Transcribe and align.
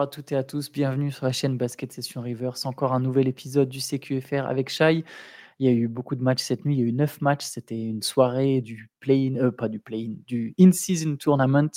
À 0.00 0.06
toutes 0.06 0.32
et 0.32 0.36
à 0.36 0.42
tous, 0.42 0.72
bienvenue 0.72 1.12
sur 1.12 1.26
la 1.26 1.32
chaîne 1.32 1.58
Basket 1.58 1.92
Session 1.92 2.22
Reverse. 2.22 2.64
Encore 2.64 2.94
un 2.94 3.00
nouvel 3.00 3.28
épisode 3.28 3.68
du 3.68 3.80
CQFR 3.80 4.46
avec 4.46 4.70
Shai. 4.70 5.04
Il 5.58 5.66
y 5.66 5.68
a 5.68 5.72
eu 5.72 5.88
beaucoup 5.88 6.16
de 6.16 6.22
matchs 6.22 6.40
cette 6.40 6.64
nuit, 6.64 6.76
il 6.76 6.80
y 6.80 6.82
a 6.82 6.86
eu 6.86 6.92
neuf 6.94 7.20
matchs. 7.20 7.44
C'était 7.44 7.78
une 7.78 8.00
soirée 8.00 8.62
du 8.62 8.88
play-in, 9.00 9.36
euh, 9.36 9.50
pas 9.50 9.68
du 9.68 9.78
play-in, 9.78 10.14
du 10.26 10.54
in-season 10.58 11.16
tournament. 11.16 11.68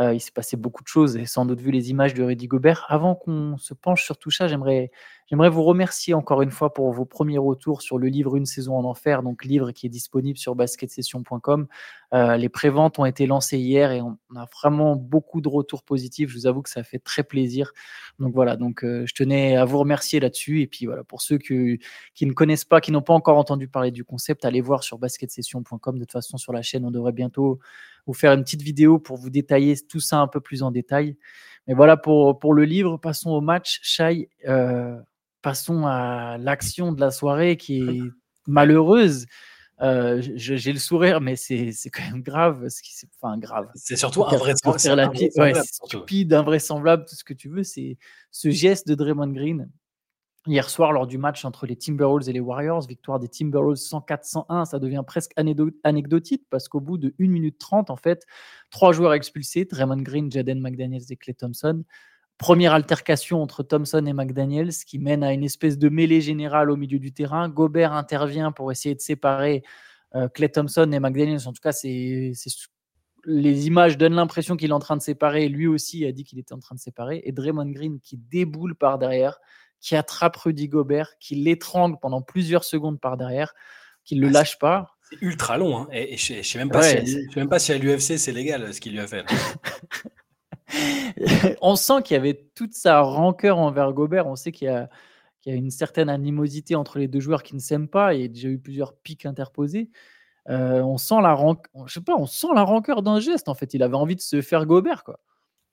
Euh, 0.00 0.12
il 0.12 0.18
s'est 0.18 0.32
passé 0.32 0.56
beaucoup 0.56 0.82
de 0.82 0.88
choses 0.88 1.16
et 1.16 1.26
sans 1.26 1.46
doute 1.46 1.60
vu 1.60 1.70
les 1.70 1.90
images 1.90 2.12
de 2.12 2.24
Rudy 2.24 2.48
Gobert. 2.48 2.86
Avant 2.88 3.14
qu'on 3.14 3.56
se 3.56 3.72
penche 3.72 4.04
sur 4.04 4.18
tout 4.18 4.32
ça, 4.32 4.48
j'aimerais, 4.48 4.90
j'aimerais 5.30 5.48
vous 5.48 5.62
remercier 5.62 6.12
encore 6.12 6.42
une 6.42 6.50
fois 6.50 6.74
pour 6.74 6.92
vos 6.92 7.04
premiers 7.04 7.38
retours 7.38 7.82
sur 7.82 7.98
le 7.98 8.08
livre 8.08 8.36
Une 8.36 8.46
saison 8.46 8.76
en 8.76 8.84
enfer, 8.84 9.22
donc 9.22 9.44
livre 9.44 9.70
qui 9.70 9.86
est 9.86 9.90
disponible 9.90 10.38
sur 10.38 10.54
basketsession.com. 10.54 11.68
Euh, 12.12 12.36
les 12.36 12.48
préventes 12.48 12.98
ont 12.98 13.04
été 13.04 13.26
lancées 13.26 13.58
hier 13.58 13.92
et 13.92 14.02
on 14.02 14.18
a 14.34 14.46
vraiment 14.60 14.96
beaucoup 14.96 15.40
de 15.40 15.48
retours 15.48 15.84
positifs. 15.84 16.30
Je 16.30 16.34
vous 16.34 16.46
avoue 16.46 16.62
que 16.62 16.70
ça 16.70 16.82
fait 16.82 16.98
très 16.98 17.22
plaisir. 17.22 17.72
Donc 18.18 18.34
voilà, 18.34 18.56
donc 18.56 18.84
euh, 18.84 19.04
je 19.06 19.14
tenais 19.14 19.56
à 19.56 19.64
vous 19.64 19.78
remercier 19.78 20.18
là-dessus. 20.18 20.60
Et 20.60 20.66
puis 20.66 20.86
voilà, 20.86 21.04
pour 21.04 21.22
ceux 21.22 21.38
qui 21.38 21.78
ne 22.20 22.32
connaissent 22.32 22.64
pas, 22.64 22.80
qui 22.80 22.90
n'ont 22.90 23.02
pas 23.02 23.14
encore 23.14 23.38
entendu 23.38 23.68
parler 23.68 23.92
du 23.92 24.04
concept, 24.04 24.44
allez 24.44 24.60
voir 24.60 24.82
sur 24.82 24.98
basketsession.com. 24.98 25.94
De 25.94 26.00
toute 26.00 26.12
façon, 26.12 26.36
sur 26.36 26.52
la 26.52 26.62
chaîne, 26.62 26.84
on 26.84 26.90
devrait 26.90 27.12
bientôt 27.12 27.60
vous 28.06 28.14
faire 28.14 28.32
une 28.32 28.42
petite 28.42 28.62
vidéo 28.62 28.98
pour 28.98 29.16
vous 29.16 29.30
détailler 29.30 29.76
tout 29.88 30.00
ça 30.00 30.18
un 30.18 30.26
peu 30.26 30.40
plus 30.40 30.62
en 30.62 30.70
détail. 30.70 31.16
Mais 31.66 31.74
voilà 31.74 31.96
pour, 31.96 32.38
pour 32.38 32.54
le 32.54 32.64
livre. 32.64 32.96
Passons 32.96 33.30
au 33.30 33.40
match. 33.40 33.78
Shai, 33.82 34.28
euh, 34.48 34.98
passons 35.42 35.86
à 35.86 36.36
l'action 36.38 36.92
de 36.92 37.00
la 37.00 37.10
soirée 37.10 37.56
qui 37.56 37.80
est 37.80 38.00
malheureuse. 38.46 39.26
Euh, 39.82 40.20
j'ai 40.34 40.72
le 40.72 40.78
sourire, 40.78 41.20
mais 41.20 41.36
c'est 41.36 41.72
quand 41.92 42.02
même 42.02 42.22
grave. 42.22 42.68
Ce 42.68 42.82
qui, 42.82 42.92
enfin, 43.20 43.38
grave. 43.38 43.68
C'est 43.74 43.96
surtout 43.96 44.24
invraisemblable. 44.24 45.16
Ouais, 45.36 45.54
stupide, 45.64 46.32
invraisemblable, 46.34 47.04
tout 47.08 47.14
ce 47.14 47.24
que 47.24 47.34
tu 47.34 47.48
veux. 47.48 47.62
C'est 47.62 47.96
ce 48.30 48.50
geste 48.50 48.86
de 48.88 48.94
Draymond 48.94 49.32
Green 49.32 49.70
hier 50.46 50.68
soir 50.70 50.92
lors 50.92 51.06
du 51.06 51.18
match 51.18 51.44
entre 51.44 51.66
les 51.66 51.76
Timberwolves 51.76 52.28
et 52.28 52.32
les 52.32 52.40
Warriors. 52.40 52.86
Victoire 52.86 53.18
des 53.18 53.28
Timberwolves 53.28 53.78
104-101. 53.78 54.66
Ça 54.66 54.78
devient 54.78 55.02
presque 55.06 55.32
anecdotique 55.84 56.44
parce 56.50 56.68
qu'au 56.68 56.80
bout 56.80 56.98
de 56.98 57.14
1 57.20 57.28
minute 57.28 57.58
30, 57.58 57.90
en 57.90 57.96
fait, 57.96 58.26
trois 58.70 58.92
joueurs 58.92 59.14
expulsés 59.14 59.64
Draymond 59.64 60.02
Green, 60.02 60.30
Jaden 60.30 60.60
McDaniels 60.60 61.10
et 61.10 61.16
Clay 61.16 61.34
Thompson. 61.34 61.84
Première 62.40 62.72
altercation 62.72 63.42
entre 63.42 63.62
Thompson 63.62 64.04
et 64.06 64.14
McDaniels 64.14 64.72
qui 64.86 64.98
mène 64.98 65.22
à 65.22 65.34
une 65.34 65.44
espèce 65.44 65.76
de 65.76 65.90
mêlée 65.90 66.22
générale 66.22 66.70
au 66.70 66.76
milieu 66.76 66.98
du 66.98 67.12
terrain. 67.12 67.50
Gobert 67.50 67.92
intervient 67.92 68.50
pour 68.50 68.72
essayer 68.72 68.94
de 68.94 69.00
séparer 69.02 69.62
euh, 70.14 70.26
Clay 70.26 70.48
Thompson 70.48 70.90
et 70.90 71.00
McDaniels. 71.00 71.46
En 71.46 71.52
tout 71.52 71.60
cas, 71.62 71.72
c'est 71.72 72.32
les 73.26 73.66
images 73.66 73.98
donnent 73.98 74.14
l'impression 74.14 74.56
qu'il 74.56 74.70
est 74.70 74.74
en 74.74 74.78
train 74.78 74.96
de 74.96 75.02
séparer. 75.02 75.50
Lui 75.50 75.66
aussi 75.66 76.06
a 76.06 76.12
dit 76.12 76.24
qu'il 76.24 76.38
était 76.38 76.54
en 76.54 76.58
train 76.60 76.74
de 76.74 76.80
séparer. 76.80 77.20
Et 77.26 77.32
Draymond 77.32 77.70
Green 77.72 78.00
qui 78.00 78.16
déboule 78.16 78.74
par 78.74 78.98
derrière, 78.98 79.38
qui 79.78 79.94
attrape 79.94 80.36
Rudy 80.36 80.66
Gobert, 80.68 81.18
qui 81.18 81.34
l'étrangle 81.34 81.98
pendant 82.00 82.22
plusieurs 82.22 82.64
secondes 82.64 82.98
par 82.98 83.18
derrière, 83.18 83.52
qui 84.02 84.16
ne 84.16 84.22
le 84.22 84.28
ah, 84.28 84.32
lâche 84.32 84.58
pas. 84.58 84.96
C'est 85.10 85.20
ultra 85.20 85.58
long. 85.58 85.76
Hein. 85.76 85.88
Et, 85.92 86.16
je 86.16 86.34
ne 86.38 86.42
sais, 86.42 86.58
même 86.58 86.70
pas 86.70 86.82
si 86.82 87.28
même 87.36 87.50
pas 87.50 87.58
si 87.58 87.72
à 87.72 87.76
l'UFC 87.76 88.16
c'est 88.16 88.32
légal 88.32 88.72
ce 88.72 88.80
qu'il 88.80 88.92
lui 88.92 89.00
a 89.00 89.06
fait. 89.06 89.26
on 91.62 91.76
sent 91.76 92.02
qu'il 92.04 92.14
y 92.14 92.18
avait 92.18 92.48
toute 92.54 92.74
sa 92.74 93.00
rancœur 93.00 93.58
envers 93.58 93.92
Gobert. 93.92 94.26
On 94.26 94.36
sait 94.36 94.52
qu'il 94.52 94.68
y, 94.68 94.70
a, 94.70 94.88
une 95.46 95.70
certaine 95.70 96.08
animosité 96.08 96.74
entre 96.74 96.98
les 96.98 97.08
deux 97.08 97.20
joueurs 97.20 97.42
qui 97.42 97.54
ne 97.54 97.60
s'aiment 97.60 97.88
pas. 97.88 98.14
Il 98.14 98.20
y 98.20 98.24
a 98.24 98.28
déjà 98.28 98.48
eu 98.48 98.58
plusieurs 98.58 98.94
pics 98.94 99.26
interposés. 99.26 99.90
Euh, 100.48 100.80
on 100.80 100.98
sent 100.98 101.20
la 101.22 101.36
je 101.86 101.92
sais 101.92 102.00
pas, 102.00 102.16
on 102.16 102.26
sent 102.26 102.48
la 102.54 102.62
rancœur 102.62 103.02
d'un 103.02 103.20
geste. 103.20 103.48
En 103.48 103.54
fait, 103.54 103.74
il 103.74 103.82
avait 103.82 103.94
envie 103.94 104.16
de 104.16 104.20
se 104.20 104.40
faire 104.40 104.66
Gobert, 104.66 105.04
quoi. 105.04 105.20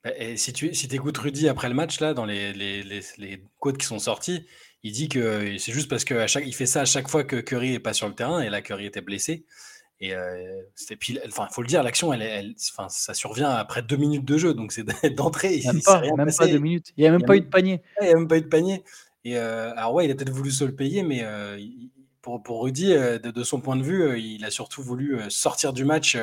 Bah, 0.04 0.10
si 0.36 0.52
tu 0.52 0.70
écoutes 0.70 1.18
Rudy 1.18 1.48
après 1.48 1.68
le 1.68 1.74
match, 1.74 2.00
là, 2.00 2.14
dans 2.14 2.24
les, 2.24 3.42
quotes 3.58 3.78
qui 3.78 3.86
sont 3.86 3.98
sorties, 3.98 4.46
il 4.84 4.92
dit 4.92 5.08
que 5.08 5.58
c'est 5.58 5.72
juste 5.72 5.90
parce 5.90 6.04
qu'il 6.04 6.54
fait 6.54 6.66
ça 6.66 6.82
à 6.82 6.84
chaque 6.84 7.08
fois 7.08 7.24
que 7.24 7.36
Curry 7.36 7.74
est 7.74 7.80
pas 7.80 7.92
sur 7.92 8.08
le 8.08 8.14
terrain, 8.14 8.40
et 8.40 8.48
là, 8.48 8.62
Curry 8.62 8.86
était 8.86 9.00
blessé. 9.00 9.44
Et 10.00 10.14
euh, 10.14 10.62
puis, 11.00 11.18
enfin, 11.26 11.48
faut 11.50 11.62
le 11.62 11.66
dire, 11.66 11.82
l'action, 11.82 12.12
elle, 12.12 12.22
elle, 12.22 12.54
ça 12.56 13.14
survient 13.14 13.50
après 13.50 13.82
deux 13.82 13.96
minutes 13.96 14.24
de 14.24 14.38
jeu, 14.38 14.54
donc 14.54 14.72
c'est 14.72 14.84
d'entrée. 15.14 15.60
Même, 15.64 15.82
pas, 15.82 16.00
même 16.00 16.32
pas 16.36 16.46
deux 16.46 16.58
minutes. 16.58 16.92
Il 16.96 17.00
n'y 17.02 17.08
a 17.08 17.10
même 17.10 17.24
pas 17.24 17.36
eu 17.36 17.40
de 17.40 17.46
panier. 17.46 17.82
Il 18.00 18.06
n'y 18.06 18.12
a 18.12 18.16
même 18.16 18.28
pas 18.28 18.38
eu 18.38 18.42
de 18.42 18.46
panier. 18.46 18.84
Et 19.24 19.36
euh, 19.36 19.72
alors 19.74 19.94
ouais, 19.94 20.06
il 20.06 20.10
a 20.10 20.14
peut-être 20.14 20.30
voulu 20.30 20.52
se 20.52 20.64
le 20.64 20.74
payer, 20.74 21.02
mais 21.02 21.22
euh, 21.22 21.58
pour, 22.22 22.42
pour 22.42 22.62
Rudy, 22.62 22.94
de, 22.94 23.18
de, 23.18 23.42
son 23.42 23.60
point 23.60 23.74
de 23.74 23.82
vue, 23.82 24.20
il 24.20 24.44
a 24.44 24.50
surtout 24.50 24.82
voulu 24.82 25.18
sortir 25.28 25.72
du 25.72 25.84
match 25.84 26.16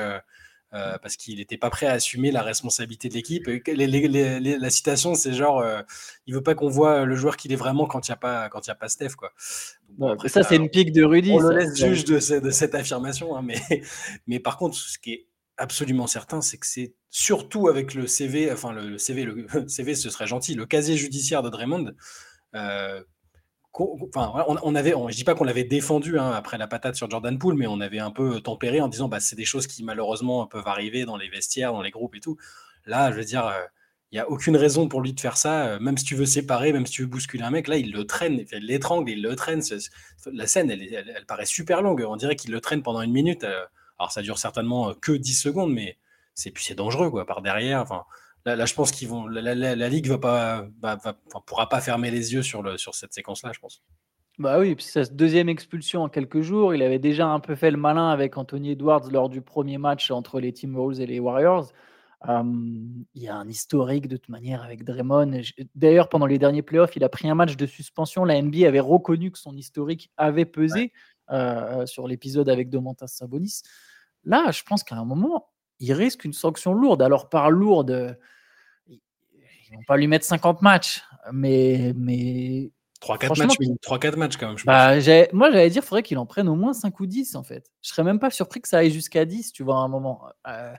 euh, 0.74 0.98
parce 1.02 1.16
qu'il 1.16 1.38
n'était 1.38 1.58
pas 1.58 1.70
prêt 1.70 1.86
à 1.86 1.94
assumer 1.94 2.32
la 2.32 2.42
responsabilité 2.42 3.08
de 3.08 3.14
l'équipe. 3.14 3.48
la 3.48 4.70
citation, 4.70 5.16
c'est 5.16 5.34
genre, 5.34 5.60
euh, 5.60 5.82
il 6.26 6.34
veut 6.34 6.44
pas 6.44 6.56
qu'on 6.56 6.70
voit 6.70 7.06
le 7.06 7.16
joueur 7.16 7.38
qu'il 7.38 7.54
est 7.54 7.58
vraiment 7.58 7.86
quand 7.86 8.08
il 8.08 8.12
n'y 8.12 8.14
a 8.14 8.18
pas, 8.18 8.50
quand 8.50 8.68
il 8.68 8.72
a 8.72 8.76
pas 8.76 8.90
Steph, 8.90 9.16
quoi. 9.16 9.32
après, 10.12 10.30
ça, 10.30 10.44
c'est 10.44 10.56
une 10.56 10.70
pique 10.70 10.92
de 10.92 11.04
Rudy. 11.04 11.32
On 11.32 11.40
le 11.40 11.56
laisse 11.56 11.78
juge 11.78 12.04
de, 12.04 12.20
cette 12.20 12.76
affirmation, 12.76 13.36
hein, 13.36 13.42
mais, 13.44 13.60
mais 14.28 14.40
par 14.40 14.58
contre, 14.58 14.76
ce 14.76 14.98
qui 14.98 15.14
est 15.14 15.28
absolument 15.58 16.08
certain, 16.08 16.42
c'est 16.42 16.58
que 16.58 16.68
c'est 16.68 16.94
surtout 17.10 17.70
avec 17.70 17.94
le 17.94 18.08
CV, 18.08 18.52
enfin 18.52 18.74
le 18.74 18.98
CV, 18.98 19.24
le 19.24 19.48
CV, 19.68 19.96
ce 19.96 20.10
serait 20.10 20.28
gentil, 20.28 20.56
le 20.56 20.66
casier 20.66 20.98
judiciaire 20.98 21.44
de 21.44 21.50
Draymond. 21.50 21.94
Euh, 22.56 23.04
Enfin, 23.78 24.32
on, 24.48 24.76
avait, 24.76 24.92
je 24.92 25.16
dis 25.16 25.26
pas 25.26 25.36
qu'on 25.36 25.44
l'avait 25.44 25.66
défendu 25.66 26.18
hein, 26.18 26.32
après 26.32 26.58
la 26.58 26.68
patate 26.68 26.96
sur 26.96 27.10
Jordan 27.10 27.38
Poole, 27.38 27.56
mais 27.56 27.68
on 27.68 27.82
avait 27.82 28.00
un 28.00 28.12
peu 28.12 28.40
tempéré 28.40 28.80
en 28.80 28.88
disant 28.88 29.10
bah 29.10 29.20
c'est 29.20 29.36
des 29.36 29.44
choses 29.44 29.68
qui 29.68 29.84
malheureusement 29.84 30.48
peuvent 30.48 30.68
arriver 30.68 31.04
dans 31.04 31.18
les 31.18 31.28
vestiaires, 31.28 31.74
dans 31.74 31.82
les 31.82 31.92
groupes 31.92 32.16
et 32.16 32.22
tout. 32.22 32.38
Là, 32.86 33.12
je 33.12 33.18
veux 33.18 33.26
dire, 33.26 33.46
euh, 33.46 33.66
il 34.12 34.16
n'y 34.16 34.22
a 34.22 34.30
aucune 34.30 34.56
raison 34.56 34.88
pour 34.88 35.02
lui 35.02 35.14
de 35.14 35.20
faire 35.20 35.36
ça. 35.36 35.68
Euh, 35.68 35.80
même 35.80 35.98
si 35.98 36.06
tu 36.06 36.16
veux 36.16 36.26
séparer, 36.26 36.72
même 36.72 36.86
si 36.86 36.94
tu 36.94 37.02
veux 37.02 37.08
bousculer 37.08 37.44
un 37.44 37.50
mec, 37.50 37.68
là 37.68 37.78
il 37.78 37.92
le 37.92 38.06
traîne, 38.06 38.46
il 38.52 38.66
l'étrangle, 38.66 39.10
il 39.10 39.22
le 39.22 39.36
traîne. 39.36 39.62
La 40.32 40.48
scène, 40.48 40.72
elle, 40.72 40.82
elle, 40.82 41.26
paraît 41.26 41.46
super 41.46 41.82
longue. 41.82 42.06
On 42.08 42.16
dirait 42.16 42.38
qu'il 42.38 42.52
le 42.52 42.62
traîne 42.62 42.82
pendant 42.82 43.02
une 43.02 43.12
minute. 43.12 43.44
Euh, 43.44 43.66
alors 44.00 44.12
ça 44.12 44.22
dure 44.22 44.38
certainement 44.38 44.94
que 44.94 45.12
10 45.12 45.34
secondes, 45.34 45.74
mais 45.74 45.98
c'est 46.34 46.76
dangereux 46.76 47.10
quoi 47.10 47.26
par 47.26 47.42
derrière. 47.42 47.82
Enfin, 47.82 48.06
Là, 48.46 48.66
je 48.66 48.74
pense 48.76 48.92
qu'ils 48.92 49.08
vont. 49.08 49.28
La, 49.28 49.56
la, 49.56 49.90
ligue 49.90 50.08
va 50.08 50.20
pas, 50.20 50.68
va, 50.80 50.98
pourra 51.48 51.68
pas 51.68 51.82
fermer 51.82 52.12
les 52.12 52.34
yeux 52.34 52.44
sur, 52.44 52.62
le, 52.62 52.78
sur 52.78 52.94
cette 52.94 53.14
séquence-là, 53.14 53.52
je 53.54 53.60
pense. 53.60 53.82
Bah 54.38 54.60
oui, 54.60 54.76
puis 54.76 54.86
sa 54.86 55.04
deuxième 55.06 55.50
expulsion 55.50 56.04
en 56.04 56.10
quelques 56.10 56.42
jours. 56.42 56.76
Il 56.76 56.84
avait 56.84 57.00
déjà 57.00 57.28
un 57.28 57.40
peu 57.40 57.56
fait 57.56 57.72
le 57.72 57.78
malin 57.78 58.10
avec 58.10 58.38
Anthony 58.38 58.72
Edwards 58.72 59.10
lors 59.10 59.30
du 59.30 59.42
premier 59.42 59.78
match 59.78 60.12
entre 60.12 60.40
les 60.40 60.54
Timberwolves 60.54 61.00
et 61.00 61.08
les 61.08 61.20
Warriors. 61.20 61.72
il 62.28 63.06
y 63.16 63.28
a 63.28 63.36
un 63.36 63.48
historique 63.48 64.08
de 64.08 64.18
toute 64.18 64.30
manière 64.30 64.62
avec 64.62 64.84
Draymond. 64.84 65.42
D'ailleurs, 65.74 66.10
pendant 66.10 66.28
les 66.28 66.38
derniers 66.38 66.62
playoffs, 66.62 66.96
il 66.96 67.04
a 67.04 67.10
pris 67.10 67.28
un 67.28 67.36
match 67.36 67.56
de 67.56 67.66
suspension. 67.66 68.26
La 68.26 68.40
NBA 68.40 68.68
avait 68.68 68.80
reconnu 68.80 69.32
que 69.32 69.40
son 69.40 69.56
historique 69.56 70.12
avait 70.18 70.46
pesé 70.46 70.92
euh, 71.32 71.88
sur 71.88 72.08
l'épisode 72.08 72.50
avec 72.50 72.70
Domantas 72.70 73.08
Sabonis. 73.08 73.62
Là, 74.24 74.52
je 74.52 74.62
pense 74.64 74.84
qu'à 74.84 74.96
un 74.98 75.06
moment, 75.06 75.48
il 75.80 75.94
risque 75.94 76.26
une 76.26 76.34
sanction 76.34 76.74
lourde. 76.74 77.02
Alors, 77.02 77.30
par 77.30 77.50
lourde, 77.50 78.20
vont 79.76 79.84
pas 79.88 79.98
lui 79.98 80.08
mettre 80.08 80.26
50 80.26 80.62
matchs, 80.62 81.04
mais. 81.32 81.94
mais 81.96 82.72
3-4 83.02 83.38
matchs, 83.38 83.58
3-4 83.84 84.16
matchs 84.16 84.38
quand 84.38 84.48
même. 84.48 84.58
Je 84.58 84.66
bah, 84.66 84.96
moi, 85.34 85.52
j'allais 85.52 85.70
dire 85.70 85.82
qu'il 85.82 85.88
faudrait 85.88 86.04
qu'il 86.04 86.18
en 86.18 86.26
prenne 86.26 86.48
au 86.48 86.56
moins 86.56 86.74
5 86.74 87.00
ou 87.00 87.06
10 87.06 87.36
en 87.36 87.44
fait. 87.44 87.70
Je 87.82 87.90
serais 87.90 88.04
même 88.04 88.20
pas 88.20 88.32
surpris 88.32 88.62
que 88.62 88.68
ça 88.68 88.80
aille 88.80 88.92
jusqu'à 88.92 89.26
10, 89.26 89.52
tu 89.52 89.64
vois, 89.64 89.78
à 89.78 89.80
un 89.80 89.88
moment. 89.88 90.24
Euh, 90.48 90.74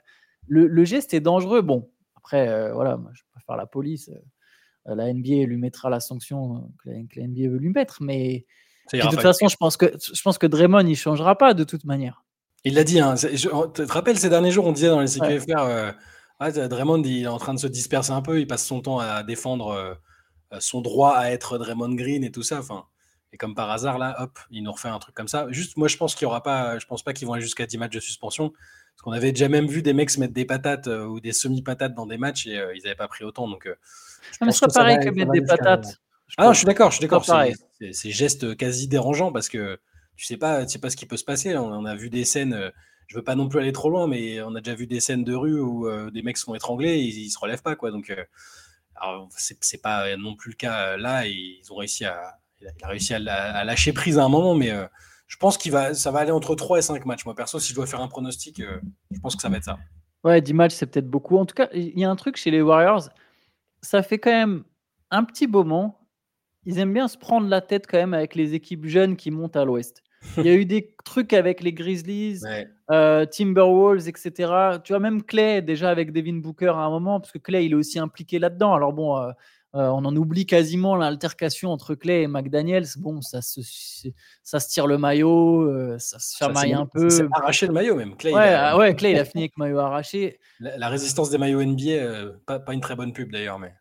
le, 0.47 0.67
le, 0.67 0.85
geste 0.85 1.13
est 1.13 1.19
dangereux. 1.19 1.61
Bon, 1.61 1.89
après, 2.17 2.49
euh, 2.49 2.73
voilà, 2.73 2.97
moi, 2.97 3.11
je 3.13 3.21
préfère 3.31 3.55
la 3.55 3.65
police. 3.65 4.09
Euh, 4.09 4.95
la 4.95 5.13
NBA 5.13 5.45
lui 5.45 5.57
mettra 5.57 5.89
la 5.89 5.99
sanction 5.99 6.69
que 6.83 6.89
la, 6.89 7.27
NBA 7.27 7.49
veut 7.49 7.57
lui 7.57 7.69
mettre, 7.69 8.01
mais. 8.01 8.45
de 8.91 8.99
toute 8.99 9.21
façon, 9.21 9.47
je 9.47 9.55
pense, 9.55 9.77
que, 9.77 9.85
je 10.13 10.21
pense 10.21 10.37
que 10.37 10.47
Draymond, 10.47 10.85
il 10.85 10.95
changera 10.95 11.37
pas 11.37 11.53
de 11.53 11.63
toute 11.63 11.85
manière. 11.85 12.25
Il 12.65 12.73
l'a 12.73 12.83
dit. 12.83 12.99
Hein, 12.99 13.15
je, 13.15 13.67
te 13.67 13.81
rappelles, 13.83 14.17
ces 14.17 14.29
derniers 14.29 14.51
jours, 14.51 14.65
on 14.65 14.71
disait 14.73 14.89
dans 14.89 14.99
les 14.99 15.07
CQFR. 15.07 15.93
Draymond, 16.39 17.01
il 17.03 17.23
est 17.23 17.27
en 17.27 17.37
train 17.37 17.53
de 17.53 17.59
se 17.59 17.67
disperser 17.67 18.11
un 18.11 18.21
peu. 18.21 18.39
Il 18.39 18.47
passe 18.47 18.65
son 18.65 18.81
temps 18.81 18.99
à 18.99 19.23
défendre 19.23 19.69
euh, 19.69 19.93
euh, 20.53 20.57
son 20.59 20.81
droit 20.81 21.13
à 21.15 21.31
être 21.31 21.57
Draymond 21.57 21.95
Green 21.95 22.23
et 22.23 22.31
tout 22.31 22.43
ça. 22.43 22.59
Enfin, 22.59 22.85
et 23.33 23.37
comme 23.37 23.55
par 23.55 23.69
hasard, 23.71 23.97
là, 23.97 24.15
hop, 24.19 24.39
il 24.51 24.63
nous 24.63 24.71
refait 24.71 24.89
un 24.89 24.99
truc 24.99 25.15
comme 25.15 25.27
ça. 25.27 25.47
Juste, 25.49 25.77
moi, 25.77 25.87
je 25.87 25.97
pense 25.97 26.15
qu'il 26.15 26.23
y 26.23 26.27
aura 26.27 26.43
pas, 26.43 26.79
je 26.79 26.85
pense 26.85 27.03
pas 27.03 27.13
qu'ils 27.13 27.27
vont 27.27 27.33
aller 27.33 27.41
jusqu'à 27.41 27.65
10 27.65 27.77
matchs 27.77 27.93
de 27.93 27.99
suspension. 27.99 28.49
Parce 28.49 29.03
qu'on 29.03 29.11
avait 29.11 29.31
déjà 29.31 29.49
même 29.49 29.67
vu 29.67 29.81
des 29.81 29.93
mecs 29.93 30.09
se 30.09 30.19
mettre 30.19 30.33
des 30.33 30.45
patates 30.45 30.87
euh, 30.87 31.05
ou 31.05 31.19
des 31.19 31.33
semi-patates 31.33 31.93
dans 31.93 32.05
des 32.05 32.17
matchs 32.17 32.47
et 32.47 32.63
ils 32.75 32.83
n'avaient 32.83 32.95
pas 32.95 33.07
pris 33.07 33.23
autant. 33.23 33.47
Donc, 33.47 33.69
c'est 34.31 34.59
pas 34.59 34.67
pareil 34.67 34.99
que 34.99 35.09
mettre 35.09 35.31
des 35.31 35.41
patates. 35.41 35.99
Ah 36.37 36.45
non, 36.45 36.53
je 36.53 36.57
suis 36.57 36.65
d'accord, 36.65 36.91
je 36.91 36.97
suis 36.97 37.07
d'accord. 37.07 37.25
C'est 37.25 38.11
gestes 38.11 38.55
quasi 38.57 38.87
dérangeants 38.87 39.31
parce 39.31 39.49
que 39.49 39.79
tu 40.15 40.25
sais 40.25 40.37
pas, 40.37 40.65
tu 40.65 40.73
sais 40.73 40.79
pas 40.79 40.89
ce 40.89 40.97
qui 40.97 41.05
peut 41.05 41.17
se 41.17 41.23
passer. 41.23 41.55
On, 41.55 41.85
a 41.85 41.95
vu 41.95 42.09
des 42.09 42.25
scènes 42.25 42.71
je 43.07 43.15
veux 43.15 43.23
pas 43.23 43.35
non 43.35 43.47
plus 43.47 43.59
aller 43.59 43.71
trop 43.71 43.89
loin, 43.89 44.07
mais 44.07 44.41
on 44.41 44.53
a 44.55 44.61
déjà 44.61 44.75
vu 44.75 44.85
des 44.85 44.99
scènes 44.99 45.23
de 45.23 45.33
rue 45.33 45.59
où 45.59 45.87
euh, 45.87 46.11
des 46.11 46.21
mecs 46.21 46.37
sont 46.37 46.53
étranglés 46.53 46.99
et 46.99 47.03
ils, 47.03 47.29
se 47.29 47.39
relèvent 47.39 47.61
pas, 47.61 47.75
quoi. 47.75 47.89
Donc, 47.89 48.09
euh, 48.09 48.23
c'est 49.29 49.81
pas 49.81 50.15
non 50.17 50.35
plus 50.35 50.51
le 50.51 50.55
cas 50.55 50.93
euh, 50.93 50.97
là. 50.97 51.25
ils 51.25 51.61
ont 51.71 51.75
réussi 51.75 52.03
à, 52.03 52.37
il 52.61 52.67
a 52.81 52.87
réussi 52.87 53.13
à, 53.13 53.63
lâcher 53.63 53.93
prise 53.93 54.19
à 54.19 54.23
un 54.23 54.29
moment, 54.29 54.55
mais 54.55 54.71
je 55.27 55.37
pense 55.37 55.57
qu'il 55.57 55.71
va, 55.71 55.93
ça 55.93 56.11
va 56.11 56.19
aller 56.19 56.31
entre 56.31 56.55
3 56.55 56.79
et 56.79 56.81
5 56.81 57.05
matchs. 57.05 57.25
Moi, 57.25 57.35
perso, 57.35 57.59
si 57.59 57.69
je 57.69 57.75
dois 57.75 57.85
faire 57.85 58.01
un 58.01 58.07
pronostic, 58.07 58.61
je 59.11 59.19
pense 59.19 59.35
que 59.35 59.41
ça 59.41 59.49
va 59.49 59.57
être 59.57 59.65
ça. 59.65 59.77
Ouais, 60.23 60.41
10 60.41 60.53
matchs, 60.53 60.73
c'est 60.73 60.87
peut-être 60.87 61.09
beaucoup. 61.09 61.37
En 61.37 61.45
tout 61.45 61.55
cas, 61.55 61.69
il 61.73 61.97
y 61.97 62.03
a 62.03 62.09
un 62.09 62.15
truc 62.15 62.35
chez 62.35 62.51
les 62.51 62.61
Warriors, 62.61 63.09
ça 63.81 64.03
fait 64.03 64.17
quand 64.17 64.31
même 64.31 64.63
un 65.11 65.23
petit 65.23 65.47
moment, 65.47 66.09
ils 66.65 66.79
aiment 66.79 66.93
bien 66.93 67.07
se 67.07 67.17
prendre 67.17 67.47
la 67.47 67.61
tête 67.61 67.87
quand 67.87 67.97
même 67.97 68.13
avec 68.13 68.35
les 68.35 68.53
équipes 68.53 68.85
jeunes 68.85 69.15
qui 69.15 69.31
montent 69.31 69.55
à 69.55 69.63
l'ouest. 69.63 70.03
Il 70.37 70.45
y 70.45 70.49
a 70.49 70.53
eu 70.53 70.65
des 70.65 70.95
trucs 71.05 71.33
avec 71.33 71.61
les 71.61 71.73
Grizzlies, 71.73 72.41
euh, 72.91 73.25
Timberwolves, 73.25 74.07
etc. 74.07 74.31
Tu 74.83 74.93
vois, 74.93 74.99
même 74.99 75.23
Clay, 75.23 75.61
déjà 75.61 75.89
avec 75.89 76.11
Devin 76.11 76.37
Booker 76.37 76.69
à 76.69 76.79
un 76.79 76.89
moment, 76.89 77.19
parce 77.19 77.31
que 77.31 77.37
Clay, 77.37 77.65
il 77.65 77.71
est 77.71 77.75
aussi 77.75 77.99
impliqué 77.99 78.39
là-dedans. 78.39 78.73
Alors 78.73 78.93
bon, 78.93 79.17
euh, 79.17 79.31
euh, 79.75 79.87
on 79.87 80.05
en 80.05 80.15
oublie 80.15 80.45
quasiment 80.45 80.95
l'altercation 80.95 81.71
entre 81.71 81.95
Clay 81.95 82.23
et 82.23 82.27
McDaniels. 82.27 82.87
Bon, 82.97 83.21
ça 83.21 83.41
se, 83.41 83.61
ça 84.43 84.59
se 84.59 84.69
tire 84.69 84.87
le 84.87 84.97
maillot, 84.97 85.97
ça 85.99 86.19
se 86.19 86.37
chamaille 86.37 86.73
un 86.73 86.85
peu. 86.85 87.09
C'est 87.09 87.27
arraché 87.31 87.67
le 87.67 87.73
maillot 87.73 87.95
même. 87.95 88.15
Clay, 88.15 88.33
ouais, 88.33 88.47
il 88.47 88.53
a... 88.53 88.69
Ah 88.71 88.77
ouais, 88.77 88.95
Clay, 88.95 89.11
il 89.11 89.19
a 89.19 89.25
fini 89.25 89.43
avec 89.43 89.57
maillot 89.57 89.79
arraché. 89.79 90.39
La, 90.59 90.89
résistance 90.89 91.29
des 91.29 91.37
maillots 91.37 91.63
NBA, 91.63 92.31
pas, 92.45 92.59
pas, 92.59 92.73
une 92.73 92.81
très 92.81 92.95
bonne 92.95 93.13
pub 93.13 93.31
d'ailleurs, 93.31 93.59
mais. 93.59 93.73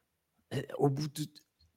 Au 0.78 0.88
bout 0.88 1.08
de. 1.08 1.26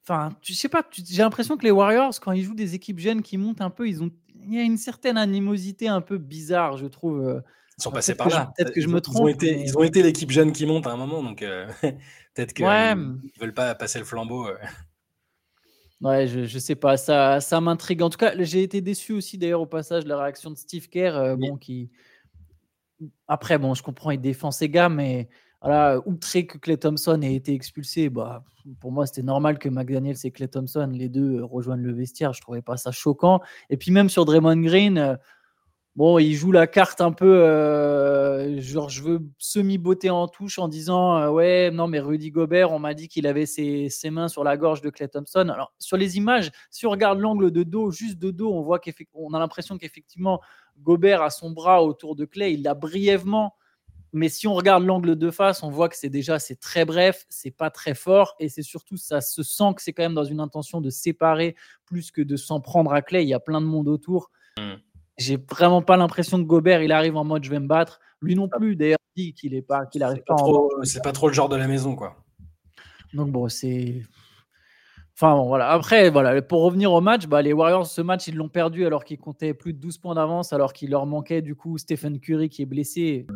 Enfin, 0.10 0.36
tu 0.42 0.56
sais 0.56 0.70
pas, 0.70 0.84
j'ai 0.92 1.22
l'impression 1.22 1.56
que 1.56 1.64
les 1.64 1.70
Warriors, 1.70 2.20
quand 2.20 2.32
ils 2.32 2.42
jouent 2.42 2.56
des 2.56 2.74
équipes 2.74 2.98
jeunes 2.98 3.22
qui 3.22 3.38
montent 3.38 3.62
un 3.62 3.70
peu, 3.70 3.88
ils 3.88 4.02
ont, 4.02 4.10
il 4.44 4.56
y 4.56 4.58
a 4.58 4.64
une 4.64 4.78
certaine 4.78 5.18
animosité 5.18 5.88
un 5.88 6.02
peu 6.02 6.18
bizarre, 6.18 6.78
je 6.78 6.88
trouve. 6.88 7.28
Euh, 7.28 7.42
ils 7.78 7.84
sont 7.84 7.92
passés 7.92 8.16
par 8.16 8.28
là. 8.28 8.52
Peut-être 8.58 8.74
que 8.74 8.82
je 8.82 8.88
me 8.88 9.02
trompe. 9.02 9.18
Ils 9.18 9.22
ont 9.22 9.28
été, 9.28 9.62
ils 9.62 9.78
ont 9.78 9.84
été 9.84 10.02
l'équipe 10.02 10.32
jeune 10.32 10.52
qui 10.52 10.66
monte 10.66 10.88
à 10.88 10.92
un 10.92 10.98
moment, 10.98 11.22
donc 11.22 11.44
euh, 11.44 11.68
peut-être 12.34 12.54
qu'ils 12.54 12.66
ne 12.66 13.40
veulent 13.40 13.54
pas 13.54 13.76
passer 13.76 14.00
le 14.00 14.06
flambeau. 14.06 14.48
Euh. 14.48 14.58
Ouais, 16.02 16.28
je, 16.28 16.46
je 16.46 16.60
sais 16.60 16.76
pas, 16.76 16.96
ça, 16.96 17.42
ça 17.42 17.60
m'intrigue. 17.60 18.02
En 18.02 18.10
tout 18.10 18.18
cas, 18.18 18.32
j'ai 18.38 18.64
été 18.64 18.80
déçu 18.80 19.12
aussi 19.12 19.38
d'ailleurs 19.38 19.60
au 19.60 19.66
passage 19.66 20.06
de 20.06 20.08
la 20.08 20.18
réaction 20.18 20.50
de 20.50 20.56
Steve 20.56 20.88
Kerr, 20.88 21.36
bon, 21.36 21.58
qui 21.58 21.92
après, 23.28 23.58
bon, 23.58 23.74
je 23.74 23.84
comprends, 23.84 24.12
il 24.12 24.22
défend 24.22 24.50
ses 24.50 24.70
gars, 24.70 24.88
mais 24.88 25.28
voilà, 25.62 26.00
outré 26.06 26.46
que 26.46 26.58
Clay 26.58 26.78
Thompson 26.78 27.22
ait 27.22 27.36
été 27.36 27.54
expulsé, 27.54 28.10
bah, 28.10 28.44
pour 28.80 28.92
moi, 28.92 29.06
c'était 29.06 29.24
normal 29.24 29.60
que 29.60 29.68
McDaniels 29.68 30.18
et 30.24 30.32
Clay 30.32 30.48
Thompson, 30.48 30.90
les 30.92 31.10
deux, 31.10 31.44
rejoignent 31.44 31.84
le 31.84 31.94
vestiaire. 31.94 32.34
Je 32.34 32.42
trouvais 32.42 32.62
pas 32.62 32.78
ça 32.78 32.92
choquant. 32.92 33.42
Et 33.70 33.78
puis 33.78 33.92
même 33.92 34.10
sur 34.10 34.24
Draymond 34.24 34.62
Green, 34.62 34.98
euh, 34.98 35.16
bon, 35.98 36.18
il 36.18 36.34
joue 36.34 36.54
la 36.54 36.66
carte 36.66 37.02
un 37.02 37.12
peu, 37.12 37.44
euh, 37.44 38.60
genre, 38.62 38.90
je 38.90 39.04
veux 39.04 39.20
semi-botter 39.38 40.10
en 40.10 40.30
touche 40.30 40.60
en 40.60 40.70
disant, 40.70 41.18
euh, 41.18 41.30
ouais, 41.30 41.72
non, 41.72 41.88
mais 41.88 42.00
Rudy 42.00 42.32
Gobert, 42.32 42.72
on 42.72 42.80
m'a 42.80 42.94
dit 42.94 43.10
qu'il 43.10 43.28
avait 43.28 43.46
ses, 43.46 43.90
ses, 43.90 44.12
mains 44.12 44.30
sur 44.30 44.46
la 44.46 44.56
gorge 44.56 44.80
de 44.82 44.90
Clay 44.90 45.10
Thompson. 45.10 45.50
Alors, 45.50 45.74
sur 45.78 45.98
les 45.98 46.16
images, 46.16 46.52
si 46.70 46.86
on 46.86 46.92
regarde 46.92 47.20
l'angle 47.20 47.52
de 47.52 47.64
dos, 47.64 47.92
juste 47.92 48.18
de 48.18 48.32
dos, 48.32 48.54
on 48.54 48.62
voit 48.62 48.80
qu'on 48.80 49.34
a 49.34 49.40
l'impression 49.40 49.78
qu'effectivement, 49.78 50.40
Gobert 50.78 51.22
a 51.22 51.30
son 51.30 51.52
bras 51.52 51.84
autour 51.84 52.16
de 52.16 52.24
Clay. 52.24 52.54
Il 52.54 52.64
l'a 52.64 52.76
brièvement 52.76 53.56
mais 54.14 54.30
si 54.30 54.48
on 54.48 54.54
regarde 54.54 54.84
l'angle 54.84 55.16
de 55.16 55.32
face, 55.32 55.64
on 55.64 55.70
voit 55.70 55.90
que 55.90 55.96
c'est 55.96 56.10
déjà 56.10 56.40
c'est 56.40 56.60
très 56.60 56.86
bref, 56.86 57.26
c'est 57.30 57.52
pas 57.52 57.70
très 57.70 57.94
fort 57.94 58.36
et 58.40 58.50
c'est 58.50 58.64
surtout 58.64 58.98
ça 58.98 59.22
se 59.22 59.44
sent 59.44 59.74
que 59.76 59.82
c'est 59.82 59.94
quand 59.94 60.04
même 60.04 60.16
dans 60.16 60.24
une 60.24 60.40
intention 60.40 60.82
de 60.82 60.90
séparer 60.90 61.56
plus 61.86 62.12
que 62.12 62.22
de 62.22 62.36
s'en 62.36 62.60
prendre 62.60 62.94
à 62.94 63.02
clé. 63.02 63.24
Il 63.24 63.30
y 63.30 63.34
a 63.34 63.40
plein 63.40 63.62
de 63.62 63.66
monde 63.66 63.88
autour. 63.88 64.32
Hmm. 64.58 64.76
J'ai 65.18 65.38
vraiment 65.38 65.82
pas 65.82 65.98
l'impression 65.98 66.38
que 66.38 66.48
Gobert 66.48 66.82
il 66.82 66.92
arrive 66.92 67.18
en 67.18 67.24
mode 67.24 67.44
je 67.44 67.50
vais 67.50 67.60
me 67.60 67.68
battre. 67.68 68.00
Lui 68.22 68.36
non 68.36 68.48
plus 68.48 68.76
d'ailleurs 68.76 69.00
dit 69.16 69.34
qu'il 69.34 69.54
est 69.54 69.62
pas 69.62 69.86
qu'il 69.86 70.04
arrive 70.04 70.24
pas. 70.26 70.36
C'est 70.84 71.04
pas 71.04 71.12
trop 71.12 71.28
le 71.28 71.34
genre 71.34 71.50
de 71.50 71.56
la 71.56 71.68
maison 71.68 71.96
quoi. 71.96 72.16
Donc 73.14 73.32
bon 73.32 73.48
c'est 73.48 74.02
Enfin 75.22 75.36
bon, 75.36 75.48
voilà. 75.48 75.72
Après, 75.72 76.10
voilà, 76.10 76.42
pour 76.42 76.62
revenir 76.62 76.94
au 76.94 77.02
match, 77.02 77.28
bah, 77.28 77.42
les 77.42 77.52
Warriors, 77.52 77.86
ce 77.86 78.00
match, 78.00 78.28
ils 78.28 78.36
l'ont 78.36 78.48
perdu 78.48 78.86
alors 78.86 79.04
qu'ils 79.04 79.18
comptaient 79.18 79.54
plus 79.54 79.74
de 79.74 79.78
12 79.78 79.98
points 79.98 80.16
d'avance, 80.16 80.54
alors 80.54 80.72
qu'il 80.72 80.92
leur 80.92 81.06
manquait 81.06 81.42
du 81.42 81.56
coup 81.56 81.78
Stephen 81.78 82.22
Curry 82.22 82.48
qui 82.48 82.62
est 82.62 82.66
blessé. 82.66 83.28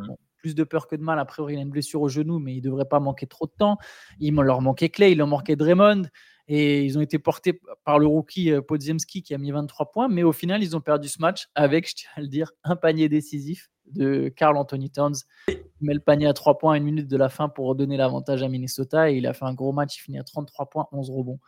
Plus 0.44 0.54
de 0.56 0.66
peur 0.66 0.88
que 0.88 0.96
de 0.98 1.02
mal. 1.02 1.20
Après, 1.20 1.42
il 1.50 1.58
a 1.58 1.62
une 1.62 1.70
blessure 1.70 2.02
au 2.02 2.10
genou, 2.10 2.38
mais 2.38 2.54
il 2.54 2.58
ne 2.58 2.64
devrait 2.64 2.86
pas 2.86 3.00
manquer 3.00 3.26
trop 3.28 3.48
de 3.48 3.54
temps. 3.58 3.78
Il 4.20 4.36
leur 4.36 4.62
manquait 4.62 4.90
Clay, 4.90 5.14
il 5.14 5.18
leur 5.18 5.28
manquait 5.28 5.56
Draymond. 5.56 6.04
Et 6.50 6.84
ils 6.84 6.98
ont 6.98 7.02
été 7.02 7.18
portés 7.18 7.62
par 7.86 8.00
le 8.00 8.06
rookie 8.06 8.52
euh, 8.52 8.62
Podziemski 8.62 9.24
qui 9.24 9.34
a 9.34 9.38
mis 9.38 9.52
23 9.52 9.92
points. 9.92 10.10
Mais 10.10 10.24
au 10.24 10.34
final, 10.34 10.62
ils 10.62 10.76
ont 10.76 10.82
perdu 10.82 11.08
ce 11.08 11.22
match 11.22 11.48
avec, 11.56 11.88
je 11.90 11.96
tiens 11.96 12.10
à 12.18 12.22
le 12.22 12.28
dire, 12.28 12.52
un 12.66 12.76
panier 12.76 13.08
décisif 13.08 13.70
de 13.86 14.28
Carl 14.28 14.58
Anthony 14.58 14.92
Towns. 14.92 15.16
Il 15.48 15.64
met 15.80 15.94
le 15.94 16.02
panier 16.02 16.28
à 16.28 16.34
3 16.34 16.58
points 16.58 16.74
à 16.74 16.78
une 16.78 16.84
minute 16.84 17.08
de 17.08 17.18
la 17.18 17.30
fin 17.30 17.48
pour 17.48 17.68
redonner 17.68 17.96
l'avantage 17.96 18.44
à 18.44 18.50
Minnesota. 18.50 19.10
Et 19.10 19.16
il 19.16 19.26
a 19.26 19.34
fait 19.34 19.46
un 19.46 19.54
gros 19.54 19.72
match. 19.72 19.98
Il 19.98 20.02
finit 20.02 20.20
à 20.20 20.24
33 20.24 20.66
points, 20.70 20.88
11 20.92 21.10
rebonds. 21.10 21.40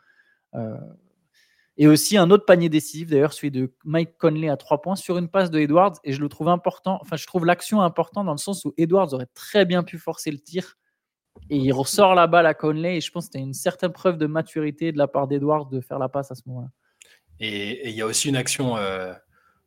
Euh, 0.53 0.77
et 1.77 1.87
aussi 1.87 2.15
un 2.15 2.31
autre 2.31 2.45
panier 2.45 2.69
décisif, 2.69 3.09
d'ailleurs, 3.09 3.33
celui 3.33 3.51
de 3.51 3.73
Mike 3.83 4.17
Conley 4.17 4.47
à 4.47 4.55
3 4.55 4.81
points 4.81 4.95
sur 4.95 5.17
une 5.17 5.27
passe 5.27 5.51
de 5.51 5.59
Edwards. 5.59 5.95
Et 6.05 6.13
je 6.13 6.21
le 6.21 6.29
trouve 6.29 6.47
important, 6.47 6.99
enfin, 7.01 7.17
je 7.17 7.25
trouve 7.25 7.45
l'action 7.45 7.81
importante 7.81 8.25
dans 8.25 8.31
le 8.31 8.37
sens 8.37 8.63
où 8.63 8.73
Edwards 8.77 9.13
aurait 9.13 9.27
très 9.33 9.65
bien 9.65 9.83
pu 9.83 9.97
forcer 9.97 10.31
le 10.31 10.39
tir. 10.39 10.77
Et 11.49 11.57
il 11.57 11.73
ressort 11.73 12.15
la 12.15 12.27
balle 12.27 12.45
à 12.45 12.53
Conley. 12.53 12.97
Et 12.97 13.01
je 13.01 13.11
pense 13.11 13.25
que 13.25 13.33
c'était 13.33 13.43
une 13.43 13.53
certaine 13.53 13.91
preuve 13.91 14.17
de 14.17 14.25
maturité 14.25 14.93
de 14.93 14.97
la 14.97 15.07
part 15.07 15.27
d'Edwards 15.27 15.65
de 15.65 15.81
faire 15.81 15.99
la 15.99 16.07
passe 16.07 16.31
à 16.31 16.35
ce 16.35 16.43
moment-là. 16.47 16.69
Et 17.41 17.89
il 17.89 17.95
y 17.95 18.01
a 18.01 18.05
aussi 18.05 18.29
une 18.29 18.37
action 18.37 18.77
euh, 18.77 19.13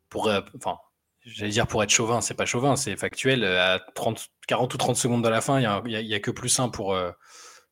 pour. 0.09 0.29
Euh, 0.29 0.41
enfin, 0.55 0.77
j'allais 1.21 1.51
dire 1.51 1.67
pour 1.67 1.83
être 1.83 1.91
chauvin, 1.91 2.21
c'est 2.21 2.33
pas 2.33 2.47
chauvin, 2.47 2.75
c'est 2.75 2.97
factuel. 2.97 3.43
Euh, 3.43 3.75
à 3.75 3.79
30, 3.93 4.29
40 4.47 4.73
ou 4.73 4.77
30 4.77 4.95
secondes 4.95 5.23
de 5.23 5.29
la 5.29 5.41
fin, 5.41 5.59
il 5.59 6.07
n'y 6.07 6.15
a, 6.15 6.19
que 6.19 6.31
plus 6.31 6.59
1 6.59 6.69
pour. 6.69 6.97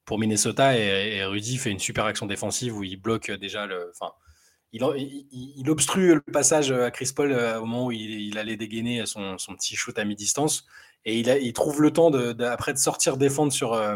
pour 0.06 0.20
Minnesota 0.20 0.78
et, 0.78 1.24
Rudy 1.26 1.58
fait 1.58 1.72
une 1.72 1.80
super 1.80 2.06
action 2.06 2.28
défensive 2.28 2.78
où 2.78 2.84
il 2.84 2.98
bloque 2.98 3.32
déjà 3.32 3.66
le, 3.66 3.92
enfin, 4.00 4.14
il, 4.74 5.70
obstrue 5.70 6.16
le 6.16 6.22
passage 6.22 6.72
à 6.72 6.92
Chris 6.92 7.12
Paul 7.16 7.32
euh, 7.32 7.60
au 7.60 7.66
moment 7.66 7.86
où 7.88 7.92
il, 7.92 8.38
allait 8.38 8.58
dégainer 8.58 9.06
son, 9.06 9.36
petit 9.56 9.76
shoot 9.76 9.98
à 9.98 10.06
mi-distance. 10.06 10.66
Et 11.06 11.20
il, 11.20 11.54
trouve 11.54 11.82
le 11.82 11.92
temps 11.92 12.12
de, 12.12 12.44
après 12.44 12.74
de 12.74 12.78
sortir 12.78 13.18
défendre 13.18 13.52
sur, 13.52 13.74
euh, 13.74 13.96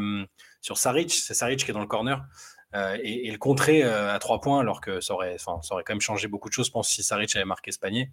sur 0.61 0.77
Saric. 0.77 1.11
C'est 1.11 1.33
Saric 1.33 1.63
qui 1.63 1.71
est 1.71 1.73
dans 1.73 1.81
le 1.81 1.87
corner. 1.87 2.23
Euh, 2.73 2.97
et, 3.03 3.29
le 3.29 3.37
contrer 3.37 3.83
à 3.83 4.17
trois 4.19 4.39
points, 4.39 4.61
alors 4.61 4.79
que 4.79 5.01
ça 5.01 5.13
aurait, 5.13 5.37
ça 5.37 5.51
aurait 5.71 5.83
quand 5.83 5.93
même 5.93 6.01
changé 6.01 6.27
beaucoup 6.27 6.47
de 6.47 6.53
choses, 6.53 6.67
je 6.67 6.71
pense, 6.71 6.89
si 6.89 7.03
Saric 7.03 7.35
avait 7.35 7.45
marqué 7.45 7.71
ce 7.71 7.79
panier. 7.79 8.09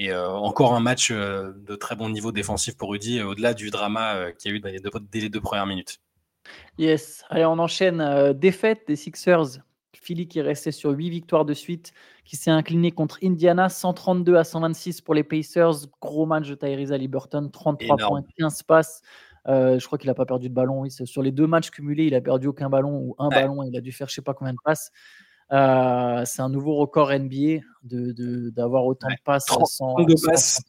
Et 0.00 0.14
encore 0.14 0.74
un 0.74 0.80
match 0.80 1.10
de 1.10 1.74
très 1.74 1.96
bon 1.96 2.08
niveau 2.08 2.30
défensif 2.30 2.76
pour 2.76 2.90
Rudy, 2.90 3.20
au-delà 3.20 3.54
du 3.54 3.70
drama 3.70 4.30
qu'il 4.38 4.52
y 4.52 4.54
a 4.54 4.56
eu 4.56 4.60
dès 4.60 5.20
les 5.20 5.28
deux 5.28 5.40
premières 5.40 5.66
minutes. 5.66 5.98
Yes, 6.78 7.24
allez, 7.30 7.44
on 7.44 7.58
enchaîne. 7.58 8.32
défaite 8.34 8.82
des 8.86 8.94
Sixers 8.94 9.58
Philly 9.94 10.28
qui 10.28 10.38
est 10.38 10.42
resté 10.42 10.70
sur 10.70 10.90
8 10.90 11.10
victoires 11.10 11.44
de 11.44 11.54
suite, 11.54 11.92
qui 12.24 12.36
s'est 12.36 12.50
incliné 12.50 12.92
contre 12.92 13.18
Indiana, 13.22 13.68
132 13.68 14.36
à 14.36 14.44
126 14.44 15.00
pour 15.00 15.14
les 15.14 15.24
Pacers. 15.24 15.86
Gros 16.00 16.26
match 16.26 16.48
de 16.48 16.54
Tyrese 16.54 16.92
Liberton, 16.92 17.48
33 17.48 17.96
points, 17.96 18.22
15 18.38 18.62
passes. 18.64 19.02
Euh, 19.46 19.78
je 19.78 19.86
crois 19.86 19.98
qu'il 19.98 20.08
n'a 20.08 20.14
pas 20.14 20.26
perdu 20.26 20.48
de 20.48 20.54
ballon. 20.54 20.82
Oui. 20.82 20.90
Sur 20.90 21.22
les 21.22 21.32
deux 21.32 21.46
matchs 21.46 21.70
cumulés, 21.70 22.06
il 22.06 22.14
a 22.14 22.20
perdu 22.20 22.48
aucun 22.48 22.68
ballon 22.68 22.98
ou 22.98 23.16
un 23.18 23.28
ballon. 23.28 23.62
Il 23.62 23.76
a 23.76 23.80
dû 23.80 23.92
faire 23.92 24.08
je 24.08 24.12
ne 24.12 24.14
sais 24.16 24.22
pas 24.22 24.34
combien 24.34 24.52
de 24.52 24.58
passes. 24.62 24.90
Euh, 25.50 26.22
c'est 26.26 26.42
un 26.42 26.50
nouveau 26.50 26.74
record 26.74 27.10
NBA 27.10 27.62
d'avoir 27.82 28.82
de, 28.82 28.88
autant 28.88 29.08
de 29.08 29.14
passes 29.24 29.46
32 29.46 30.14
passes, 30.26 30.62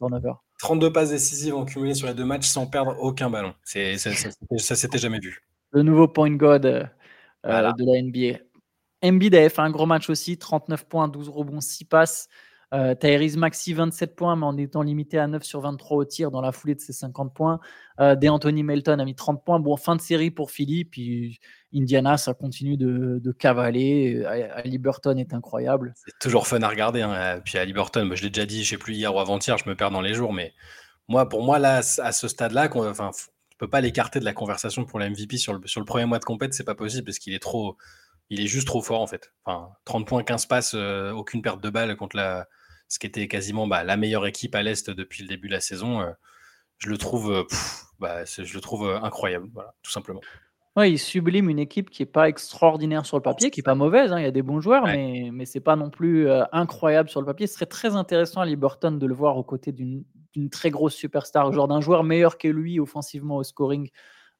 32 0.58 0.90
passes 0.90 1.10
décisives 1.10 1.54
en 1.54 1.66
cumulé 1.66 1.92
sur 1.92 2.06
les 2.06 2.14
deux 2.14 2.24
matchs 2.24 2.46
sans 2.46 2.66
perdre 2.66 2.96
aucun 2.98 3.28
ballon. 3.28 3.52
C'est, 3.62 3.98
ça, 3.98 4.10
ça, 4.56 4.76
s'était 4.76 4.96
jamais 4.96 5.18
vu. 5.18 5.42
Le 5.72 5.82
nouveau 5.82 6.08
point 6.08 6.30
god 6.30 6.64
euh, 6.64 7.72
de 7.72 7.84
la 7.84 8.02
NBA. 8.02 8.38
Embiid 9.04 9.34
avait 9.34 9.48
fait 9.48 9.62
un 9.62 9.70
gros 9.70 9.86
match 9.86 10.10
aussi, 10.10 10.38
39 10.38 10.86
points, 10.86 11.08
12 11.08 11.28
rebonds, 11.28 11.60
6 11.60 11.84
passes. 11.84 12.28
Euh, 12.72 12.94
Maxi, 13.36 13.74
27 13.74 14.14
points, 14.14 14.36
mais 14.36 14.46
en 14.46 14.56
étant 14.56 14.82
limité 14.82 15.18
à 15.18 15.26
9 15.26 15.42
sur 15.42 15.60
23 15.60 15.96
au 15.96 16.04
tir 16.04 16.30
dans 16.30 16.40
la 16.40 16.52
foulée 16.52 16.76
de 16.76 16.80
ses 16.80 16.92
50 16.92 17.34
points. 17.34 17.58
Euh, 17.98 18.14
Anthony 18.28 18.62
Melton 18.62 18.98
a 19.00 19.04
mis 19.04 19.16
30 19.16 19.44
points. 19.44 19.58
Bon, 19.58 19.76
fin 19.76 19.96
de 19.96 20.00
série 20.00 20.30
pour 20.30 20.52
Philly. 20.52 20.84
Puis 20.84 21.40
Indiana, 21.74 22.16
ça 22.16 22.32
continue 22.32 22.76
de, 22.76 23.32
cavaler. 23.32 24.24
Ali 24.24 24.78
Burton 24.78 25.18
est 25.18 25.34
incroyable. 25.34 25.94
C'est 25.96 26.18
toujours 26.20 26.46
fun 26.46 26.62
à 26.62 26.68
regarder. 26.68 27.02
Hein. 27.02 27.40
Puis 27.44 27.58
Ali 27.58 27.72
Burton, 27.72 28.14
je 28.14 28.22
l'ai 28.22 28.30
déjà 28.30 28.46
dit, 28.46 28.62
je 28.62 28.70
sais 28.70 28.78
plus 28.78 28.94
hier 28.94 29.12
ou 29.14 29.18
avant-hier, 29.18 29.58
je 29.58 29.68
me 29.68 29.74
perds 29.74 29.90
dans 29.90 30.00
les 30.00 30.14
jours. 30.14 30.32
Mais 30.32 30.54
moi, 31.08 31.28
pour 31.28 31.42
moi, 31.42 31.58
là, 31.58 31.78
à 31.78 32.12
ce 32.12 32.28
stade-là, 32.28 32.68
enfin, 32.72 33.10
ne 33.10 33.56
peut 33.58 33.68
pas 33.68 33.80
l'écarter 33.80 34.20
de 34.20 34.24
la 34.24 34.32
conversation 34.32 34.84
pour 34.84 35.00
la 35.00 35.10
MVP 35.10 35.38
sur 35.38 35.54
le, 35.54 35.60
sur 35.66 35.80
le 35.80 35.86
premier 35.86 36.04
mois 36.04 36.20
de 36.20 36.24
compète. 36.24 36.54
C'est 36.54 36.62
pas 36.64 36.76
possible 36.76 37.04
parce 37.06 37.18
qu'il 37.18 37.34
est 37.34 37.42
trop 37.42 37.76
il 38.30 38.40
est 38.40 38.46
juste 38.46 38.66
trop 38.66 38.80
fort 38.80 39.00
en 39.00 39.06
fait. 39.06 39.32
Enfin, 39.44 39.70
30 39.84 40.06
points, 40.06 40.22
15 40.22 40.46
passes, 40.46 40.74
euh, 40.74 41.10
aucune 41.10 41.42
perte 41.42 41.60
de 41.60 41.68
balle 41.68 41.96
contre 41.96 42.16
la, 42.16 42.46
ce 42.88 42.98
qui 42.98 43.06
était 43.06 43.28
quasiment 43.28 43.66
bah, 43.66 43.84
la 43.84 43.96
meilleure 43.96 44.26
équipe 44.26 44.54
à 44.54 44.62
l'Est 44.62 44.88
depuis 44.88 45.22
le 45.22 45.28
début 45.28 45.48
de 45.48 45.52
la 45.52 45.60
saison. 45.60 46.00
Euh, 46.00 46.10
je 46.78 46.88
le 46.88 46.96
trouve, 46.96 47.32
euh, 47.32 47.42
bah, 47.98 48.24
je 48.24 48.54
le 48.54 48.60
trouve 48.60 48.88
incroyable, 49.02 49.48
voilà, 49.52 49.74
tout 49.82 49.90
simplement. 49.90 50.20
Ouais, 50.76 50.92
il 50.92 50.98
sublime 50.98 51.50
une 51.50 51.58
équipe 51.58 51.90
qui 51.90 52.02
n'est 52.02 52.06
pas 52.06 52.28
extraordinaire 52.28 53.04
sur 53.04 53.16
le 53.16 53.22
papier, 53.22 53.50
qui 53.50 53.58
n'est 53.58 53.64
pas 53.64 53.74
mauvaise. 53.74 54.12
Hein, 54.12 54.20
il 54.20 54.22
y 54.22 54.28
a 54.28 54.30
des 54.30 54.42
bons 54.42 54.60
joueurs, 54.60 54.84
mais, 54.84 55.30
mais 55.32 55.44
ce 55.44 55.58
n'est 55.58 55.62
pas 55.62 55.74
non 55.74 55.90
plus 55.90 56.30
incroyable 56.52 57.08
sur 57.08 57.20
le 57.20 57.26
papier. 57.26 57.48
Ce 57.48 57.54
serait 57.54 57.66
très 57.66 57.96
intéressant 57.96 58.40
à 58.40 58.46
Liberton 58.46 58.92
de 58.92 59.06
le 59.06 59.12
voir 59.12 59.36
aux 59.36 59.42
côtés 59.42 59.72
d'une 59.72 60.04
très 60.48 60.70
grosse 60.70 60.94
superstar, 60.94 61.52
genre 61.52 61.66
d'un 61.66 61.80
joueur 61.80 62.04
meilleur 62.04 62.38
que 62.38 62.46
lui 62.46 62.78
offensivement 62.78 63.38
au 63.38 63.42
scoring. 63.42 63.90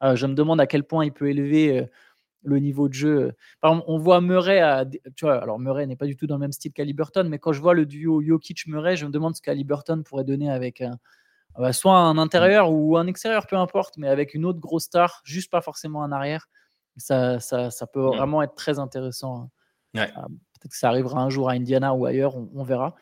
je 0.00 0.26
me 0.28 0.35
demande 0.35 0.61
à 0.61 0.68
quel 0.68 0.85
point 0.85 1.04
il 1.04 1.12
peut 1.12 1.28
élever 1.28 1.88
le 2.42 2.59
niveau 2.59 2.88
de 2.88 2.94
jeu. 2.94 3.32
Par 3.61 3.73
exemple, 3.73 3.87
on 3.88 3.99
voit 3.99 4.20
Murray, 4.20 4.61
à, 4.61 4.85
tu 4.87 5.25
vois, 5.25 5.42
alors 5.42 5.59
Murray 5.59 5.87
n'est 5.87 5.97
pas 5.97 6.06
du 6.06 6.16
tout 6.16 6.26
dans 6.26 6.37
le 6.37 6.40
même 6.40 6.52
style 6.52 6.73
qu'Aliburton, 6.73 7.25
mais 7.28 7.38
quand 7.38 7.52
je 7.52 7.61
vois 7.61 7.75
le 7.75 7.87
duo 7.87 8.23
Jokic-Murray, 8.23 8.97
je 8.97 9.06
me 9.06 9.11
demande 9.11 9.37
ce 9.37 9.42
qu'Aliburton 9.42 10.02
pourrait 10.04 10.25
donner 10.25 10.50
avec 10.50 10.80
un, 10.80 10.99
bah, 11.59 11.73
soit 11.73 11.97
un 11.99 12.18
intérieur 12.18 12.73
ou 12.73 12.97
un 12.97 13.06
extérieur, 13.06 13.47
peu 13.47 13.56
importe, 13.56 13.97
mais 13.99 14.09
avec 14.09 14.35
une 14.35 14.44
autre 14.47 14.61
grosse 14.61 14.85
star, 14.85 15.20
juste 15.25 15.50
pas 15.50 15.61
forcément 15.62 16.02
un 16.04 16.12
arrière. 16.12 16.49
Ça, 16.97 17.40
ça, 17.40 17.70
ça 17.70 17.87
peut 17.87 18.00
Mmh. 18.00 18.16
vraiment 18.16 18.42
être 18.42 18.54
très 18.54 18.78
intéressant. 18.78 19.50
Ouais. 19.94 20.11
Euh, 20.18 20.23
Peut-être 20.60 20.72
que 20.72 20.76
ça 20.78 20.88
arrivera 20.90 21.22
un 21.22 21.30
jour 21.30 21.48
à 21.48 21.54
Indiana 21.54 21.94
ou 21.94 22.04
ailleurs, 22.04 22.36
on, 22.36 22.50
on 22.54 22.62
verra. 22.62 22.94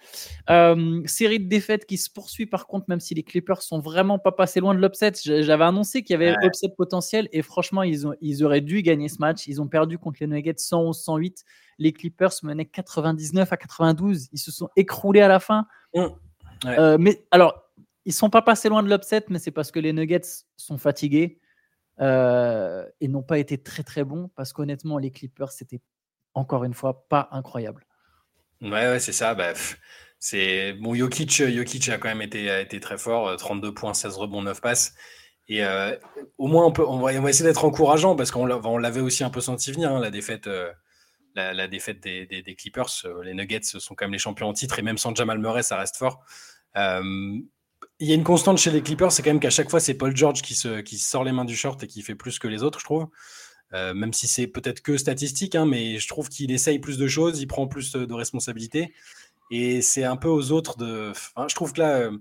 Euh, 0.48 1.02
série 1.06 1.40
de 1.40 1.48
défaites 1.48 1.86
qui 1.86 1.98
se 1.98 2.08
poursuit 2.08 2.46
par 2.46 2.68
contre, 2.68 2.86
même 2.88 3.00
si 3.00 3.14
les 3.14 3.24
Clippers 3.24 3.62
sont 3.62 3.80
vraiment 3.80 4.20
pas 4.20 4.30
passés 4.30 4.60
loin 4.60 4.74
de 4.76 4.80
l'upset. 4.80 5.12
J'avais 5.24 5.64
annoncé 5.64 6.02
qu'il 6.02 6.14
y 6.14 6.16
avait 6.16 6.36
Ouais. 6.36 6.46
upset 6.46 6.68
potentiel 6.76 7.28
et 7.32 7.42
franchement, 7.42 7.82
ils, 7.82 8.06
ont, 8.06 8.14
ils 8.20 8.44
auraient 8.44 8.60
dû 8.60 8.82
gagner 8.82 9.08
ce 9.08 9.18
match. 9.18 9.46
Ils 9.48 9.60
ont 9.60 9.66
perdu 9.66 9.98
contre 9.98 10.18
les 10.20 10.28
Nuggets 10.28 10.52
111-108. 10.52 11.42
Les 11.78 11.92
Clippers 11.92 12.32
menaient 12.44 12.64
99 12.64 13.52
à 13.52 13.56
92. 13.56 14.28
Ils 14.32 14.38
se 14.38 14.52
sont 14.52 14.68
écroulés 14.76 15.20
à 15.20 15.28
la 15.28 15.40
fin. 15.40 15.66
Mmh. 15.94 16.00
Ouais. 16.00 16.78
Euh, 16.78 16.96
mais 16.98 17.24
alors, 17.30 17.64
ils 18.04 18.12
sont 18.12 18.30
pas 18.30 18.42
passés 18.42 18.68
loin 18.68 18.82
de 18.82 18.88
l'upset, 18.88 19.24
mais 19.28 19.38
c'est 19.38 19.50
parce 19.50 19.70
que 19.70 19.80
les 19.80 19.92
Nuggets 19.92 20.44
sont 20.56 20.78
fatigués 20.78 21.40
euh, 22.00 22.86
et 23.00 23.08
n'ont 23.08 23.22
pas 23.22 23.38
été 23.38 23.58
très 23.58 23.82
très 23.82 24.04
bons. 24.04 24.30
Parce 24.34 24.52
qu'honnêtement, 24.52 24.98
les 24.98 25.10
Clippers, 25.10 25.52
c'était 25.52 25.80
encore 26.38 26.64
une 26.64 26.74
fois 26.74 27.06
pas 27.08 27.28
incroyable. 27.32 27.84
Ouais, 28.60 28.70
ouais, 28.70 29.00
c'est 29.00 29.12
ça. 29.12 29.34
Bah, 29.34 29.52
c'est 30.18 30.72
bon. 30.74 30.94
Jokic, 30.94 31.30
Jokic 31.30 31.88
a 31.90 31.98
quand 31.98 32.08
même 32.08 32.22
été, 32.22 32.80
très 32.80 32.98
fort. 32.98 33.28
euh, 33.28 33.36
32 33.36 33.72
points, 33.74 33.94
16 33.94 34.16
rebonds, 34.16 34.42
9 34.42 34.60
passes. 34.60 34.94
Et 35.48 35.64
euh, 35.64 35.96
au 36.36 36.46
moins, 36.46 36.70
on, 36.78 37.00
va, 37.00 37.12
essayer 37.30 37.48
d'être 37.48 37.64
encourageant 37.64 38.16
parce 38.16 38.30
qu'on 38.30 38.44
l'a- 38.44 38.58
on 38.64 38.76
l'avait 38.78 39.00
aussi 39.00 39.24
un 39.24 39.30
peu 39.30 39.40
senti 39.40 39.72
venir, 39.72 39.90
hein, 39.92 40.00
la 40.00 40.10
défaite, 40.10 40.46
euh, 40.46 40.70
la, 41.34 41.68
défaite 41.68 42.00
des, 42.00 42.54
Clippers. 42.58 42.90
Euh, 43.04 43.22
Les 43.22 43.32
Nuggets 43.34 43.62
sont 43.62 43.94
quand 43.94 44.04
même 44.04 44.12
les 44.12 44.18
champions 44.18 44.48
en 44.48 44.52
titre 44.52 44.78
et 44.78 44.82
même 44.82 44.98
sans 44.98 45.14
Jamal 45.14 45.38
Murray, 45.38 45.62
ça 45.62 45.78
reste 45.78 45.96
fort. 45.96 46.22
Euh, 46.76 47.38
il 48.00 48.08
y 48.08 48.12
a 48.12 48.14
une 48.14 48.24
constante 48.24 48.58
chez 48.58 48.70
les 48.70 48.82
Clippers, 48.82 49.10
c'est 49.10 49.22
quand 49.22 49.30
même 49.30 49.40
qu'à 49.40 49.50
chaque 49.50 49.70
fois, 49.70 49.80
c'est 49.80 49.94
Paul 49.94 50.14
George 50.16 50.42
qui 50.42 50.54
sort 50.98 51.24
les 51.24 51.32
mains 51.32 51.44
du 51.44 51.56
short 51.56 51.82
et 51.82 51.86
qui 51.86 52.02
fait 52.02 52.14
plus 52.14 52.38
que 52.38 52.46
les 52.48 52.62
autres, 52.62 52.78
je 52.80 52.84
trouve. 52.84 53.08
Euh, 53.74 53.94
même 53.94 54.12
si 54.12 54.26
c'est 54.28 54.46
peut-être 54.46 54.80
que 54.80 54.96
statistique, 54.96 55.54
hein, 55.54 55.66
mais 55.66 55.98
je 55.98 56.08
trouve 56.08 56.28
qu'il 56.28 56.50
essaye 56.52 56.78
plus 56.78 56.98
de 56.98 57.06
choses, 57.06 57.40
il 57.40 57.46
prend 57.46 57.66
plus 57.66 57.92
de 57.92 58.14
responsabilités. 58.14 58.94
Et 59.50 59.82
c'est 59.82 60.04
un 60.04 60.16
peu 60.16 60.28
aux 60.28 60.52
autres 60.52 60.76
de. 60.78 61.10
Enfin, 61.10 61.46
je 61.48 61.54
trouve 61.54 61.72
que 61.72 61.80
là, 61.80 61.98
euh, 61.98 62.18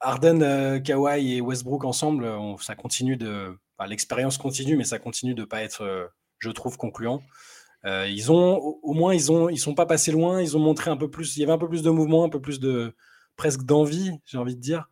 Harden, 0.00 0.42
euh, 0.42 0.78
Kawhi 0.80 1.36
et 1.36 1.40
Westbrook 1.40 1.84
ensemble, 1.84 2.26
ça 2.60 2.74
continue 2.74 3.16
de. 3.16 3.56
L'expérience 3.86 4.36
continue, 4.36 4.76
mais 4.76 4.84
ça 4.84 4.98
continue 4.98 5.34
de 5.34 5.44
pas 5.44 5.62
être, 5.62 5.82
euh, 5.82 6.06
je 6.38 6.50
trouve, 6.50 6.76
concluant. 6.76 7.22
Euh, 7.86 8.06
ils 8.08 8.30
ont, 8.30 8.58
au 8.82 8.92
moins, 8.92 9.14
ils 9.14 9.32
ont, 9.32 9.48
ils 9.48 9.58
sont 9.58 9.74
pas 9.74 9.86
passés 9.86 10.12
loin. 10.12 10.42
Ils 10.42 10.56
ont 10.56 10.60
montré 10.60 10.90
un 10.90 10.96
peu 10.96 11.10
plus. 11.10 11.36
Il 11.36 11.40
y 11.40 11.42
avait 11.44 11.52
un 11.52 11.58
peu 11.58 11.68
plus 11.68 11.82
de 11.82 11.90
mouvement, 11.90 12.24
un 12.24 12.28
peu 12.28 12.40
plus 12.40 12.60
de 12.60 12.94
presque 13.36 13.62
d'envie, 13.62 14.12
j'ai 14.26 14.38
envie 14.38 14.56
de 14.56 14.60
dire. 14.60 14.88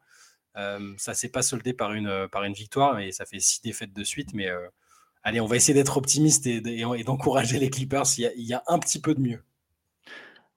Euh, 0.57 0.95
ça 0.97 1.15
s'est 1.15 1.29
pas 1.29 1.43
soldé 1.43 1.75
par 1.75 1.93
une 1.93 2.29
par 2.33 2.45
une 2.45 2.55
victoire, 2.55 2.99
et 2.99 3.13
ça 3.13 3.27
fait 3.27 3.41
six 3.41 3.61
défaites 3.63 3.93
de 3.93 4.05
suite. 4.05 4.33
Mais 4.35 4.49
euh, 4.49 4.67
allez, 5.29 5.41
on 5.41 5.47
va 5.47 5.57
essayer 5.57 5.75
d'être 5.75 5.97
optimiste 5.97 6.47
et, 6.47 6.57
et- 6.57 6.85
et 6.99 7.05
d'encourager 7.05 7.59
les 7.59 7.71
Clippers. 7.71 8.05
Il 8.19 8.23
y, 8.23 8.27
a, 8.27 8.31
il 8.35 8.45
y 8.47 8.55
a 8.55 8.63
un 8.67 8.79
petit 8.79 9.01
peu 9.01 9.15
de 9.15 9.21
mieux. 9.21 9.43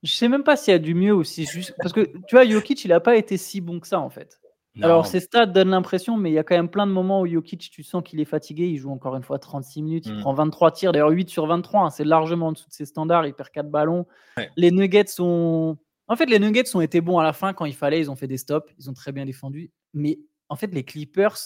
Je 0.04 0.12
sais 0.14 0.28
même 0.28 0.44
pas 0.44 0.56
s'il 0.58 0.72
y 0.72 0.76
a 0.76 0.80
du 0.80 0.96
mieux 0.96 1.14
ou 1.14 1.24
si 1.24 1.46
juste. 1.46 1.76
Parce 1.78 1.94
que 1.94 2.02
tu 2.28 2.36
vois, 2.36 2.46
Jokic, 2.46 2.84
il 2.86 2.92
a 2.92 3.00
pas 3.00 3.16
été 3.16 3.38
si 3.38 3.62
bon 3.62 3.80
que 3.80 3.88
ça 3.88 4.00
en 4.00 4.10
fait. 4.10 4.40
Non, 4.74 4.86
Alors, 4.86 5.06
ses 5.06 5.20
stats 5.20 5.46
donnent 5.48 5.70
l'impression, 5.72 6.16
mais 6.18 6.32
il 6.32 6.34
y 6.34 6.40
a 6.40 6.44
quand 6.44 6.56
même 6.56 6.70
plein 6.70 6.88
de 6.88 6.92
moments 6.94 7.22
où 7.22 7.28
Jokic, 7.28 7.70
tu 7.70 7.84
sens 7.84 8.02
qu'il 8.04 8.20
est 8.22 8.26
fatigué. 8.26 8.68
Il 8.68 8.78
joue 8.78 8.90
encore 8.90 9.16
une 9.18 9.22
fois 9.24 9.38
36 9.38 9.82
minutes, 9.84 10.06
il 10.08 10.16
Mm. 10.16 10.22
prend 10.22 10.34
23 10.34 10.72
tirs, 10.72 10.92
d'ailleurs 10.94 11.10
8 11.10 11.30
sur 11.30 11.46
23. 11.46 11.82
hein, 11.82 11.90
c'est 11.90 12.06
largement 12.06 12.48
en 12.48 12.52
dessous 12.54 12.70
de 12.70 12.74
ses 12.74 12.86
standards. 12.86 13.28
Il 13.28 13.34
perd 13.34 13.50
4 13.50 13.70
ballons. 13.70 14.08
Ouais. 14.38 14.50
Les 14.56 14.72
Nuggets 14.72 15.08
sont. 15.08 15.78
En 16.08 16.16
fait, 16.16 16.26
les 16.28 16.40
Nuggets 16.40 16.74
ont 16.76 16.82
été 16.82 17.00
bons 17.02 17.20
à 17.20 17.24
la 17.24 17.34
fin 17.34 17.54
quand 17.54 17.66
il 17.66 17.76
fallait. 17.76 18.00
Ils 18.00 18.10
ont 18.10 18.16
fait 18.16 18.28
des 18.28 18.38
stops. 18.38 18.72
Ils 18.80 18.90
ont 18.90 18.94
très 18.94 19.12
bien 19.12 19.26
défendu. 19.26 19.72
Mais 19.94 20.20
en 20.50 20.56
fait, 20.56 20.74
les 20.74 20.84
Clippers, 20.84 21.38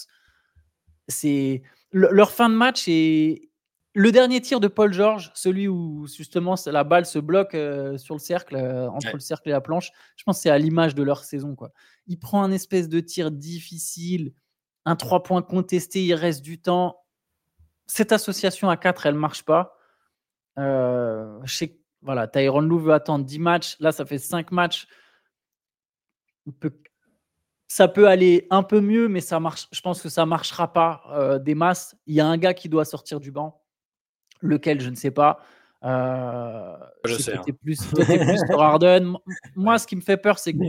c'est. 1.08 1.62
Le- 1.96 2.10
Leur 2.12 2.32
fin 2.32 2.50
de 2.50 2.56
match 2.56 2.86
est. 2.88 3.50
Le 3.98 4.12
dernier 4.12 4.42
tir 4.42 4.60
de 4.60 4.68
Paul 4.68 4.92
George, 4.92 5.32
celui 5.36 5.70
où 5.70 6.06
justement 6.08 6.56
la 6.66 6.84
balle 6.84 7.06
se 7.06 7.18
bloque 7.18 7.56
euh, 7.56 7.98
sur 7.98 8.14
le 8.14 8.20
cercle, 8.20 8.58
euh, 8.58 8.90
entre 8.90 9.08
Ouais. 9.08 9.14
le 9.14 9.20
cercle 9.22 9.48
et 9.48 9.54
la 9.54 9.62
planche, 9.62 9.92
je 10.18 10.24
pense 10.26 10.38
que 10.38 10.42
c'est 10.44 10.50
à 10.50 10.58
l'image 10.58 10.96
de 10.96 11.02
leur 11.04 11.24
saison. 11.24 11.56
Quoi. 11.56 11.72
Il 12.08 12.20
prend 12.20 12.44
un 12.44 12.52
espèce 12.52 12.90
de 12.90 13.00
tir 13.00 13.32
difficile, 13.32 14.34
un 14.84 14.98
3 14.98 15.24
points 15.24 15.42
contesté, 15.42 16.04
il 16.04 16.14
reste 16.14 16.42
du 16.42 16.60
temps. 16.60 16.98
Cette 17.88 18.12
association 18.12 18.70
à 18.70 18.76
4, 18.76 19.06
elle 19.06 19.16
marche 19.16 19.44
pas. 19.44 19.78
Euh, 20.60 21.40
je 21.46 21.56
sais 21.56 21.68
que 21.70 21.78
voilà, 22.02 22.28
Tyron 22.28 22.60
Lou 22.62 22.80
veut 22.80 22.94
attendre 22.94 23.24
10 23.24 23.40
matchs. 23.40 23.78
Là, 23.80 23.94
ça 23.94 24.06
fait 24.06 24.18
5 24.20 24.52
matchs. 24.52 24.88
On 26.48 26.52
peut- 26.52 26.78
ça 27.76 27.90
peut 27.90 28.08
aller 28.08 28.48
un 28.52 28.64
peu 28.64 28.80
mieux, 28.80 29.10
mais 29.10 29.20
ça 29.20 29.38
marche. 29.42 29.68
Je 29.74 29.82
pense 29.82 30.02
que 30.02 30.08
ça 30.08 30.26
marchera 30.26 30.72
pas 30.72 31.02
euh, 31.12 31.40
des 31.40 31.56
masses. 31.56 31.94
Il 32.08 32.16
y 32.16 32.22
a 32.22 32.26
un 32.26 32.38
gars 32.38 32.54
qui 32.54 32.70
doit 32.70 32.86
sortir 32.86 33.20
du 33.20 33.32
banc. 33.32 33.62
Lequel, 34.40 34.80
je 34.80 34.90
ne 34.90 34.96
sais 34.96 35.12
pas. 35.12 35.42
Euh, 35.84 36.78
Je 37.04 37.16
sais 37.16 37.36
hein. 37.36 37.42
plus, 37.44 37.76
plus 37.86 38.40
sur 38.48 38.62
Harden. 38.62 39.04
M- 39.04 39.18
Moi, 39.58 39.78
ce 39.78 39.88
qui 39.88 39.98
me 39.98 40.02
fait 40.02 40.16
peur, 40.16 40.40
c'est 40.40 40.54
que 40.54 40.64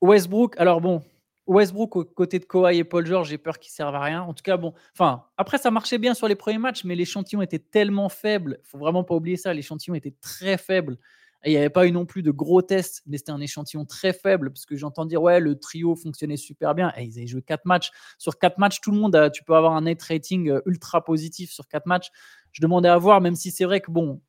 Westbrook, 0.00 0.58
alors 0.58 0.80
bon, 0.80 1.02
Westbrook 1.46 1.96
aux 1.96 2.04
côtés 2.06 2.38
de 2.38 2.46
Kawhi 2.46 2.78
et 2.78 2.84
Paul 2.84 3.04
George, 3.04 3.28
j'ai 3.28 3.36
peur 3.36 3.58
qu'ils 3.58 3.72
servent 3.72 3.94
à 3.96 4.00
rien. 4.00 4.22
En 4.22 4.32
tout 4.32 4.42
cas, 4.42 4.56
bon, 4.56 4.72
enfin, 4.94 5.24
après, 5.36 5.58
ça 5.58 5.70
marchait 5.70 5.98
bien 5.98 6.14
sur 6.14 6.28
les 6.28 6.34
premiers 6.34 6.56
matchs, 6.56 6.82
mais 6.82 6.94
l'échantillon 6.94 7.42
était 7.42 7.58
tellement 7.58 8.08
faible. 8.08 8.58
faut 8.62 8.78
vraiment 8.78 9.04
pas 9.04 9.14
oublier 9.14 9.36
ça. 9.36 9.52
L'échantillon 9.52 9.94
était 9.96 10.14
très 10.22 10.56
faible. 10.56 10.96
Il 11.44 11.52
n'y 11.52 11.56
avait 11.56 11.70
pas 11.70 11.86
eu 11.86 11.92
non 11.92 12.04
plus 12.04 12.22
de 12.22 12.32
gros 12.32 12.62
tests, 12.62 13.02
mais 13.06 13.16
c'était 13.16 13.30
un 13.30 13.40
échantillon 13.40 13.84
très 13.84 14.12
faible, 14.12 14.50
parce 14.50 14.66
que 14.66 14.76
j'entends 14.76 15.04
dire, 15.04 15.22
ouais, 15.22 15.38
le 15.38 15.58
trio 15.58 15.94
fonctionnait 15.94 16.36
super 16.36 16.74
bien. 16.74 16.92
Ils 16.98 17.16
avaient 17.16 17.26
joué 17.28 17.42
4 17.42 17.64
matchs. 17.64 17.90
Sur 18.18 18.38
4 18.38 18.58
matchs, 18.58 18.80
tout 18.80 18.90
le 18.90 18.98
monde, 18.98 19.30
tu 19.32 19.44
peux 19.44 19.54
avoir 19.54 19.74
un 19.74 19.82
net 19.82 20.02
rating 20.02 20.50
euh, 20.50 20.60
ultra 20.66 21.04
positif 21.04 21.50
sur 21.52 21.68
4 21.68 21.86
matchs. 21.86 22.08
Je 22.52 22.60
demandais 22.60 22.88
à 22.88 22.98
voir, 22.98 23.20
même 23.20 23.36
si 23.36 23.52
c'est 23.52 23.64
vrai 23.64 23.80
que, 23.80 23.90
bon, 23.90 24.20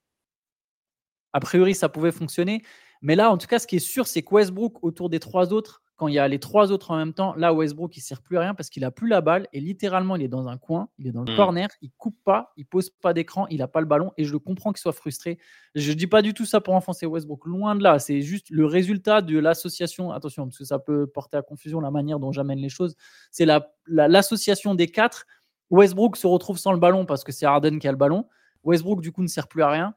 a 1.33 1.39
priori, 1.39 1.73
ça 1.75 1.89
pouvait 1.89 2.11
fonctionner. 2.11 2.61
Mais 3.01 3.15
là, 3.15 3.31
en 3.31 3.37
tout 3.37 3.47
cas, 3.47 3.59
ce 3.59 3.67
qui 3.67 3.77
est 3.77 3.79
sûr, 3.79 4.07
c'est 4.07 4.21
que 4.21 4.33
Westbrook, 4.33 4.83
autour 4.83 5.09
des 5.09 5.19
trois 5.19 5.53
autres, 5.53 5.81
quand 5.99 6.07
il 6.07 6.13
y 6.15 6.19
a 6.19 6.27
les 6.29 6.39
trois 6.39 6.71
autres 6.71 6.91
en 6.91 6.97
même 6.97 7.13
temps, 7.13 7.35
là, 7.35 7.53
Westbrook, 7.53 7.95
il 7.97 7.99
ne 7.99 8.03
sert 8.03 8.21
plus 8.21 8.37
à 8.37 8.39
rien 8.41 8.55
parce 8.55 8.69
qu'il 8.69 8.81
n'a 8.81 8.89
plus 8.91 9.07
la 9.09 9.19
balle 9.19 9.47
et 9.53 9.59
littéralement, 9.59 10.15
il 10.15 10.23
est 10.23 10.27
dans 10.29 10.47
un 10.47 10.57
coin, 10.57 10.87
il 10.97 11.07
est 11.07 11.11
dans 11.11 11.23
le 11.25 11.33
Mm. 11.33 11.35
corner, 11.35 11.67
il 11.81 11.91
coupe 11.97 12.17
pas, 12.23 12.53
il 12.55 12.65
pose 12.65 12.89
pas 12.89 13.13
d'écran, 13.13 13.45
il 13.49 13.57
n'a 13.57 13.67
pas 13.67 13.81
le 13.81 13.85
ballon 13.85 14.11
et 14.17 14.23
je 14.23 14.31
le 14.31 14.39
comprends 14.39 14.71
qu'il 14.71 14.79
soit 14.79 14.93
frustré. 14.93 15.37
Je 15.75 15.89
ne 15.91 15.95
dis 15.95 16.07
pas 16.07 16.21
du 16.21 16.33
tout 16.33 16.45
ça 16.45 16.61
pour 16.61 16.73
enfoncer 16.73 17.05
Westbrook, 17.05 17.45
loin 17.45 17.75
de 17.75 17.83
là. 17.83 17.99
C'est 17.99 18.21
juste 18.21 18.49
le 18.49 18.65
résultat 18.65 19.21
de 19.21 19.37
l'association. 19.37 20.11
Attention, 20.11 20.45
parce 20.45 20.57
que 20.57 20.63
ça 20.63 20.79
peut 20.79 21.05
porter 21.05 21.35
à 21.37 21.41
confusion 21.41 21.81
la 21.81 21.91
manière 21.91 22.17
dont 22.19 22.31
j'amène 22.31 22.59
les 22.59 22.69
choses. 22.69 22.95
C'est 23.29 23.45
la- 23.45 23.69
la- 23.85 24.07
l'association 24.07 24.73
des 24.75 24.87
quatre. 24.87 25.25
Westbrook 25.69 26.15
se 26.15 26.25
retrouve 26.27 26.57
sans 26.57 26.71
le 26.71 26.79
ballon 26.79 27.05
parce 27.05 27.23
que 27.25 27.31
c'est 27.33 27.45
Harden 27.45 27.77
qui 27.77 27.87
a 27.87 27.91
le 27.91 27.97
ballon. 27.97 28.25
Westbrook, 28.63 29.01
du 29.01 29.11
coup, 29.11 29.21
ne 29.21 29.27
sert 29.27 29.47
plus 29.47 29.61
à 29.63 29.69
rien. 29.69 29.93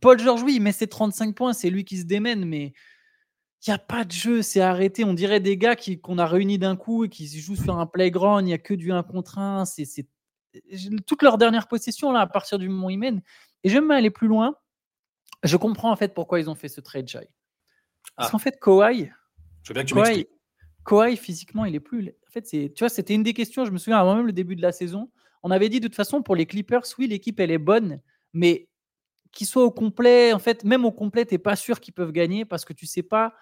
Paul 0.00 0.18
George, 0.18 0.42
oui, 0.42 0.60
met 0.60 0.72
ses 0.72 0.86
35 0.86 1.34
points, 1.34 1.52
c'est 1.52 1.70
lui 1.70 1.84
qui 1.84 1.96
se 1.96 2.04
démène, 2.04 2.44
mais 2.44 2.72
il 3.66 3.70
n'y 3.70 3.74
a 3.74 3.78
pas 3.78 4.04
de 4.04 4.12
jeu, 4.12 4.42
c'est 4.42 4.60
arrêté. 4.60 5.04
On 5.04 5.14
dirait 5.14 5.40
des 5.40 5.56
gars 5.56 5.74
qui- 5.76 6.00
qu'on 6.00 6.18
a 6.18 6.26
réunis 6.26 6.58
d'un 6.58 6.76
coup 6.76 7.04
et 7.04 7.08
qui 7.08 7.26
jouent 7.40 7.56
sur 7.56 7.78
un 7.78 7.86
playground, 7.86 8.42
il 8.42 8.46
n'y 8.46 8.52
a 8.54 8.58
que 8.58 8.74
du 8.74 8.92
1 8.92 9.02
contre 9.02 9.38
1. 9.38 9.64
C'est, 9.64 9.84
c'est... 9.84 10.06
Toute 11.06 11.22
leur 11.22 11.36
dernière 11.38 11.68
possession, 11.68 12.12
là, 12.12 12.20
à 12.20 12.26
partir 12.26 12.58
du 12.58 12.68
moment 12.68 12.86
où 12.86 12.90
ils 12.90 12.98
mènent. 12.98 13.22
Et 13.64 13.68
je 13.68 13.74
vais 13.74 13.80
même 13.80 13.90
aller 13.90 14.10
plus 14.10 14.28
loin. 14.28 14.56
Je 15.42 15.56
comprends 15.56 15.90
en 15.90 15.96
fait 15.96 16.14
pourquoi 16.14 16.40
ils 16.40 16.48
ont 16.48 16.54
fait 16.54 16.68
ce 16.68 16.80
trade, 16.80 17.08
Jai. 17.08 17.28
Parce 18.16 18.28
Ah. 18.28 18.32
qu'en 18.32 18.38
fait, 18.38 18.58
Kawhi, 18.60 19.10
Je 19.62 19.68
veux 19.70 19.74
bien 19.74 19.82
que 19.82 19.88
tu 19.88 19.94
Kawhi. 19.94 20.26
Kawhi, 20.84 21.16
physiquement, 21.16 21.64
il 21.64 21.74
est 21.74 21.80
plus. 21.80 22.08
En 22.28 22.30
fait, 22.30 22.46
c'est, 22.46 22.72
tu 22.74 22.80
vois, 22.84 22.88
c'était 22.88 23.14
une 23.14 23.22
des 23.24 23.34
questions. 23.34 23.64
Je 23.64 23.70
me 23.72 23.78
souviens 23.78 23.98
avant 23.98 24.14
même 24.16 24.26
le 24.26 24.32
début 24.32 24.56
de 24.56 24.62
la 24.62 24.72
saison. 24.72 25.10
On 25.42 25.50
avait 25.50 25.68
dit 25.68 25.80
de 25.80 25.88
toute 25.88 25.96
façon 25.96 26.22
pour 26.22 26.36
les 26.36 26.46
Clippers, 26.46 26.82
oui, 26.98 27.06
l'équipe 27.08 27.38
elle 27.40 27.50
est 27.50 27.58
bonne, 27.58 28.00
mais 28.32 28.68
qu'ils 29.32 29.46
soient 29.46 29.64
au 29.64 29.70
complet, 29.70 30.32
en 30.32 30.38
fait, 30.38 30.64
même 30.64 30.84
au 30.84 30.92
complet, 30.92 31.24
t'es 31.26 31.38
pas 31.38 31.56
sûr 31.56 31.80
qu'ils 31.80 31.92
peuvent 31.94 32.12
gagner 32.12 32.44
parce 32.44 32.64
que 32.64 32.72
tu 32.72 32.86
sais 32.86 33.02
pas. 33.02 33.34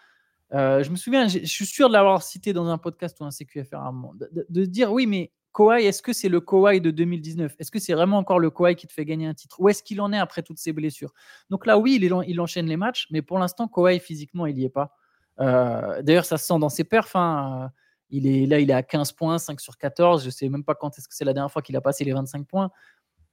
Euh, 0.55 0.83
je 0.85 0.91
me 0.91 0.97
souviens, 0.97 1.27
je 1.27 1.45
suis 1.45 1.67
sûr 1.67 1.89
de 1.89 1.95
l'avoir 1.95 2.23
cité 2.23 2.53
dans 2.53 2.67
un 2.69 2.79
podcast 2.79 3.19
ou 3.21 3.25
un 3.25 3.31
CQFR 3.31 3.75
à 3.75 3.89
un 3.89 3.93
moment, 3.93 4.15
de, 4.15 4.65
dire 4.65 4.93
oui, 4.93 5.07
mais 5.07 5.33
Kawhi, 5.53 5.85
est-ce 5.85 6.03
que 6.03 6.13
c'est 6.13 6.29
le 6.29 6.41
Kawhi 6.41 6.81
de 6.81 6.91
2019 6.91 7.57
Est-ce 7.59 7.71
que 7.71 7.79
c'est 7.79 7.95
vraiment 7.95 8.19
encore 8.19 8.39
le 8.39 8.51
Kawhi 8.51 8.77
qui 8.77 8.87
te 8.87 8.93
fait 8.93 9.05
gagner 9.05 9.27
un 9.27 9.35
titre? 9.35 9.57
Où 9.61 9.69
est-ce 9.69 9.83
qu'il 9.83 10.01
en 10.01 10.13
est 10.13 10.19
après 10.19 10.43
toutes 10.43 10.59
ces 10.59 10.73
blessures? 10.73 11.13
Donc 11.51 11.67
là, 11.67 11.79
oui, 11.79 11.99
il, 12.01 12.41
enchaîne 12.41 12.67
les 12.67 12.77
matchs, 12.77 13.09
mais 13.11 13.23
pour 13.23 13.39
l'instant, 13.39 13.69
Kawhi, 13.69 13.99
physiquement, 13.99 14.47
il 14.47 14.55
n'y 14.55 14.65
est 14.65 14.71
pas. 14.71 14.97
Euh, 15.41 16.03
D'ailleurs, 16.03 16.25
ça 16.25 16.39
se 16.39 16.47
sent 16.47 16.59
dans 16.59 16.69
ses 16.69 16.85
perfs. 16.85 17.17
hein. 17.17 17.71
Il 18.11 18.29
est, 18.29 18.47
là, 18.47 18.61
il 18.61 18.71
est 18.71 18.75
à 18.75 18.83
15 18.83 19.13
points, 19.13 19.39
5 19.39 19.61
sur 19.61 19.77
14. 19.77 20.23
Je 20.23 20.27
ne 20.27 20.31
sais 20.31 20.49
même 20.49 20.63
pas 20.63 20.75
quand 20.77 20.97
est-ce 20.99 21.09
que 21.09 21.15
c'est 21.15 21.25
la 21.25 21.33
dernière 21.33 21.51
fois 21.51 21.63
qu'il 21.63 21.75
a 21.77 21.81
passé 21.81 22.05
les 22.05 22.13
25 22.13 22.47
points. 22.47 22.71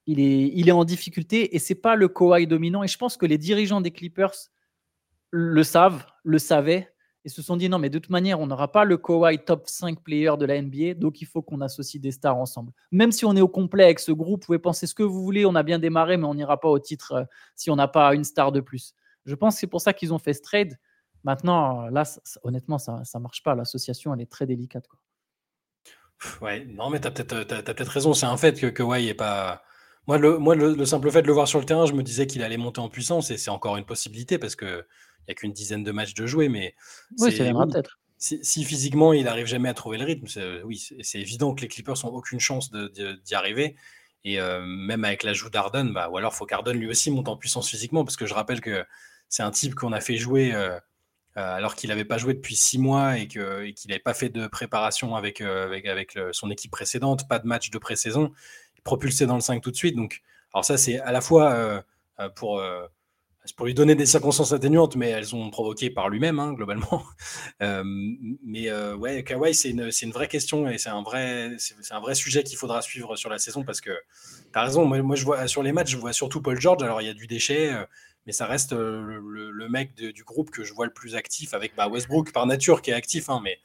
Il 0.08 0.20
est, 0.20 0.51
il 0.56 0.70
est 0.70 0.72
en 0.72 0.86
difficulté 0.86 1.56
et 1.56 1.60
c'est 1.60 1.75
pas 1.75 1.96
le 1.96 2.08
Kawhi 2.08 2.48
dominant. 2.48 2.82
Et 2.82 2.88
je 2.88 2.98
pense 2.98 3.18
que 3.18 3.28
les 3.28 3.38
dirigeants 3.38 3.82
des 3.82 3.92
Clippers 3.92 4.34
le 5.30 5.63
savent, 5.63 6.06
le 6.24 6.40
savaient 6.40 6.92
et 7.24 7.30
se 7.30 7.42
sont 7.42 7.56
dit 7.56 7.70
non, 7.70 7.78
mais 7.78 7.90
de 7.90 8.00
toute 8.00 8.10
manière, 8.10 8.40
on 8.40 8.48
n'aura 8.48 8.72
pas 8.72 8.84
le 8.84 8.98
Kawhi 8.98 9.40
top 9.40 9.68
5 9.68 10.01
player 10.01 10.32
de 10.40 10.46
la 10.46 10.62
NBA, 10.62 10.96
donc 10.96 11.22
il 11.22 11.25
faut 11.25 11.42
qu'on 11.42 11.62
associe 11.62 12.01
des 12.01 12.12
stars 12.12 12.38
ensemble. 12.38 12.72
Même 12.92 13.12
si 13.12 13.25
on 13.25 13.36
est 13.36 13.42
au 13.42 13.48
complet 13.48 13.84
avec 13.84 14.00
ce 14.00 14.12
groupe, 14.12 14.42
vous 14.42 14.48
pouvez 14.48 14.60
penser 14.60 14.88
ce 14.88 14.96
que 14.96 15.04
vous 15.04 15.22
voulez, 15.24 15.46
on 15.46 15.56
a 15.56 15.63
bien 15.63 15.80
démarré, 15.80 16.18
mais 16.18 16.25
on 16.25 16.34
n'ira 16.34 16.60
pas 16.60 16.70
au 16.70 16.80
titre 16.80 17.12
euh, 17.13 17.24
si 17.56 17.70
on 17.70 17.75
n'a 17.75 17.88
pas 17.88 18.13
une 18.16 18.24
star 18.24 18.51
de 18.51 18.60
plus. 18.60 18.96
Je 19.25 19.36
pense 19.36 19.56
que 19.56 19.60
c'est 19.60 19.68
pour 19.68 19.82
ça 19.82 19.94
qu'ils 19.94 20.13
ont 20.13 20.20
fait 20.20 20.34
ce 20.34 20.42
trade. 20.42 20.80
Maintenant, 21.24 21.88
là, 21.88 22.04
honnêtement, 22.44 22.80
ça 22.80 23.04
ne 23.13 23.20
marche 23.20 23.44
pas. 23.44 23.54
L'association, 23.54 24.13
elle 24.13 24.22
est 24.22 24.32
très 24.32 24.48
délicate. 24.48 24.88
Quoi. 24.88 25.00
Ouais, 26.42 26.66
non, 26.66 26.90
mais 26.90 27.00
tu 27.00 27.08
as 27.08 27.12
peut-être 27.12 27.75
peut 27.75 27.84
raison. 27.88 28.13
C'est 28.13 28.25
un 28.25 28.38
fait 28.38 28.60
que 28.60 28.68
Kawhi 28.68 29.08
est 29.08 29.13
pas, 29.13 29.63
Moi, 30.08 30.18
le, 30.18 30.38
moi 30.38 30.56
le, 30.56 30.86
simple 30.86 31.12
fait 31.12 31.22
de 31.22 31.28
le 31.28 31.34
voir 31.34 31.48
sur 31.48 31.60
le 31.60 31.66
terrain, 31.66 31.86
je 31.86 31.94
me 31.94 32.04
disais 32.04 32.28
qu'il 32.28 32.44
allait 32.44 32.58
monter 32.58 32.80
en 32.80 32.90
puissance 32.90 33.32
et 33.32 33.38
c'est 33.38 33.51
encore 33.51 33.78
une 33.78 33.86
possibilité 33.86 34.38
parce 34.38 34.56
qu'il 34.56 34.86
n'y 35.28 35.32
a 35.32 35.36
qu'une 35.36 35.54
dizaine 35.54 35.84
de 35.84 35.92
matchs 35.92 36.13
de 36.13 36.25
jouer. 36.25 36.50
Mais 36.50 36.75
oui, 37.20 37.32
ça 37.32 37.44
viendra 37.44 37.68
peut-être. 37.68 38.00
Si, 38.18 38.63
physiquement 38.63 39.13
il 39.13 39.24
n'arrive 39.24 39.48
jamais 39.48 39.68
à 39.68 39.74
trouver 39.74 39.98
le 39.98 40.06
rythme, 40.06 40.28
oui, 40.63 40.78
c'est 41.01 41.20
évident 41.20 41.56
que 41.56 41.62
les 41.62 41.68
Clippers 41.68 41.96
n'ont 42.04 42.12
aucune 42.12 42.40
chance 42.40 42.72
d'y 42.72 43.34
arriver. 43.34 43.75
Et 44.24 44.40
euh, 44.40 44.62
même 44.63 45.04
avec 45.04 45.24
l'ajout 45.24 45.50
d'Arden, 45.50 45.92
bah, 45.94 46.10
ou 46.10 46.18
alors 46.18 46.34
faut 46.34 46.46
qu'Arden 46.46 46.78
lui 46.78 46.88
aussi 46.88 47.10
monte 47.10 47.28
en 47.28 47.38
puissance 47.38 47.70
physiquement, 47.70 48.04
parce 48.04 48.18
que 48.18 48.25
je 48.25 48.34
rappelle 48.34 48.62
que 48.62 48.86
c'est 49.30 49.44
un 49.44 49.51
type 49.51 49.74
qu'on 49.74 49.94
a 49.94 50.01
fait 50.01 50.18
jouer 50.18 50.54
euh, 50.54 50.78
euh, 51.38 51.56
alors 51.56 51.75
qu'il 51.75 51.90
n'avait 51.90 52.06
pas 52.06 52.18
joué 52.18 52.34
depuis 52.34 52.56
six 52.56 52.78
mois 52.78 53.18
et 53.18 53.28
qu'il 53.28 53.42
n'avait 53.88 54.00
pas 54.00 54.13
fait 54.13 54.30
de 54.30 54.46
préparation 54.48 55.16
avec, 55.16 55.42
avec, 55.42 55.86
avec 55.88 56.20
son 56.32 56.51
équipe 56.51 56.72
précédente, 56.72 57.28
pas 57.28 57.40
de 57.40 57.48
match 57.48 57.72
de 57.72 57.78
pré-saison, 57.80 58.32
propulsé 58.84 59.25
dans 59.25 59.36
le 59.36 59.42
5 59.42 59.62
tout 59.62 59.72
de 59.72 59.75
suite. 59.75 59.96
Donc, 59.96 60.22
alors 60.54 60.66
ça, 60.66 60.78
c'est 60.78 61.00
à 61.00 61.12
la 61.12 61.22
fois 61.22 61.84
pour 62.36 62.62
c'est 63.43 63.55
pour 63.55 63.65
lui 63.65 63.74
donner 63.74 63.95
des 63.95 64.05
circonstances 64.05 64.53
atténuantes, 64.53 64.95
mais 64.95 65.10
elles 65.10 65.25
sont 65.25 65.50
provoquées 65.50 65.89
par 65.89 66.10
lui-même, 66.10 66.39
hein, 66.39 66.53
globalement. 66.53 67.03
Euh, 67.62 67.83
mais 68.43 68.69
euh, 68.69 68.95
ouais, 68.95 69.24
Kawhi, 69.24 69.53
c'est 69.53 69.69
une, 69.69 70.12
vraie 70.12 70.27
question 70.27 70.67
et 70.67 70.79
c'est 70.79 70.89
un 70.89 71.03
vrai, 71.03 71.57
sujet 72.15 72.43
qu'il 72.43 72.57
faudra 72.57 72.81
suivre 72.81 73.15
sur 73.15 73.29
la 73.29 73.38
saison 73.38 73.63
parce 73.63 73.81
que 73.81 73.91
tu 74.51 74.57
as 74.57 74.63
raison. 74.63 74.86
Moi, 74.86 75.15
je 75.15 75.24
vois 75.24 75.48
sur 75.48 75.62
les 75.62 75.71
matchs, 75.71 75.91
je 75.91 75.98
vois 75.98 76.12
surtout 76.12 76.41
Paul 76.41 76.60
George. 76.60 76.81
Alors, 76.81 77.01
il 77.01 77.07
y 77.07 77.10
a 77.10 77.13
du 77.13 77.27
déchet, 77.27 77.71
euh, 77.71 77.86
mais 78.25 78.31
ça 78.31 78.48
reste 78.48 78.74
le, 78.74 79.67
mec 79.69 79.93
du 79.95 80.24
groupe 80.24 80.50
que 80.50 80.63
je 80.63 80.74
vois 80.74 80.86
le 80.86 80.93
plus 80.93 81.15
actif 81.15 81.53
avec 81.53 81.75
bah, 81.75 81.88
Westbrook 81.88 82.31
par 82.31 82.48
nature 82.48 82.81
qui 82.81 82.89
est 82.89 82.95
actif, 82.95 83.29
hein, 83.29 83.41
mais 83.43 83.60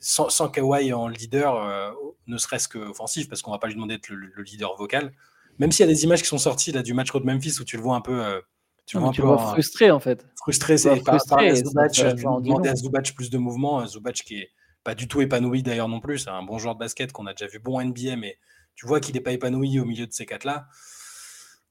sans, 0.00 0.30
sans, 0.30 0.48
Kawhi 0.48 0.94
en 0.94 1.08
leader, 1.08 1.94
ne 2.26 2.38
serait-ce 2.38 2.68
qu'offensif, 2.68 3.28
parce 3.28 3.42
qu'on 3.42 3.52
va 3.52 3.58
pas 3.58 3.66
lui 3.66 3.74
demander 3.74 3.96
d'être 3.96 4.08
le 4.08 4.42
leader 4.42 4.76
vocal. 4.76 5.12
Même 5.60 5.72
s'il 5.72 5.86
y 5.86 5.88
a 5.88 5.92
des 5.92 6.04
images 6.04 6.22
qui 6.22 6.28
sont 6.28 6.38
sorties 6.38 6.72
là, 6.72 6.82
du 6.82 6.94
match 6.94 7.10
contre 7.10 7.26
Memphis 7.26 7.60
où 7.60 7.64
tu 7.64 7.76
le 7.76 7.82
vois 7.82 7.94
un 7.94 8.00
peu. 8.00 8.24
Euh, 8.24 8.40
tu, 8.86 8.96
vois, 8.96 9.12
frustré 9.52 9.90
en 9.90 10.00
fait. 10.00 10.26
Frustré, 10.36 10.78
c'est 10.78 11.04
par, 11.04 11.18
par 11.28 11.54
Zubac, 11.54 11.98
à 12.00 12.74
Zubac 12.74 13.14
plus 13.14 13.30
de 13.30 13.38
mouvement. 13.38 13.86
Zubac 13.86 14.14
qui 14.14 14.38
est 14.38 14.50
pas 14.82 14.94
du 14.94 15.06
tout 15.06 15.20
épanoui 15.20 15.62
d'ailleurs 15.62 15.88
non 15.88 16.00
plus. 16.00 16.20
C'est 16.20 16.30
un 16.30 16.42
bon 16.42 16.58
joueur 16.58 16.74
de 16.74 16.80
basket 16.80 17.12
qu'on 17.12 17.26
a 17.26 17.34
déjà 17.34 17.46
vu 17.46 17.58
bon 17.58 17.80
NBA, 17.80 18.16
mais 18.16 18.38
tu 18.74 18.86
vois 18.86 19.00
qu'il 19.00 19.14
n'est 19.14 19.20
pas 19.20 19.32
épanoui 19.32 19.78
au 19.78 19.84
milieu 19.84 20.06
de 20.06 20.12
ces 20.12 20.24
quatre-là. 20.24 20.66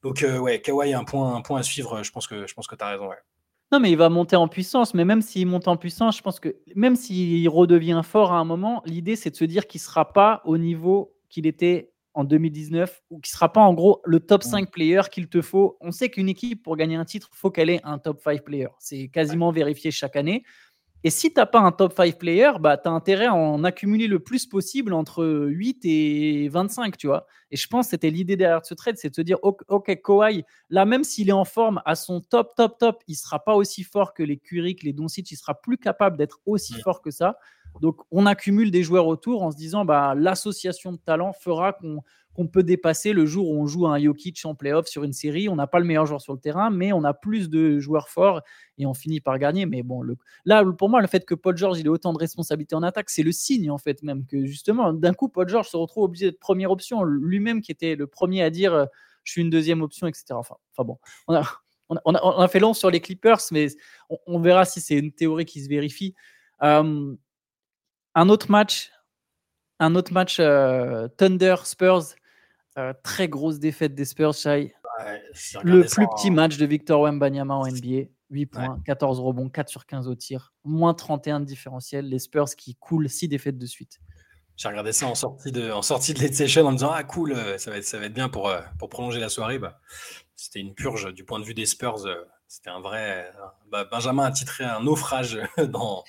Donc 0.03 0.21
euh, 0.21 0.37
ouais, 0.37 0.61
Kawhi, 0.61 0.93
un 0.93 1.03
point, 1.03 1.35
un 1.35 1.41
point 1.41 1.59
à 1.59 1.63
suivre. 1.63 2.03
Je 2.03 2.11
pense 2.11 2.27
que, 2.27 2.45
je 2.45 2.53
pense 2.53 2.67
que 2.67 2.75
tu 2.75 2.83
as 2.83 2.89
raison. 2.89 3.09
Non, 3.71 3.79
mais 3.79 3.89
il 3.91 3.97
va 3.97 4.09
monter 4.09 4.35
en 4.35 4.47
puissance. 4.47 4.93
Mais 4.93 5.03
même 5.03 5.23
s'il 5.23 5.47
monte 5.47 5.67
en 5.67 5.77
puissance, 5.77 6.15
je 6.15 6.21
pense 6.21 6.39
que 6.39 6.55
même 6.75 6.95
s'il 6.95 7.49
redevient 7.49 8.01
fort 8.03 8.33
à 8.33 8.37
un 8.37 8.45
moment, 8.45 8.83
l'idée 8.85 9.15
c'est 9.15 9.31
de 9.31 9.35
se 9.35 9.45
dire 9.45 9.65
qu'il 9.65 9.79
ne 9.79 9.83
sera 9.83 10.13
pas 10.13 10.41
au 10.45 10.59
niveau 10.59 11.15
qu'il 11.27 11.47
était 11.47 11.91
en 12.13 12.23
2019 12.23 13.01
ou 13.09 13.19
qui 13.19 13.31
sera 13.31 13.51
pas 13.51 13.61
en 13.61 13.73
gros 13.73 14.01
le 14.05 14.19
top 14.19 14.43
5 14.43 14.71
player 14.71 15.01
qu'il 15.11 15.27
te 15.29 15.41
faut. 15.41 15.77
On 15.81 15.91
sait 15.91 16.09
qu'une 16.09 16.29
équipe 16.29 16.63
pour 16.63 16.75
gagner 16.77 16.95
un 16.95 17.05
titre, 17.05 17.29
faut 17.33 17.51
qu'elle 17.51 17.69
ait 17.69 17.81
un 17.83 17.97
top 17.97 18.21
5 18.21 18.43
player. 18.43 18.67
C'est 18.79 19.07
quasiment 19.09 19.51
vérifié 19.51 19.91
chaque 19.91 20.15
année. 20.15 20.43
Et 21.05 21.11
si 21.11 21.31
tu 21.31 21.39
n'as 21.39 21.45
pas 21.45 21.59
un 21.59 21.71
top 21.71 21.93
5 21.95 22.17
player, 22.17 22.51
bah, 22.59 22.77
tu 22.77 22.89
as 22.89 22.91
intérêt 22.91 23.27
à 23.27 23.33
en 23.33 23.63
accumuler 23.63 24.07
le 24.07 24.19
plus 24.19 24.45
possible 24.45 24.91
entre 24.91 25.25
8 25.47 25.85
et 25.85 26.49
25, 26.49 26.97
tu 26.97 27.07
vois. 27.07 27.25
Et 27.51 27.55
je 27.55 27.67
pense 27.67 27.85
que 27.85 27.91
c'était 27.91 28.09
l'idée 28.09 28.35
derrière 28.35 28.65
ce 28.65 28.73
trade, 28.73 28.97
c'est 28.97 29.09
de 29.09 29.15
se 29.15 29.21
dire, 29.21 29.37
OK, 29.41 30.01
Kawhi, 30.03 30.43
là, 30.69 30.85
même 30.85 31.05
s'il 31.05 31.29
est 31.29 31.33
en 31.33 31.45
forme 31.45 31.81
à 31.85 31.95
son 31.95 32.19
top, 32.19 32.53
top, 32.55 32.77
top, 32.77 33.01
il 33.07 33.15
sera 33.15 33.39
pas 33.41 33.55
aussi 33.55 33.83
fort 33.83 34.13
que 34.13 34.23
les 34.23 34.37
Curry, 34.37 34.75
que 34.75 34.85
les 34.85 34.91
Doncic, 34.93 35.31
il 35.31 35.37
sera 35.37 35.59
plus 35.59 35.77
capable 35.77 36.17
d'être 36.17 36.39
aussi 36.45 36.73
fort 36.81 37.01
que 37.01 37.11
ça. 37.11 37.37
Donc, 37.81 38.01
on 38.11 38.25
accumule 38.25 38.71
des 38.71 38.83
joueurs 38.83 39.07
autour 39.07 39.43
en 39.43 39.51
se 39.51 39.57
disant, 39.57 39.85
bah, 39.85 40.13
l'association 40.15 40.91
de 40.91 40.97
talents 40.97 41.33
fera 41.33 41.73
qu'on 41.73 42.47
peut 42.47 42.63
dépasser 42.63 43.13
le 43.13 43.25
jour 43.25 43.49
où 43.49 43.61
on 43.61 43.67
joue 43.67 43.87
un 43.87 43.97
Jokic 43.99 44.41
en 44.43 44.55
playoff 44.55 44.87
sur 44.87 45.03
une 45.03 45.13
série. 45.13 45.47
On 45.49 45.55
n'a 45.55 45.67
pas 45.67 45.79
le 45.79 45.85
meilleur 45.85 46.05
joueur 46.05 46.21
sur 46.21 46.33
le 46.33 46.39
terrain, 46.39 46.69
mais 46.69 46.91
on 46.91 47.03
a 47.03 47.13
plus 47.13 47.49
de 47.49 47.79
joueurs 47.79 48.09
forts 48.09 48.41
et 48.77 48.85
on 48.85 48.93
finit 48.93 49.21
par 49.21 49.39
gagner. 49.39 49.65
Mais 49.65 49.81
bon, 49.83 50.03
là, 50.45 50.65
pour 50.65 50.89
moi, 50.89 51.01
le 51.01 51.07
fait 51.07 51.25
que 51.25 51.35
Paul 51.35 51.55
George 51.55 51.79
il 51.79 51.85
ait 51.85 51.89
autant 51.89 52.13
de 52.13 52.17
responsabilités 52.17 52.75
en 52.75 52.83
attaque, 52.83 53.09
c'est 53.09 53.23
le 53.23 53.31
signe 53.31 53.71
en 53.71 53.77
fait 53.77 54.03
même 54.03 54.25
que 54.25 54.45
justement, 54.45 54.93
d'un 54.93 55.13
coup, 55.13 55.29
Paul 55.29 55.47
George 55.47 55.69
se 55.69 55.77
retrouve 55.77 56.03
obligé 56.03 56.25
d'être 56.25 56.39
première 56.39 56.71
option. 56.71 57.03
Lui-même 57.03 57.61
qui 57.61 57.71
était 57.71 57.95
le 57.95 58.07
premier 58.07 58.43
à 58.43 58.49
dire, 58.49 58.87
je 59.23 59.31
suis 59.31 59.41
une 59.41 59.49
deuxième 59.49 59.81
option, 59.81 60.07
etc. 60.07 60.25
Enfin, 60.31 60.55
enfin 60.73 60.83
bon, 60.83 60.97
on 61.27 61.35
a, 61.35 61.43
on, 61.89 62.15
a, 62.15 62.47
fait 62.47 62.59
long 62.59 62.73
sur 62.73 62.89
les 62.89 62.99
Clippers, 62.99 63.41
mais 63.51 63.67
on, 64.27 64.39
verra 64.39 64.65
si 64.65 64.79
c'est 64.79 64.97
une 64.97 65.11
théorie 65.11 65.45
qui 65.45 65.61
se 65.61 65.69
vérifie. 65.69 66.13
Euh, 66.61 67.15
un 68.15 68.29
autre 68.29 68.51
match, 68.51 68.91
un 69.79 69.95
autre 69.95 70.13
match 70.13 70.37
euh, 70.39 71.07
Thunder 71.17 71.55
Spurs, 71.63 72.15
euh, 72.77 72.93
très 73.03 73.27
grosse 73.27 73.59
défaite 73.59 73.95
des 73.95 74.05
Spurs, 74.05 74.33
Shai. 74.33 74.73
le 75.63 75.81
plus 75.81 76.07
petit 76.07 76.31
match 76.31 76.57
de 76.57 76.65
Victor 76.65 77.01
Wembanyama 77.01 77.55
en 77.55 77.67
NBA. 77.67 78.09
8 78.31 78.45
points, 78.45 78.79
14 78.85 79.19
rebonds, 79.21 79.49
4 79.49 79.69
sur 79.69 79.87
15 79.87 80.07
au 80.07 80.13
tir, 80.13 80.53
moins 80.63 80.93
31 80.93 81.39
de 81.39 81.45
différentiel. 81.45 82.07
Les 82.07 82.19
Spurs 82.19 82.49
qui 82.55 82.75
coulent 82.75 83.09
6 83.09 83.27
défaites 83.27 83.57
de 83.57 83.65
suite. 83.65 83.99
J'ai 84.55 84.67
regardé 84.67 84.91
ça 84.91 85.07
en 85.07 85.15
sortie 85.15 85.51
de, 85.51 85.71
en 85.71 85.81
sortie 85.81 86.13
de 86.13 86.21
late 86.21 86.35
session 86.35 86.67
en 86.67 86.71
me 86.71 86.77
disant 86.77 86.91
Ah, 86.91 87.03
cool, 87.03 87.31
euh, 87.31 87.57
ça 87.57 87.71
va 87.71 87.77
être, 87.77 87.85
ça 87.85 87.97
va 87.97 88.05
être 88.05 88.13
bien 88.13 88.29
pour, 88.29 88.53
pour 88.77 88.89
prolonger 88.89 89.19
la 89.19 89.29
soirée. 89.29 89.57
Bah, 89.57 89.79
C'était 90.35 90.59
une 90.59 90.75
purge 90.75 91.11
du 91.11 91.23
point 91.23 91.39
de 91.39 91.45
vue 91.45 91.55
des 91.55 91.65
Spurs. 91.65 92.05
C'était 92.49 92.71
un 92.71 92.81
vrai. 92.81 93.31
Bah, 93.71 93.85
Benjamin 93.85 94.25
a 94.25 94.31
titré 94.31 94.63
un 94.63 94.81
naufrage 94.81 95.39
dans, 95.69 96.03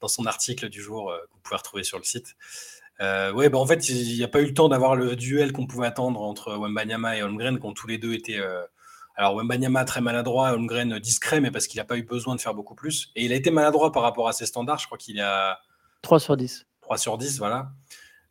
dans 0.00 0.06
son 0.06 0.24
article 0.24 0.68
du 0.68 0.80
jour 0.80 1.10
euh, 1.10 1.18
que 1.18 1.32
vous 1.32 1.40
pouvez 1.42 1.56
retrouver 1.56 1.82
sur 1.82 1.98
le 1.98 2.04
site. 2.04 2.36
Euh, 3.00 3.32
ouais, 3.32 3.48
bah 3.48 3.58
en 3.58 3.66
fait, 3.66 3.88
il 3.88 4.16
n'y 4.16 4.22
a 4.22 4.28
pas 4.28 4.40
eu 4.40 4.46
le 4.46 4.54
temps 4.54 4.68
d'avoir 4.68 4.94
le 4.94 5.16
duel 5.16 5.52
qu'on 5.52 5.66
pouvait 5.66 5.88
attendre 5.88 6.22
entre 6.22 6.56
Wembanyama 6.56 7.16
et 7.16 7.22
Holmgren, 7.24 7.58
quand 7.58 7.72
tous 7.72 7.88
les 7.88 7.98
deux 7.98 8.14
étaient. 8.14 8.38
Euh, 8.38 8.62
alors, 9.16 9.34
Wembanyama 9.34 9.84
très 9.84 10.00
maladroit, 10.00 10.52
Holmgren 10.52 11.00
discret, 11.00 11.40
mais 11.40 11.50
parce 11.50 11.66
qu'il 11.66 11.78
n'a 11.78 11.84
pas 11.84 11.96
eu 11.96 12.04
besoin 12.04 12.36
de 12.36 12.40
faire 12.40 12.54
beaucoup 12.54 12.76
plus. 12.76 13.10
Et 13.16 13.24
il 13.24 13.32
a 13.32 13.36
été 13.36 13.50
maladroit 13.50 13.90
par 13.90 14.04
rapport 14.04 14.28
à 14.28 14.32
ses 14.32 14.46
standards. 14.46 14.78
Je 14.78 14.86
crois 14.86 14.98
qu'il 14.98 15.20
a. 15.20 15.58
3 16.02 16.20
sur 16.20 16.36
10. 16.36 16.66
3 16.82 16.98
sur 16.98 17.18
10, 17.18 17.38
voilà. 17.38 17.72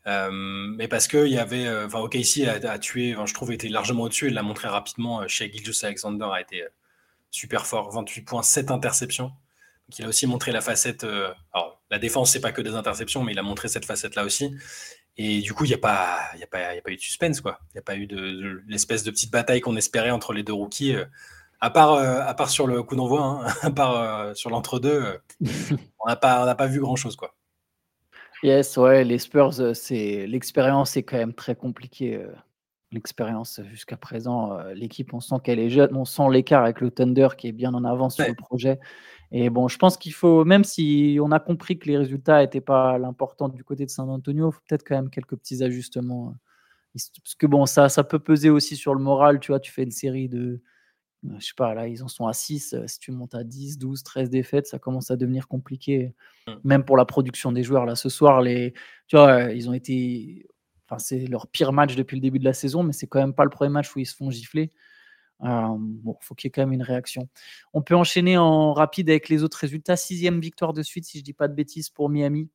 mais 0.05 0.87
parce 0.87 1.09
qu'il 1.09 1.27
y 1.27 1.37
avait. 1.37 1.67
Enfin, 1.83 1.99
OKC 1.99 2.47
a, 2.47 2.71
a 2.71 2.79
tué, 2.79 3.17
je 3.25 3.33
trouve, 3.33 3.51
était 3.51 3.67
largement 3.67 4.03
au-dessus. 4.03 4.27
Il 4.27 4.33
l'a 4.33 4.43
montré 4.43 4.69
rapidement. 4.69 5.27
Chez 5.27 5.51
Gilgius 5.51 5.83
Alexander 5.83 6.29
a 6.31 6.39
été 6.39 6.63
super 7.31 7.65
fort. 7.65 7.91
28 7.91 8.21
points, 8.21 8.43
7 8.43 8.71
interceptions. 8.71 9.31
Il 9.97 10.05
a 10.05 10.07
aussi 10.07 10.27
montré 10.27 10.51
la 10.51 10.61
facette. 10.61 11.03
Euh, 11.03 11.33
alors, 11.53 11.81
la 11.89 11.99
défense, 11.99 12.31
c'est 12.31 12.41
pas 12.41 12.51
que 12.51 12.61
des 12.61 12.75
interceptions, 12.75 13.23
mais 13.23 13.31
il 13.31 13.39
a 13.39 13.43
montré 13.43 13.67
cette 13.67 13.85
facette-là 13.85 14.23
aussi. 14.23 14.53
Et 15.17 15.41
du 15.41 15.53
coup, 15.53 15.65
il 15.65 15.69
n'y 15.69 15.73
a, 15.73 15.79
pas, 15.79 16.19
y 16.37 16.43
a, 16.43 16.47
pas, 16.47 16.75
y 16.75 16.77
a 16.77 16.81
pas 16.81 16.91
eu 16.91 16.95
de 16.95 17.01
suspense, 17.01 17.41
quoi. 17.41 17.59
Il 17.69 17.75
n'y 17.75 17.79
a 17.79 17.83
pas 17.83 17.95
eu 17.95 18.07
de, 18.07 18.61
l'espèce 18.67 19.03
de 19.03 19.11
petite 19.11 19.31
bataille 19.31 19.61
qu'on 19.61 19.75
espérait 19.75 20.11
entre 20.11 20.33
les 20.33 20.43
deux 20.43 20.53
rookies. 20.53 20.95
Euh, 20.95 21.05
à, 21.59 21.69
part, 21.71 21.93
euh, 21.93 22.21
à 22.21 22.33
part 22.33 22.49
sur 22.49 22.67
le 22.67 22.83
coup 22.83 22.95
d'envoi, 22.95 23.21
hein, 23.21 23.53
à 23.61 23.71
part 23.71 24.35
sur 24.35 24.49
l'entre-deux, 24.49 25.19
on 25.99 26.07
n'a 26.07 26.15
pas, 26.15 26.55
pas 26.55 26.67
vu 26.67 26.79
grand-chose, 26.79 27.15
quoi. 27.15 27.35
Yes, 28.43 28.77
ouais, 28.77 29.03
les 29.03 29.19
Spurs, 29.19 29.75
c'est 29.75 30.25
l'expérience 30.25 30.95
est 30.95 31.03
quand 31.03 31.17
même 31.17 31.33
très 31.33 31.55
compliquée 31.55 32.25
l'expérience 32.91 33.61
jusqu'à 33.69 33.97
présent. 33.97 34.57
L'équipe, 34.73 35.13
on 35.13 35.19
sent 35.19 35.35
qu'elle 35.43 35.59
est 35.59 35.69
jeune, 35.69 35.95
on 35.95 36.05
sent 36.05 36.29
l'écart 36.31 36.63
avec 36.63 36.81
le 36.81 36.91
Thunder 36.91 37.29
qui 37.37 37.47
est 37.47 37.51
bien 37.51 37.73
en 37.73 37.83
avance 37.83 38.15
sur 38.15 38.27
le 38.27 38.35
projet. 38.35 38.79
Et 39.31 39.49
bon, 39.49 39.67
je 39.67 39.77
pense 39.77 39.97
qu'il 39.97 40.13
faut, 40.13 40.43
même 40.43 40.63
si 40.63 41.19
on 41.21 41.31
a 41.31 41.39
compris 41.39 41.77
que 41.77 41.87
les 41.87 41.97
résultats 41.97 42.41
n'étaient 42.41 42.61
pas 42.61 42.97
l'important 42.97 43.47
du 43.47 43.63
côté 43.63 43.85
de 43.85 43.91
San 43.91 44.09
Antonio, 44.09 44.49
il 44.49 44.53
faut 44.53 44.61
peut-être 44.67 44.83
quand 44.83 44.95
même 44.95 45.11
quelques 45.11 45.35
petits 45.35 45.63
ajustements. 45.63 46.33
Parce 46.93 47.35
que 47.37 47.45
bon, 47.45 47.67
ça, 47.67 47.89
ça 47.89 48.03
peut 48.03 48.17
peser 48.17 48.49
aussi 48.49 48.75
sur 48.75 48.95
le 48.95 49.01
moral. 49.01 49.39
Tu 49.39 49.51
vois, 49.51 49.59
tu 49.59 49.71
fais 49.71 49.83
une 49.83 49.91
série 49.91 50.27
de, 50.27 50.63
je 51.23 51.45
sais 51.45 51.53
pas, 51.55 51.75
là, 51.75 51.87
ils 51.87 52.03
en 52.03 52.07
sont 52.07 52.25
à 52.25 52.33
6. 52.33 52.75
Si 52.87 52.99
tu 52.99 53.11
montes 53.11 53.35
à 53.35 53.43
10, 53.43 53.77
12, 53.77 54.01
13 54.01 54.31
défaites, 54.31 54.65
ça 54.65 54.79
commence 54.79 55.11
à 55.11 55.15
devenir 55.15 55.47
compliqué. 55.47 56.15
Mmh. 56.47 56.53
Même 56.63 56.83
pour 56.83 56.97
la 56.97 57.05
production 57.05 57.51
des 57.51 57.61
joueurs. 57.61 57.85
Là, 57.85 57.95
ce 57.95 58.09
soir, 58.09 58.41
les, 58.41 58.73
tu 59.07 59.15
vois, 59.15 59.51
ils 59.51 59.69
ont 59.69 59.73
été 59.73 60.47
c'est 60.97 61.27
leur 61.27 61.47
pire 61.47 61.71
match 61.71 61.95
depuis 61.95 62.15
le 62.15 62.21
début 62.21 62.39
de 62.39 62.45
la 62.45 62.53
saison, 62.53 62.83
mais 62.83 62.93
c'est 62.93 63.07
quand 63.07 63.19
même 63.19 63.33
pas 63.33 63.43
le 63.43 63.49
premier 63.49 63.69
match 63.69 63.95
où 63.95 63.99
ils 63.99 64.05
se 64.05 64.15
font 64.15 64.31
gifler. 64.31 64.71
Euh, 65.43 65.75
bon, 65.77 66.17
faut 66.21 66.35
qu'il 66.35 66.47
y 66.47 66.49
ait 66.49 66.51
quand 66.51 66.61
même 66.61 66.73
une 66.73 66.83
réaction. 66.83 67.29
On 67.73 67.81
peut 67.81 67.95
enchaîner 67.95 68.37
en 68.37 68.73
rapide 68.73 69.09
avec 69.09 69.29
les 69.29 69.43
autres 69.43 69.57
résultats. 69.57 69.95
Sixième 69.95 70.39
victoire 70.39 70.73
de 70.73 70.83
suite, 70.83 71.05
si 71.05 71.19
je 71.19 71.23
dis 71.23 71.33
pas 71.33 71.47
de 71.47 71.53
bêtises, 71.53 71.89
pour 71.89 72.09
Miami. 72.09 72.49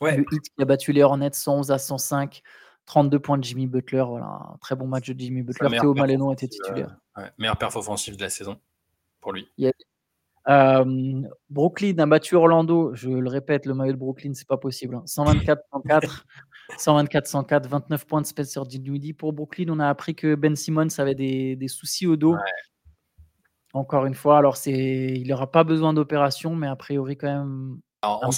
Ouais. 0.00 0.16
Le 0.16 0.24
hit 0.32 0.42
qui 0.42 0.62
a 0.62 0.64
battu 0.64 0.92
les 0.92 1.02
Hornets 1.02 1.30
111 1.32 1.70
à 1.70 1.78
105. 1.78 2.42
32 2.86 3.18
points 3.18 3.38
de 3.38 3.44
Jimmy 3.44 3.66
Butler. 3.66 4.04
Voilà, 4.06 4.26
un 4.26 4.56
très 4.60 4.74
bon 4.74 4.86
match 4.86 5.08
de 5.08 5.18
Jimmy 5.18 5.42
Butler. 5.42 5.68
Théo 5.78 5.94
Maleno 5.94 6.32
était 6.32 6.48
titulaire. 6.48 6.96
Euh, 7.18 7.28
meilleure 7.38 7.58
perf 7.58 7.76
offensive 7.76 8.16
de 8.16 8.22
la 8.22 8.30
saison 8.30 8.58
pour 9.20 9.32
lui. 9.32 9.48
Euh, 10.48 11.22
Brooklyn 11.50 11.98
a 11.98 12.06
battu 12.06 12.34
Orlando. 12.34 12.94
Je 12.94 13.10
le 13.10 13.28
répète, 13.28 13.66
le 13.66 13.74
maillot 13.74 13.92
de 13.92 13.98
Brooklyn, 13.98 14.32
c'est 14.34 14.48
pas 14.48 14.56
possible. 14.56 14.96
124-104. 15.04 15.58
Hein. 15.82 16.00
124-104, 16.76 17.66
29 17.68 18.06
points 18.06 18.20
de 18.20 18.26
Spencer 18.26 18.64
Dinwiddie. 18.66 19.12
Pour 19.12 19.32
Brooklyn, 19.32 19.66
on 19.70 19.80
a 19.80 19.88
appris 19.88 20.14
que 20.14 20.34
Ben 20.34 20.54
Simmons 20.54 20.88
avait 20.98 21.14
des, 21.14 21.56
des 21.56 21.68
soucis 21.68 22.06
au 22.06 22.16
dos. 22.16 22.36
Encore 23.74 24.06
une 24.06 24.14
fois, 24.14 24.38
alors 24.38 24.56
c'est, 24.56 24.72
il 24.72 25.28
n'aura 25.28 25.50
pas 25.50 25.64
besoin 25.64 25.92
d'opération, 25.92 26.54
mais 26.54 26.66
a 26.66 26.76
priori 26.76 27.16
quand 27.16 27.28
même 27.28 27.80
alors, 28.02 28.24
un 28.24 28.30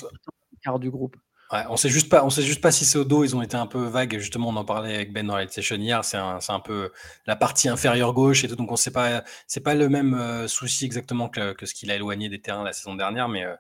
quart 0.62 0.78
du 0.78 0.90
groupe. 0.90 1.16
Ouais, 1.52 1.64
on 1.68 1.76
sait 1.76 1.88
juste 1.88 2.08
pas, 2.08 2.24
on 2.24 2.30
sait 2.30 2.42
juste 2.42 2.60
pas 2.60 2.70
si 2.70 2.84
c'est 2.84 2.98
au 2.98 3.04
dos. 3.04 3.24
Ils 3.24 3.34
ont 3.34 3.42
été 3.42 3.56
un 3.56 3.66
peu 3.66 3.84
vagues. 3.84 4.18
Justement, 4.18 4.50
on 4.50 4.56
en 4.56 4.64
parlait 4.64 4.94
avec 4.94 5.12
Ben 5.12 5.26
dans 5.26 5.36
la 5.36 5.48
session 5.48 5.76
hier. 5.76 6.04
C'est 6.04 6.16
un, 6.16 6.38
un, 6.48 6.60
peu 6.60 6.92
la 7.26 7.34
partie 7.34 7.68
inférieure 7.68 8.12
gauche 8.12 8.44
et 8.44 8.48
tout. 8.48 8.54
Donc 8.54 8.70
on 8.70 8.76
sait 8.76 8.92
pas, 8.92 9.24
c'est 9.48 9.60
pas 9.60 9.74
le 9.74 9.88
même 9.88 10.14
euh, 10.14 10.46
souci 10.46 10.84
exactement 10.84 11.28
que, 11.28 11.52
que 11.52 11.66
ce 11.66 11.74
qu'il 11.74 11.90
a 11.90 11.96
éloigné 11.96 12.28
des 12.28 12.40
terrains 12.40 12.62
la 12.62 12.72
saison 12.72 12.94
dernière, 12.94 13.28
mais 13.28 13.44
euh, 13.44 13.56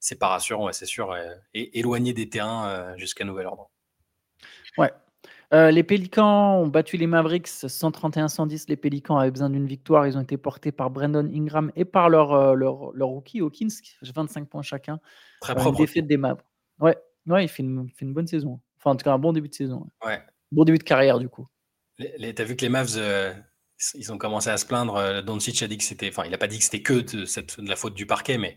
c'est 0.00 0.18
pas 0.18 0.28
rassurant, 0.28 0.66
ouais, 0.66 0.72
c'est 0.72 0.86
sûr. 0.86 1.16
Et, 1.54 1.78
éloigné 1.78 2.12
des 2.12 2.28
terrains 2.28 2.68
euh, 2.68 2.96
jusqu'à 2.96 3.24
nouvel 3.24 3.46
ordre. 3.46 3.70
Ouais. 4.78 5.72
les 5.72 5.82
Pélicans 5.82 6.58
ont 6.58 6.66
battu 6.66 6.96
les 6.96 7.06
Mavericks 7.06 7.48
131-110. 7.48 8.66
Les 8.68 8.76
Pélicans 8.76 9.18
avaient 9.18 9.30
besoin 9.30 9.50
d'une 9.50 9.66
victoire. 9.66 10.06
Ils 10.06 10.16
ont 10.16 10.22
été 10.22 10.36
portés 10.36 10.72
par 10.72 10.90
Brandon 10.90 11.28
Ingram 11.34 11.72
et 11.76 11.84
par 11.84 12.08
leur, 12.08 12.54
leur, 12.54 12.92
leur 12.92 13.08
rookie 13.08 13.40
Hawkins, 13.40 13.68
25 14.02 14.48
points 14.48 14.62
chacun. 14.62 15.00
Très 15.40 15.54
propre. 15.54 15.80
Une 15.80 15.86
défaite 15.86 16.06
des 16.06 16.16
Mavericks. 16.16 16.44
Ouais, 16.80 16.96
Ouais, 17.28 17.44
il 17.44 17.48
fait 17.48 17.62
une, 17.62 17.88
fait 17.90 18.04
une 18.04 18.14
bonne 18.14 18.26
saison. 18.26 18.60
Enfin, 18.78 18.92
en 18.92 18.96
tout 18.96 19.04
cas, 19.04 19.12
un 19.12 19.18
bon 19.18 19.32
début 19.32 19.48
de 19.48 19.54
saison. 19.54 19.86
Ouais. 20.04 20.22
Bon 20.50 20.64
début 20.64 20.78
de 20.78 20.82
carrière, 20.82 21.18
du 21.18 21.28
coup. 21.28 21.46
T'as 21.98 22.44
vu 22.44 22.56
que 22.56 22.62
les 22.62 22.70
Mavs, 22.70 22.96
euh, 22.96 23.34
ils 23.94 24.12
ont 24.12 24.18
commencé 24.18 24.48
à 24.48 24.56
se 24.56 24.64
plaindre. 24.64 24.96
Euh, 24.96 25.20
Doncic 25.20 25.62
a 25.62 25.68
dit 25.68 25.76
que 25.76 25.84
c'était. 25.84 26.08
Enfin, 26.08 26.24
il 26.24 26.30
n'a 26.30 26.38
pas 26.38 26.46
dit 26.46 26.58
que 26.58 26.64
c'était 26.64 26.82
que 26.82 26.94
de, 26.94 27.24
cette, 27.26 27.60
de 27.60 27.68
la 27.68 27.76
faute 27.76 27.94
du 27.94 28.06
parquet, 28.06 28.38
mais 28.38 28.56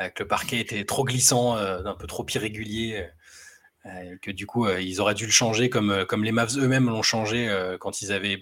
euh, 0.00 0.08
que 0.10 0.22
le 0.22 0.28
parquet 0.28 0.60
était 0.60 0.84
trop 0.84 1.04
glissant, 1.04 1.56
un 1.56 1.94
peu 1.94 2.06
trop 2.06 2.24
irrégulier. 2.32 3.08
Que 4.22 4.30
du 4.30 4.46
coup, 4.46 4.68
ils 4.68 5.00
auraient 5.00 5.14
dû 5.14 5.26
le 5.26 5.32
changer 5.32 5.70
comme, 5.70 6.04
comme 6.06 6.24
les 6.24 6.32
Mavs 6.32 6.58
eux-mêmes 6.58 6.86
l'ont 6.86 7.02
changé 7.02 7.48
quand 7.80 8.02
ils 8.02 8.12
avaient 8.12 8.40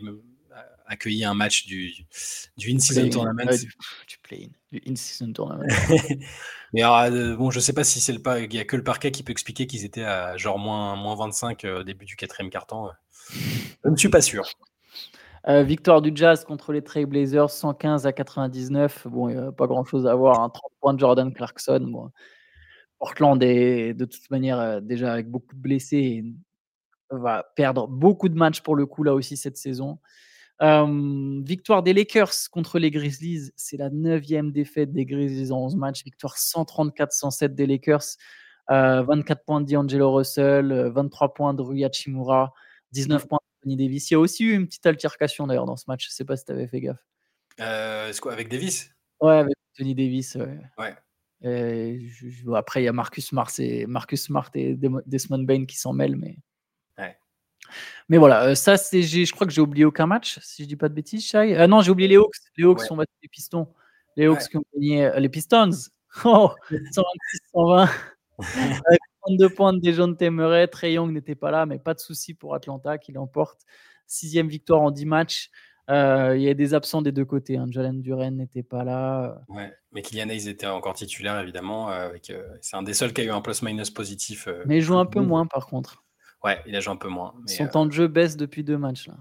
accueilli 0.86 1.24
un 1.24 1.34
match 1.34 1.66
du, 1.66 1.92
du 2.56 2.72
In-Season 2.72 3.08
Tournament. 3.08 3.50
du, 3.50 3.66
du 4.08 4.18
play-in, 4.22 4.48
du 4.72 4.82
In-Season 4.86 5.32
Tournament. 5.32 5.66
Mais 6.72 6.84
euh, 6.84 7.36
bon, 7.36 7.50
je 7.50 7.60
sais 7.60 7.72
pas 7.72 7.84
si 7.84 8.00
c'est 8.00 8.12
le 8.12 8.20
pas, 8.20 8.40
il 8.40 8.52
y 8.52 8.58
a 8.58 8.64
que 8.64 8.76
le 8.76 8.84
parquet 8.84 9.10
qui 9.10 9.22
peut 9.22 9.32
expliquer 9.32 9.66
qu'ils 9.66 9.84
étaient 9.84 10.04
à 10.04 10.36
genre 10.36 10.58
moins, 10.58 10.96
moins 10.96 11.14
25 11.14 11.64
euh, 11.64 11.80
au 11.80 11.82
début 11.84 12.04
du 12.04 12.16
quatrième 12.16 12.50
quart-temps. 12.50 12.90
Je 13.32 13.88
ne 13.88 13.96
suis 13.96 14.08
pas 14.08 14.20
sûr. 14.20 14.44
Euh, 15.46 15.62
victoire 15.62 16.00
du 16.00 16.10
Jazz 16.14 16.44
contre 16.44 16.72
les 16.72 16.82
Trailblazers, 16.82 17.50
115 17.50 18.06
à 18.06 18.12
99. 18.12 19.06
Bon, 19.08 19.28
il 19.28 19.36
n'y 19.36 19.42
a 19.42 19.52
pas 19.52 19.66
grand-chose 19.66 20.06
à 20.06 20.14
voir. 20.14 20.36
30 20.36 20.56
hein. 20.56 20.74
points 20.80 20.94
de 20.94 21.00
Jordan 21.00 21.32
Clarkson. 21.32 21.86
Bon. 21.86 22.10
Portland 23.04 23.42
est 23.42 23.92
de 23.92 24.04
toute 24.06 24.30
manière 24.30 24.80
déjà 24.80 25.12
avec 25.12 25.28
beaucoup 25.28 25.54
de 25.54 25.60
blessés 25.60 26.24
va 27.10 27.44
perdre 27.54 27.86
beaucoup 27.86 28.30
de 28.30 28.34
matchs 28.34 28.62
pour 28.62 28.76
le 28.76 28.86
coup 28.86 29.02
là 29.02 29.14
aussi 29.14 29.36
cette 29.36 29.58
saison 29.58 29.98
victoire 30.60 31.82
des 31.82 31.92
Lakers 31.92 32.50
contre 32.50 32.78
les 32.78 32.90
Grizzlies, 32.90 33.50
c'est 33.56 33.76
la 33.76 33.90
neuvième 33.90 34.52
défaite 34.52 34.92
des 34.92 35.04
Grizzlies 35.04 35.52
en 35.52 35.64
11 35.64 35.76
matchs. 35.76 36.04
Victoire 36.04 36.36
134-107 36.36 37.48
des 37.48 37.66
Lakers. 37.66 38.16
24 38.68 39.44
points 39.44 39.60
de 39.60 39.70
D'Angelo 39.70 40.14
Russell, 40.14 40.90
23 40.94 41.34
points 41.34 41.52
de 41.52 41.60
Rui 41.60 41.84
Hachimura, 41.84 42.54
19 42.92 43.28
points 43.28 43.38
de 43.42 43.62
Tony 43.62 43.76
Davis. 43.76 44.10
Il 44.10 44.14
y 44.14 44.16
a 44.16 44.20
aussi 44.20 44.44
eu 44.44 44.54
une 44.54 44.66
petite 44.66 44.86
altercation 44.86 45.46
d'ailleurs 45.46 45.66
dans 45.66 45.76
ce 45.76 45.84
match. 45.86 46.04
Je 46.04 46.10
ne 46.10 46.14
sais 46.14 46.24
pas 46.24 46.36
si 46.36 46.46
tu 46.46 46.52
avais 46.52 46.66
fait 46.66 46.80
gaffe. 46.80 47.04
Euh, 47.60 48.10
quoi, 48.22 48.32
avec 48.32 48.48
Davis? 48.48 48.90
Ouais, 49.20 49.36
avec 49.36 49.54
Tony 49.76 49.94
Davis. 49.94 50.36
Ouais. 50.78 50.94
Après, 51.44 52.82
il 52.82 52.84
y 52.84 52.88
a 52.88 52.92
Marcus 52.92 53.26
Smart 53.26 53.50
et, 53.58 53.86
Marcus 53.86 54.22
Smart 54.22 54.50
et 54.54 54.76
Desmond 55.06 55.44
Bain 55.44 55.66
qui 55.66 55.76
s'en 55.76 55.92
mêlent, 55.92 56.16
mais. 56.16 56.38
Mais 58.08 58.18
voilà, 58.18 58.44
euh, 58.44 58.54
ça, 58.54 58.76
c'est, 58.76 59.02
je 59.02 59.32
crois 59.32 59.46
que 59.46 59.52
j'ai 59.52 59.60
oublié 59.60 59.84
aucun 59.84 60.06
match, 60.06 60.38
si 60.42 60.62
je 60.64 60.68
dis 60.68 60.76
pas 60.76 60.88
de 60.88 60.94
bêtises, 60.94 61.24
Shai. 61.24 61.56
Euh, 61.56 61.66
non, 61.66 61.80
j'ai 61.80 61.90
oublié 61.90 62.08
les 62.08 62.16
Hawks. 62.16 62.36
Les 62.56 62.64
Hawks 62.64 62.82
sont 62.82 62.96
battus 62.96 63.16
les 63.22 63.28
Pistons. 63.28 63.68
Les 64.16 64.26
Hawks 64.26 64.48
qui 64.48 64.56
ont 64.56 64.64
gagné 64.74 65.06
euh, 65.06 65.20
les 65.20 65.28
Pistons. 65.28 65.70
Oh, 66.24 66.52
126-120. 66.70 67.88
Avec 68.86 69.00
32 69.22 69.48
points 69.48 69.72
de 69.72 69.80
Dejounte 69.80 70.22
Murray. 70.22 70.68
Trey 70.68 70.92
Young 70.92 71.10
n'était 71.10 71.34
pas 71.34 71.50
là, 71.50 71.66
mais 71.66 71.80
pas 71.80 71.92
de 71.92 71.98
souci 71.98 72.34
pour 72.34 72.54
Atlanta 72.54 72.98
qui 72.98 73.10
l'emporte. 73.10 73.62
Sixième 74.06 74.46
victoire 74.46 74.80
en 74.80 74.92
10 74.92 75.06
matchs. 75.06 75.50
Il 75.88 76.40
y 76.40 76.48
a 76.48 76.54
des 76.54 76.74
absents 76.74 77.02
des 77.02 77.12
deux 77.12 77.24
côtés. 77.24 77.56
Hein. 77.56 77.66
Jalen 77.70 78.00
Duren 78.00 78.36
n'était 78.36 78.62
pas 78.62 78.84
là. 78.84 79.42
Ouais, 79.48 79.72
mais 79.92 80.02
Kylian 80.02 80.28
Hayes 80.28 80.48
était 80.48 80.66
encore 80.66 80.94
titulaire, 80.94 81.38
évidemment. 81.40 81.90
c'est 82.60 82.76
un 82.76 82.82
des 82.82 82.94
seuls 82.94 83.12
qui 83.12 83.20
a 83.20 83.24
eu 83.24 83.30
un 83.30 83.40
plus-minus 83.40 83.90
positif. 83.90 84.48
mais 84.66 84.78
il 84.78 84.82
joue 84.82 84.96
un 84.96 85.06
peu 85.06 85.20
moins, 85.20 85.46
par 85.46 85.66
contre. 85.66 86.04
Ouais, 86.44 86.60
il 86.66 86.76
a 86.76 86.80
joué 86.80 86.92
un 86.92 86.96
peu 86.96 87.08
moins. 87.08 87.34
Son 87.46 87.64
euh, 87.64 87.68
temps 87.68 87.86
de 87.86 87.92
jeu 87.92 88.06
baisse 88.06 88.36
depuis 88.36 88.62
deux 88.62 88.76
matchs. 88.76 89.08
là. 89.08 89.14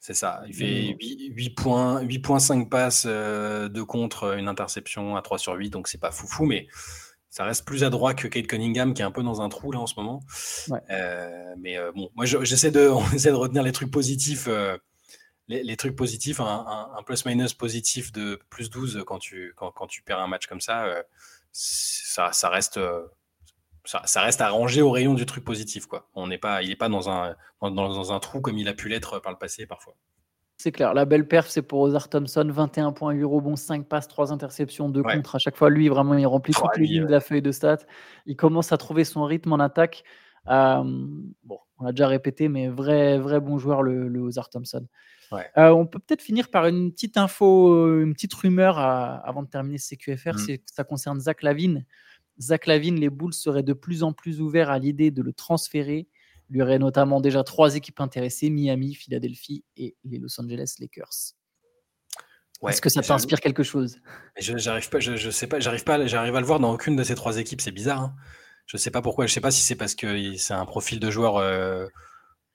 C'est 0.00 0.14
ça. 0.14 0.42
Il 0.48 0.54
fait 0.54 0.96
8, 0.98 1.50
points, 1.50 2.02
8.5 2.02 2.70
passes, 2.70 3.04
euh, 3.06 3.68
de 3.68 3.82
contre, 3.82 4.38
une 4.38 4.48
interception 4.48 5.14
à 5.14 5.20
3 5.20 5.38
sur 5.38 5.52
8, 5.52 5.68
donc 5.68 5.88
c'est 5.88 6.00
pas 6.00 6.10
foufou, 6.10 6.46
mais 6.46 6.68
ça 7.28 7.44
reste 7.44 7.66
plus 7.66 7.84
adroit 7.84 8.14
que 8.14 8.26
Kate 8.26 8.46
Cunningham 8.46 8.94
qui 8.94 9.02
est 9.02 9.04
un 9.04 9.10
peu 9.10 9.22
dans 9.22 9.42
un 9.42 9.50
trou 9.50 9.72
là 9.72 9.78
en 9.78 9.86
ce 9.86 9.94
moment. 9.96 10.22
Euh, 10.90 11.54
mais 11.58 11.76
bon, 11.94 12.08
moi 12.16 12.24
j'essaie 12.24 12.70
de, 12.70 12.88
on 12.88 13.04
essaie 13.12 13.28
de 13.28 13.36
retenir 13.36 13.62
les 13.62 13.72
trucs 13.72 13.90
positifs. 13.90 14.48
Les, 15.50 15.76
trucs 15.76 15.96
positifs, 15.96 16.40
un, 16.40 17.02
plus-minus 17.04 17.54
positif 17.54 18.12
de 18.12 18.38
plus 18.50 18.70
12 18.70 19.02
quand 19.04 19.18
tu, 19.18 19.52
quand, 19.56 19.72
quand, 19.72 19.88
tu 19.88 20.02
perds 20.02 20.20
un 20.20 20.28
match 20.28 20.46
comme 20.46 20.60
ça, 20.60 20.86
ça, 21.50 22.30
ça, 22.32 22.48
reste 22.48 22.78
ça, 23.84 24.20
reste 24.20 24.40
à 24.40 24.50
ranger 24.50 24.82
au 24.82 24.90
rayon 24.90 25.14
du 25.14 25.26
truc 25.26 25.44
positif. 25.44 25.86
Quoi. 25.86 26.08
On 26.14 26.26
n'est 26.26 26.38
pas, 26.38 26.62
il 26.62 26.68
n'est 26.68 26.76
pas 26.76 26.88
dans 26.88 27.08
un, 27.10 27.34
dans, 27.62 28.12
un 28.12 28.20
trou 28.20 28.40
comme 28.40 28.58
il 28.58 28.68
a 28.68 28.74
pu 28.74 28.88
l'être 28.88 29.18
par 29.20 29.32
le 29.32 29.38
passé 29.38 29.66
parfois. 29.66 29.94
C'est 30.58 30.72
clair. 30.72 30.92
La 30.92 31.06
belle 31.06 31.26
perf, 31.26 31.48
c'est 31.48 31.62
pour 31.62 31.80
Ozar 31.80 32.10
Thompson. 32.10 32.46
21 32.46 32.92
points, 32.92 33.12
8 33.12 33.24
rebonds, 33.24 33.56
5 33.56 33.88
passes, 33.88 34.08
3 34.08 34.30
interceptions, 34.30 34.90
2 34.90 35.02
contre 35.02 35.36
à 35.36 35.38
chaque 35.38 35.56
fois. 35.56 35.70
Lui, 35.70 35.88
vraiment, 35.88 36.14
il 36.14 36.26
remplit 36.26 36.52
toutes 36.52 36.76
les 36.76 36.86
lignes 36.86 37.06
de 37.06 37.10
la 37.10 37.20
feuille 37.20 37.40
de 37.40 37.50
stats. 37.50 37.78
Il 38.26 38.36
commence 38.36 38.70
à 38.70 38.76
trouver 38.76 39.04
son 39.04 39.24
rythme 39.24 39.54
en 39.54 39.58
attaque. 39.58 40.04
Euh, 40.48 40.82
bon, 41.44 41.58
on 41.78 41.84
l'a 41.84 41.92
déjà 41.92 42.08
répété, 42.08 42.48
mais 42.48 42.68
vrai, 42.68 43.18
vrai 43.18 43.40
bon 43.40 43.58
joueur, 43.58 43.82
le, 43.82 44.08
le 44.08 44.20
Ozar 44.20 44.50
Thompson. 44.50 44.86
Euh, 45.32 45.70
on 45.70 45.86
peut 45.86 45.98
peut-être 45.98 46.22
finir 46.22 46.50
par 46.50 46.66
une 46.66 46.92
petite 46.92 47.16
info, 47.16 48.02
une 48.02 48.14
petite 48.14 48.34
rumeur 48.34 48.78
avant 48.78 49.42
de 49.42 49.48
terminer 49.48 49.78
ce 49.78 49.94
CQFR. 49.94 50.34
Mm. 50.34 50.56
Ça 50.66 50.84
concerne 50.84 51.20
Zach 51.20 51.42
Lavine. 51.42 51.84
Zach 52.40 52.66
Lavine, 52.66 52.98
les 52.98 53.10
Bulls 53.10 53.34
seraient 53.34 53.62
de 53.62 53.72
plus 53.72 54.02
en 54.02 54.12
plus 54.12 54.40
ouverts 54.40 54.70
à 54.70 54.78
l'idée 54.78 55.10
de 55.10 55.22
le 55.22 55.32
transférer. 55.32 56.08
Il 56.50 56.56
y 56.56 56.62
aurait 56.62 56.78
notamment 56.78 57.20
déjà 57.20 57.44
trois 57.44 57.76
équipes 57.76 58.00
intéressées 58.00 58.50
Miami, 58.50 58.94
Philadelphie 58.94 59.64
et 59.76 59.96
les 60.04 60.18
Los 60.18 60.40
Angeles 60.40 60.74
Lakers. 60.80 61.34
Est-ce 62.68 62.80
que 62.80 62.88
ça 62.90 63.02
t'inspire 63.02 63.40
quelque 63.40 63.62
chose? 63.62 64.00
Je 64.38 64.56
j'arrive 64.58 64.90
pas, 64.90 65.00
je, 65.00 65.30
sais 65.30 65.46
pas, 65.46 65.60
j'arrive 65.60 65.84
pas, 65.84 66.04
j'arrive 66.06 66.34
à 66.34 66.40
le 66.40 66.46
voir 66.46 66.60
dans 66.60 66.72
aucune 66.72 66.96
de 66.96 67.02
ces 67.04 67.14
trois 67.14 67.38
équipes. 67.38 67.60
C'est 67.60 67.70
bizarre. 67.70 68.02
Hein. 68.02 68.14
je 68.66 68.76
sais 68.76 68.90
pas 68.90 69.00
pourquoi. 69.00 69.26
Je 69.26 69.32
sais 69.32 69.40
pas 69.40 69.50
si 69.50 69.62
c'est 69.62 69.76
parce 69.76 69.94
que 69.94 70.36
c'est 70.36 70.54
un 70.54 70.66
profil 70.66 71.00
de 71.00 71.10
joueur 71.10 71.36
euh, 71.36 71.86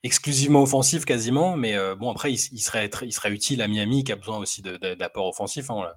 exclusivement 0.05 0.61
offensif 0.61 1.03
quasiment, 1.03 1.57
mais 1.57 1.75
euh, 1.75 1.95
bon 1.95 2.11
après 2.11 2.31
il, 2.31 2.37
serait 2.37 2.89
il 3.01 3.11
serait 3.11 3.31
utile 3.31 3.63
à 3.63 3.67
Miami 3.67 4.03
qui 4.03 4.11
a 4.11 4.15
besoin 4.15 4.37
aussi 4.37 4.61
d'apport 4.61 5.27
offensif. 5.27 5.71
Hein, 5.71 5.87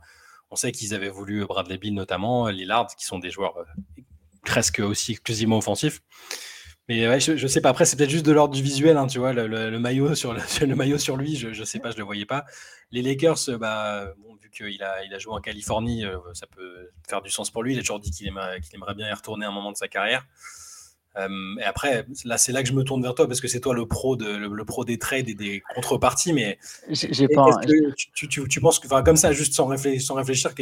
on 0.51 0.57
sait 0.57 0.73
qu'ils 0.73 0.95
avaient 0.95 1.11
voulu 1.11 1.45
Bradley 1.45 1.77
Bill 1.77 1.93
notamment, 1.95 2.49
Lillard, 2.49 2.87
qui 2.97 3.05
sont 3.05 3.19
des 3.19 3.31
joueurs 3.31 3.59
euh, 3.59 3.65
presque 4.47 4.79
aussi 4.79 5.13
exclusivement 5.13 5.59
offensifs. 5.59 6.01
Mais 6.89 7.21
je, 7.21 7.47
sais 7.47 7.61
pas. 7.61 7.69
Après, 7.69 7.85
c'est 7.85 7.97
peut-être 7.97 8.09
juste 8.09 8.25
de 8.25 8.33
l'ordre 8.33 8.55
du 8.55 8.63
visuel, 8.63 8.97
hein, 8.97 9.07
tu 9.09 9.19
vois, 9.19 9.35
le, 9.35 9.79
maillot 9.79 10.15
sur 10.15 10.33
le, 10.63 10.75
maillot 10.75 10.97
sur 10.97 11.19
lui, 11.19 11.37
je, 11.37 11.53
je 11.53 11.63
sais 11.63 11.81
pas, 11.81 11.91
je 11.91 11.99
le 11.99 12.05
voyais 12.05 12.25
pas. 12.25 12.47
Les 12.93 13.03
Lakers, 13.03 13.51
euh, 13.51 13.59
bah, 13.59 14.15
vu 14.41 14.49
qu'il 14.49 14.83
a, 14.83 15.05
il 15.05 15.13
a 15.13 15.19
joué 15.19 15.35
en 15.35 15.41
Californie, 15.43 16.05
ça 16.33 16.47
peut 16.47 16.89
faire 17.07 17.21
du 17.21 17.31
sens 17.31 17.51
pour 17.51 17.63
lui. 17.63 17.75
Il 17.75 17.79
a 17.79 17.83
toujours 17.83 18.01
dit 18.01 18.11
qu'il 18.11 18.27
aimerait, 18.27 18.59
aimerait 18.73 18.95
bien 18.95 19.07
y 19.07 19.13
retourner 19.13 19.45
à 19.45 19.51
un 19.51 19.53
moment 19.53 19.71
de 19.71 19.77
sa 19.77 19.87
carrière. 19.87 20.25
Euh, 21.19 21.29
et 21.61 21.65
après, 21.65 22.07
là, 22.25 22.39
c'est 22.39 22.53
là 22.53 22.63
que 22.63 22.69
je 22.69 22.75
me 22.75 22.85
tourne 22.85 23.03
vers 23.03 23.15
toi 23.15 23.27
parce 23.27 23.41
que 23.41 23.49
c'est 23.49 23.61
toi 23.61 23.75
le 23.75 23.87
pro, 23.87 24.17
de, 24.17 24.27
le, 24.27 24.65
pro 24.65 24.85
des 24.85 24.99
trades 24.99 25.29
et 25.29 25.35
des 25.35 25.63
contreparties. 25.75 26.33
Mais 26.33 26.59
j'ai 26.91 27.29
pas. 27.29 27.47
tu, 28.15 28.29
tu, 28.29 28.49
tu, 28.49 28.61
penses 28.61 28.79
que, 28.79 28.89
comme 29.03 29.17
ça, 29.17 29.33
juste 29.33 29.55
sans 29.55 29.67
réfléchir, 29.67 30.01
sans 30.03 30.15
réfléchir 30.15 30.53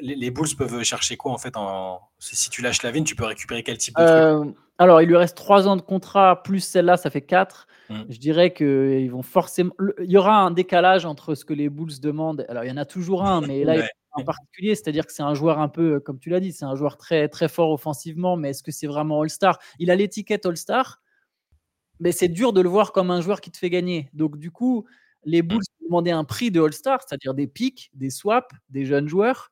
les, 0.00 0.30
Bulls 0.30 0.54
peuvent 0.56 0.82
chercher 0.82 1.16
quoi 1.16 1.32
en 1.32 1.38
fait 1.38 1.56
en... 1.56 2.00
Si 2.18 2.50
tu 2.50 2.62
lâches 2.62 2.82
la 2.82 2.90
vigne, 2.90 3.04
tu 3.04 3.16
peux 3.16 3.24
récupérer 3.24 3.62
quel 3.62 3.78
type 3.78 3.96
de 3.96 4.02
euh, 4.02 4.44
Alors, 4.78 5.00
il 5.02 5.08
lui 5.08 5.16
reste 5.16 5.36
3 5.36 5.68
ans 5.68 5.76
de 5.76 5.82
contrat, 5.82 6.42
plus 6.42 6.60
celle-là, 6.60 6.96
ça 6.96 7.10
fait 7.10 7.22
4. 7.22 7.66
Mmh. 7.88 8.02
Je 8.08 8.18
dirais 8.18 8.52
qu'ils 8.52 9.10
vont 9.10 9.22
forcément. 9.22 9.72
Il 10.02 10.10
y 10.10 10.16
aura 10.16 10.36
un 10.40 10.50
décalage 10.50 11.06
entre 11.06 11.34
ce 11.34 11.44
que 11.44 11.54
les 11.54 11.68
Bulls 11.68 12.00
demandent. 12.00 12.44
Alors, 12.48 12.64
il 12.64 12.68
y 12.68 12.70
en 12.70 12.76
a 12.76 12.84
toujours 12.84 13.24
un, 13.24 13.40
mais 13.40 13.64
là, 13.64 13.88
en 14.12 14.24
particulier, 14.24 14.74
c'est-à-dire 14.74 15.06
que 15.06 15.12
c'est 15.12 15.22
un 15.22 15.34
joueur 15.34 15.58
un 15.58 15.68
peu, 15.68 16.00
comme 16.00 16.18
tu 16.18 16.28
l'as 16.30 16.40
dit, 16.40 16.52
c'est 16.52 16.64
un 16.64 16.74
joueur 16.74 16.96
très, 16.96 17.28
très 17.28 17.48
fort 17.48 17.70
offensivement, 17.70 18.36
mais 18.36 18.50
est-ce 18.50 18.62
que 18.62 18.72
c'est 18.72 18.86
vraiment 18.86 19.22
All-Star? 19.22 19.58
Il 19.78 19.90
a 19.90 19.96
l'étiquette 19.96 20.44
All-Star, 20.44 21.00
mais 22.00 22.12
c'est 22.12 22.28
dur 22.28 22.52
de 22.52 22.60
le 22.60 22.68
voir 22.68 22.92
comme 22.92 23.10
un 23.10 23.20
joueur 23.20 23.40
qui 23.40 23.50
te 23.50 23.58
fait 23.58 23.70
gagner. 23.70 24.10
Donc, 24.12 24.38
du 24.38 24.50
coup, 24.50 24.86
les 25.24 25.42
Bulls 25.42 25.58
mmh. 25.58 25.84
demandaient 25.86 26.10
un 26.10 26.24
prix 26.24 26.50
de 26.50 26.60
All-Star, 26.60 27.00
c'est-à-dire 27.06 27.34
des 27.34 27.46
pics, 27.46 27.90
des 27.94 28.10
swaps, 28.10 28.48
des 28.68 28.84
jeunes 28.84 29.08
joueurs. 29.08 29.50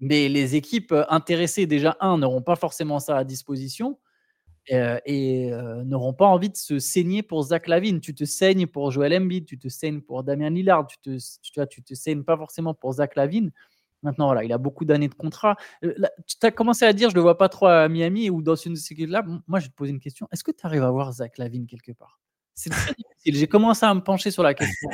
Mais 0.00 0.28
les 0.28 0.56
équipes 0.56 0.92
euh, 0.92 1.04
intéressées, 1.08 1.66
déjà, 1.66 1.96
un, 2.00 2.18
n'auront 2.18 2.42
pas 2.42 2.56
forcément 2.56 2.98
ça 2.98 3.16
à 3.16 3.24
disposition 3.24 3.98
euh, 4.70 4.98
et 5.06 5.52
euh, 5.52 5.82
n'auront 5.84 6.12
pas 6.12 6.26
envie 6.26 6.50
de 6.50 6.56
se 6.56 6.78
saigner 6.78 7.22
pour 7.22 7.42
Zach 7.42 7.66
Lavine. 7.66 8.00
Tu 8.00 8.14
te 8.14 8.24
saignes 8.24 8.66
pour 8.66 8.90
Joel 8.90 9.14
Embiid, 9.14 9.44
tu 9.44 9.58
te 9.58 9.68
saignes 9.68 10.00
pour 10.00 10.22
Damien 10.22 10.50
Lillard, 10.50 10.86
tu 10.86 10.98
te, 10.98 11.18
tu, 11.42 11.66
tu 11.68 11.82
te 11.82 11.94
saignes 11.94 12.22
pas 12.22 12.36
forcément 12.36 12.74
pour 12.74 12.92
Zach 12.92 13.16
Lavine. 13.16 13.50
Maintenant, 14.02 14.26
voilà, 14.26 14.44
il 14.44 14.52
a 14.52 14.58
beaucoup 14.58 14.84
d'années 14.84 15.08
de 15.08 15.14
contrat. 15.14 15.56
Euh, 15.84 15.94
tu 16.26 16.36
as 16.46 16.50
commencé 16.50 16.84
à 16.84 16.92
dire, 16.92 17.08
je 17.08 17.14
ne 17.14 17.18
le 17.18 17.22
vois 17.22 17.38
pas 17.38 17.48
trop 17.48 17.66
à 17.66 17.88
Miami 17.88 18.30
ou 18.30 18.42
dans 18.42 18.56
une 18.56 18.76
sécurité 18.76 19.12
là. 19.12 19.22
Moi, 19.46 19.60
je 19.60 19.66
vais 19.66 19.70
te 19.70 19.76
poser 19.76 19.92
une 19.92 20.00
question. 20.00 20.28
Est-ce 20.32 20.44
que 20.44 20.50
tu 20.50 20.66
arrives 20.66 20.82
à 20.82 20.90
voir 20.90 21.12
Zach 21.12 21.38
Lavine 21.38 21.66
quelque 21.66 21.92
part? 21.92 22.20
C'est 22.54 22.70
très 22.70 22.92
difficile. 22.94 23.36
J'ai 23.36 23.46
commencé 23.46 23.86
à 23.86 23.94
me 23.94 24.00
pencher 24.00 24.30
sur 24.30 24.42
la 24.42 24.54
question 24.54 24.90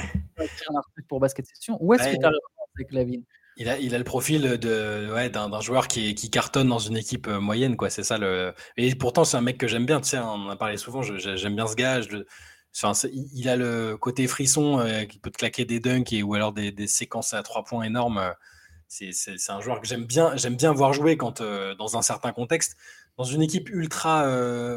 pour 1.08 1.20
basket 1.20 1.46
session. 1.46 1.78
Où 1.80 1.94
est-ce 1.94 2.04
que 2.04 2.16
tu 2.16 2.24
arrives 2.24 2.36
à 2.36 2.56
voir 2.56 2.68
Zach 2.78 2.92
Lavine? 2.92 3.24
Il 3.58 3.94
a, 3.94 3.98
le 3.98 4.04
profil 4.04 4.42
de 4.42 5.28
d'un 5.28 5.60
joueur 5.60 5.88
qui, 5.88 6.14
cartonne 6.30 6.68
dans 6.68 6.78
une 6.78 6.96
équipe 6.96 7.26
euh, 7.26 7.40
moyenne, 7.40 7.76
quoi. 7.76 7.90
C'est 7.90 8.04
ça. 8.04 8.18
Et 8.76 8.94
pourtant, 8.94 9.24
c'est 9.24 9.36
un 9.36 9.40
mec 9.40 9.58
que 9.58 9.66
j'aime 9.66 9.84
bien. 9.84 10.00
Tu 10.00 10.10
sais, 10.10 10.18
on 10.18 10.46
en 10.46 10.48
a 10.48 10.56
parlé 10.56 10.76
souvent. 10.76 11.02
J'aime 11.02 11.56
bien 11.56 11.66
ce 11.66 11.74
gars. 11.74 12.00
Enfin, 12.80 13.08
il 13.12 13.48
a 13.48 13.56
le 13.56 13.96
côté 13.96 14.28
frisson 14.28 14.78
euh, 14.78 15.04
qui 15.04 15.18
peut 15.18 15.30
te 15.30 15.38
claquer 15.38 15.64
des 15.64 15.80
dunks 15.80 16.12
et, 16.12 16.22
ou 16.22 16.34
alors 16.34 16.52
des, 16.52 16.86
séquences 16.86 17.34
à 17.34 17.42
trois 17.42 17.64
points 17.64 17.82
énormes. 17.82 18.32
C'est 18.86 19.10
un 19.48 19.60
joueur 19.60 19.80
que 19.80 19.88
j'aime 19.88 20.04
bien, 20.04 20.36
j'aime 20.36 20.56
bien 20.56 20.72
voir 20.72 20.92
jouer 20.92 21.16
quand 21.16 21.40
euh, 21.40 21.74
dans 21.74 21.96
un 21.96 22.02
certain 22.02 22.32
contexte. 22.32 22.76
Dans 23.16 23.24
une 23.24 23.42
équipe 23.42 23.68
ultra, 23.70 24.22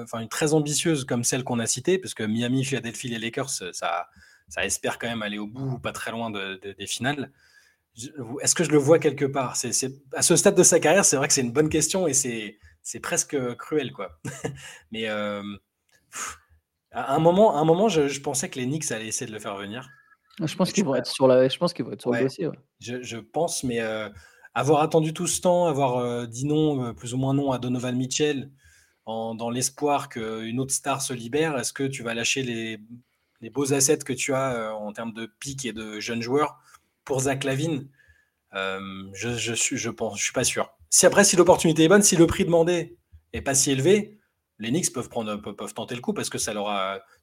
enfin 0.02 0.26
très 0.26 0.56
ambitieuse 0.56 1.06
comme 1.06 1.24
celle 1.24 1.44
qu'on 1.44 1.60
a 1.60 1.68
citée, 1.68 2.00
parce 2.00 2.16
que 2.16 2.24
Miami, 2.24 2.66
Philadelphie, 2.66 3.10
les 3.10 3.20
Lakers, 3.20 3.52
ça, 3.52 4.08
ça 4.50 4.66
espère 4.66 4.98
quand 4.98 5.08
même 5.08 5.22
aller 5.22 5.38
au 5.38 5.46
bout, 5.46 5.78
pas 5.78 5.92
très 5.92 6.10
loin 6.10 6.32
des 6.32 6.88
finales. 6.88 7.32
Est-ce 8.42 8.56
que 8.56 8.64
je 8.64 8.72
le 8.72 8.78
vois 8.78 9.00
quelque 9.00 9.26
part? 9.26 9.56
C'est, 9.56 9.72
À 10.14 10.22
ce 10.22 10.36
stade 10.36 10.56
de 10.56 10.64
sa 10.64 10.80
carrière, 10.80 11.06
c'est 11.06 11.18
vrai 11.18 11.28
que 11.28 11.34
c'est 11.34 11.42
une 11.42 11.52
bonne 11.52 11.70
question 11.70 12.08
et 12.08 12.14
c'est, 12.14 12.58
c'est 12.82 13.00
presque 13.00 13.38
cruel. 13.56 13.92
quoi. 13.92 14.20
Mais 14.92 15.10
euh, 15.10 15.44
à 16.92 17.16
un 17.16 17.20
moment, 17.20 17.56
à 17.56 17.60
un 17.60 17.66
moment 17.66 17.90
je, 17.90 18.20
pensais 18.22 18.50
que 18.50 18.60
les 18.60 18.66
Knicks 18.66 18.92
allaient 18.92 19.08
essayer 19.08 19.28
de 19.28 19.34
le 19.34 19.40
faire 19.40 19.58
venir. 19.58 19.90
Je 20.42 20.56
pense 20.56 20.72
qu'ils 20.72 20.86
vont 20.86 20.96
être 20.96 21.08
sur 21.08 21.28
la, 21.28 21.48
je 21.48 21.58
pense 21.58 21.74
qu'ils 21.74 21.86
vont 21.86 21.92
être 21.92 22.02
sur 22.02 22.12
le 22.12 22.22
dossier. 22.22 22.48
Je, 22.80 23.18
pense, 23.18 23.64
mais 23.64 23.82
euh, 23.82 24.10
avoir 24.54 24.82
attendu 24.82 25.14
tout 25.14 25.28
ce 25.28 25.42
temps, 25.42 25.68
avoir 25.68 25.98
euh, 25.98 26.26
dit 26.26 26.46
non, 26.46 26.94
plus 26.94 27.14
ou 27.14 27.18
moins 27.18 27.34
non 27.34 27.52
à 27.52 27.60
Donovan 27.60 27.96
Mitchell, 27.96 28.50
en, 29.06 29.36
dans 29.36 29.50
l'espoir 29.50 30.08
qu'une 30.08 30.60
autre 30.60 30.74
star 30.74 31.02
se 31.02 31.14
libère, 31.14 31.58
est-ce 31.58 31.74
que 31.74 31.84
tu 31.84 32.02
vas 32.02 32.14
lâcher 32.14 32.44
les, 32.44 32.80
les 33.42 33.50
beaux 33.50 33.74
assets 33.74 34.00
que 34.00 34.14
tu 34.14 34.34
as 34.34 34.74
en 34.76 34.94
termes 34.94 35.14
de 35.14 35.26
pics 35.26 35.66
et 35.66 35.74
de 35.74 36.00
jeunes 36.00 36.22
joueurs? 36.22 36.60
Pour 37.12 37.20
Zach 37.20 37.44
Lavine, 37.44 37.90
euh, 38.56 38.80
je, 39.14 39.36
je, 39.36 39.54
suis, 39.54 39.76
je 39.76 39.90
pense, 39.90 40.18
je 40.18 40.24
suis 40.24 40.32
pas 40.32 40.46
sûr. 40.46 40.72
Si 40.90 41.06
après, 41.06 41.26
si 41.26 41.36
l'opportunité 41.36 41.84
est 41.84 41.90
bonne, 41.90 42.02
si 42.02 42.16
le 42.16 42.26
prix 42.26 42.46
demandé 42.46 42.98
est 43.34 43.42
pas 43.42 43.54
si 43.54 43.70
élevé, 43.70 44.18
les 44.60 44.70
Knicks 44.70 44.94
peuvent, 44.94 45.10
prendre, 45.10 45.36
peuvent, 45.36 45.74
tenter 45.74 45.94
le 45.96 46.00
coup 46.00 46.14
parce 46.14 46.30
que 46.30 46.38
ça 46.38 46.54
leur, 46.54 46.70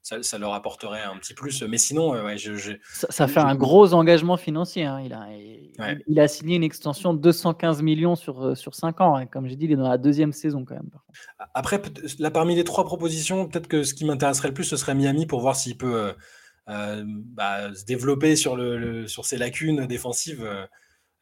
ça, 0.03 0.39
leur 0.39 0.53
apporterait 0.53 1.03
un 1.03 1.17
petit 1.17 1.33
plus. 1.33 1.63
Mais 1.63 1.79
sinon, 1.79 2.15
euh, 2.15 2.23
ouais, 2.23 2.37
je, 2.37 2.73
ça, 2.93 3.29
fait 3.29 3.41
un 3.41 3.55
gros 3.55 3.95
engagement 3.95 4.37
financier. 4.37 4.85
Hein. 4.85 5.01
Il, 5.01 5.15
a, 5.15 5.97
il, 6.07 6.21
a 6.21 6.29
signé 6.29 6.57
une 6.57 6.65
extension 6.65 7.15
de 7.15 7.19
215 7.19 7.81
millions 7.81 8.15
sur, 8.15 8.45
euh, 8.45 8.55
sur 8.55 8.75
5 8.75 9.01
ans. 9.01 9.17
Hein. 9.17 9.25
Comme 9.25 9.47
j'ai 9.49 9.57
dit, 9.57 9.65
il 9.65 9.73
est 9.73 9.77
dans 9.77 9.89
la 9.89 9.97
deuxième 9.97 10.35
saison 10.35 10.67
quand 10.67 10.75
même. 10.75 10.91
Après, 11.55 11.81
là, 12.19 12.31
parmi 12.31 12.55
les 12.57 12.65
trois 12.65 12.85
propositions, 12.85 13.49
peut-être 13.49 13.69
que 13.69 13.85
ce 13.85 13.95
qui 13.95 14.05
m'intéresserait 14.05 14.49
le 14.49 14.55
plus, 14.55 14.65
ce 14.65 14.77
serait 14.77 14.95
Miami 14.95 15.25
pour 15.25 15.41
voir 15.41 15.57
s'il 15.57 15.79
peut. 15.79 15.95
Euh, 15.95 16.13
bah, 16.69 17.75
se 17.75 17.85
développer 17.85 18.37
sur, 18.37 18.57
le, 18.57 19.07
sur 19.07 19.25
ses 19.25 19.39
lacunes 19.39 19.87
défensives. 19.87 20.45
Euh, 20.45 20.67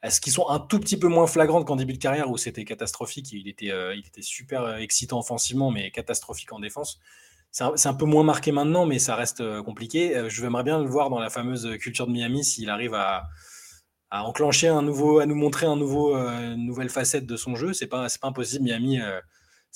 est-ce 0.02 0.20
qu'ils 0.20 0.32
sont 0.32 0.48
un 0.48 0.58
tout 0.58 0.78
petit 0.78 0.98
peu 0.98 1.08
moins 1.08 1.26
flagrantes 1.26 1.66
qu'en 1.66 1.76
début 1.76 1.94
de 1.94 1.98
carrière 1.98 2.30
où 2.30 2.36
c'était 2.36 2.64
catastrophique 2.64 3.32
Il 3.32 3.48
était, 3.48 3.70
euh, 3.70 3.94
il 3.94 4.06
était 4.06 4.22
super 4.22 4.76
excitant 4.76 5.18
offensivement, 5.20 5.70
mais 5.70 5.90
catastrophique 5.90 6.52
en 6.52 6.60
défense? 6.60 7.00
C'est 7.52 7.88
un, 7.88 7.94
peu 7.94 8.04
moins 8.04 8.22
marqué 8.22 8.52
maintenant, 8.52 8.84
mais 8.84 8.98
ça 8.98 9.16
reste 9.16 9.42
compliqué. 9.62 10.26
je 10.28 10.44
aimerais 10.44 10.62
bien 10.62 10.78
le 10.78 10.86
voir 10.90 11.08
dans 11.08 11.18
la 11.18 11.30
fameuse 11.30 11.78
culture 11.78 12.06
de 12.06 12.12
Miami 12.12 12.44
s'il 12.44 12.68
arrive 12.68 12.92
à, 12.92 13.28
à, 14.10 14.24
enclencher 14.24 14.68
un 14.68 14.82
nouveau, 14.82 15.20
à 15.20 15.26
nous 15.26 15.36
montrer 15.36 15.64
un 15.64 15.76
nouveau, 15.76 16.14
une 16.16 16.66
nouvelle 16.66 16.90
facette 16.90 17.24
de 17.24 17.36
son 17.36 17.56
jeu. 17.56 17.72
C'est 17.72 17.86
pas, 17.86 18.08
pas 18.20 18.28
impossible. 18.28 18.64
Miami 18.64 19.00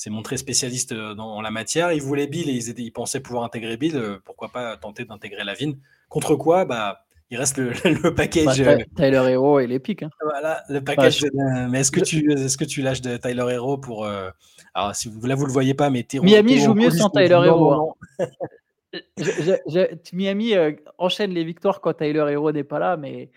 s'est 0.01 0.09
montré 0.09 0.39
spécialiste 0.39 0.93
euh, 0.93 1.15
dans 1.15 1.43
la 1.43 1.51
matière. 1.51 1.93
Ils 1.93 2.01
voulaient 2.01 2.27
Bill 2.27 2.49
et 2.49 2.57
ils, 2.57 2.91
pensaient 2.91 3.21
pouvoir 3.21 3.45
intégrer 3.45 3.77
Bill. 3.77 3.97
Euh, 3.97 4.17
pourquoi 4.25 4.49
pas 4.49 4.79
tenter 4.79 5.05
d'intégrer 5.05 5.45
Lavine 5.45 5.77
Contre 6.09 6.37
quoi? 6.37 6.65
Bah, 6.65 7.05
il 7.31 7.37
reste 7.37 7.59
le, 7.59 7.71
package. 8.15 8.63
Bah, 8.63 8.71
euh, 8.71 8.79
Tyler 8.97 9.33
Hero 9.33 9.61
et 9.61 9.67
les 9.67 9.79
pics. 9.79 10.03
Hein. 10.03 10.11
Voilà, 10.23 10.63
le 10.71 10.81
package. 10.81 11.27
mais 11.69 11.81
est-ce 11.81 11.91
que, 11.91 12.01
tu, 12.01 12.33
est-ce 12.33 12.57
que 12.57 12.65
tu 12.65 12.81
lâches 12.81 13.03
de 13.03 13.19
Tyler 13.19 13.45
Hero 13.51 13.77
pour. 13.77 14.07
Alors, 14.73 14.95
si 14.95 15.11
vous, 15.11 15.27
là, 15.27 15.35
vous 15.35 15.45
le 15.45 15.53
voyez 15.53 15.75
pas, 15.75 15.91
mais 15.91 16.07
Miami 16.23 16.61
joue 16.61 16.75
mieux 16.75 16.91
sans 16.91 17.11
Tyler 17.11 17.43
Hero. 17.45 17.93
Hein. 18.19 18.27
Miami 20.15 20.55
enchaîne 20.97 21.33
les 21.33 21.45
victoires 21.45 21.83
quand 21.83 21.93
Tyler 21.93 22.25
Hero 22.31 22.53
n'est 22.53 22.65
pas 22.65 22.79
là, 22.79 22.97
mais 22.97 23.29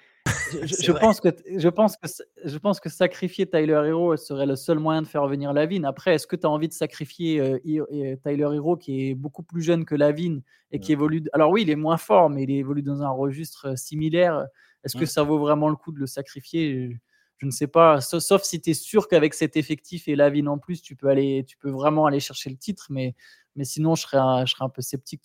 je, 0.83 0.91
pense 0.91 1.19
que, 1.19 1.29
je, 1.57 1.69
pense 1.69 1.97
que, 1.97 2.07
je 2.45 2.57
pense 2.57 2.79
que 2.79 2.89
sacrifier 2.89 3.45
Tyler 3.45 3.81
Hero 3.85 4.15
serait 4.17 4.45
le 4.45 4.55
seul 4.55 4.79
moyen 4.79 5.01
de 5.01 5.07
faire 5.07 5.23
revenir 5.23 5.53
Lavine. 5.53 5.85
Après, 5.85 6.15
est-ce 6.15 6.27
que 6.27 6.35
tu 6.35 6.45
as 6.45 6.49
envie 6.49 6.67
de 6.67 6.73
sacrifier 6.73 7.39
euh, 7.39 8.15
Tyler 8.23 8.49
Hero 8.55 8.77
qui 8.77 9.09
est 9.09 9.15
beaucoup 9.15 9.43
plus 9.43 9.61
jeune 9.61 9.85
que 9.85 9.95
Lavine 9.95 10.41
et 10.71 10.79
qui 10.79 10.91
évolue 10.91 11.23
Alors 11.33 11.51
oui, 11.51 11.63
il 11.63 11.69
est 11.69 11.75
moins 11.75 11.97
fort, 11.97 12.29
mais 12.29 12.43
il 12.43 12.51
évolue 12.51 12.83
dans 12.83 13.01
un 13.01 13.09
registre 13.09 13.69
euh, 13.69 13.75
similaire. 13.75 14.45
Est-ce 14.83 14.97
que 14.97 15.05
ça 15.05 15.23
vaut 15.23 15.39
vraiment 15.39 15.69
le 15.69 15.75
coup 15.75 15.91
de 15.91 15.99
le 15.99 16.07
sacrifier? 16.07 16.99
Je 17.43 17.47
ne 17.47 17.51
sais 17.51 17.67
pas, 17.67 17.99
sauf 17.99 18.43
si 18.43 18.61
tu 18.61 18.69
es 18.69 18.73
sûr 18.73 19.09
qu'avec 19.09 19.33
cet 19.33 19.57
effectif 19.57 20.07
et 20.07 20.15
Lavine 20.15 20.47
en 20.47 20.57
plus, 20.57 20.81
tu 20.81 20.95
peux, 20.95 21.09
aller, 21.09 21.43
tu 21.45 21.57
peux 21.57 21.69
vraiment 21.69 22.05
aller 22.05 22.21
chercher 22.21 22.49
le 22.49 22.55
titre, 22.55 22.87
mais 22.89 23.15
mais 23.55 23.65
sinon, 23.65 23.93
je 23.95 24.01
serais 24.01 24.17
un, 24.17 24.45
je 24.45 24.53
serais 24.53 24.65
un 24.65 24.69
peu 24.69 24.81
sceptique. 24.81 25.21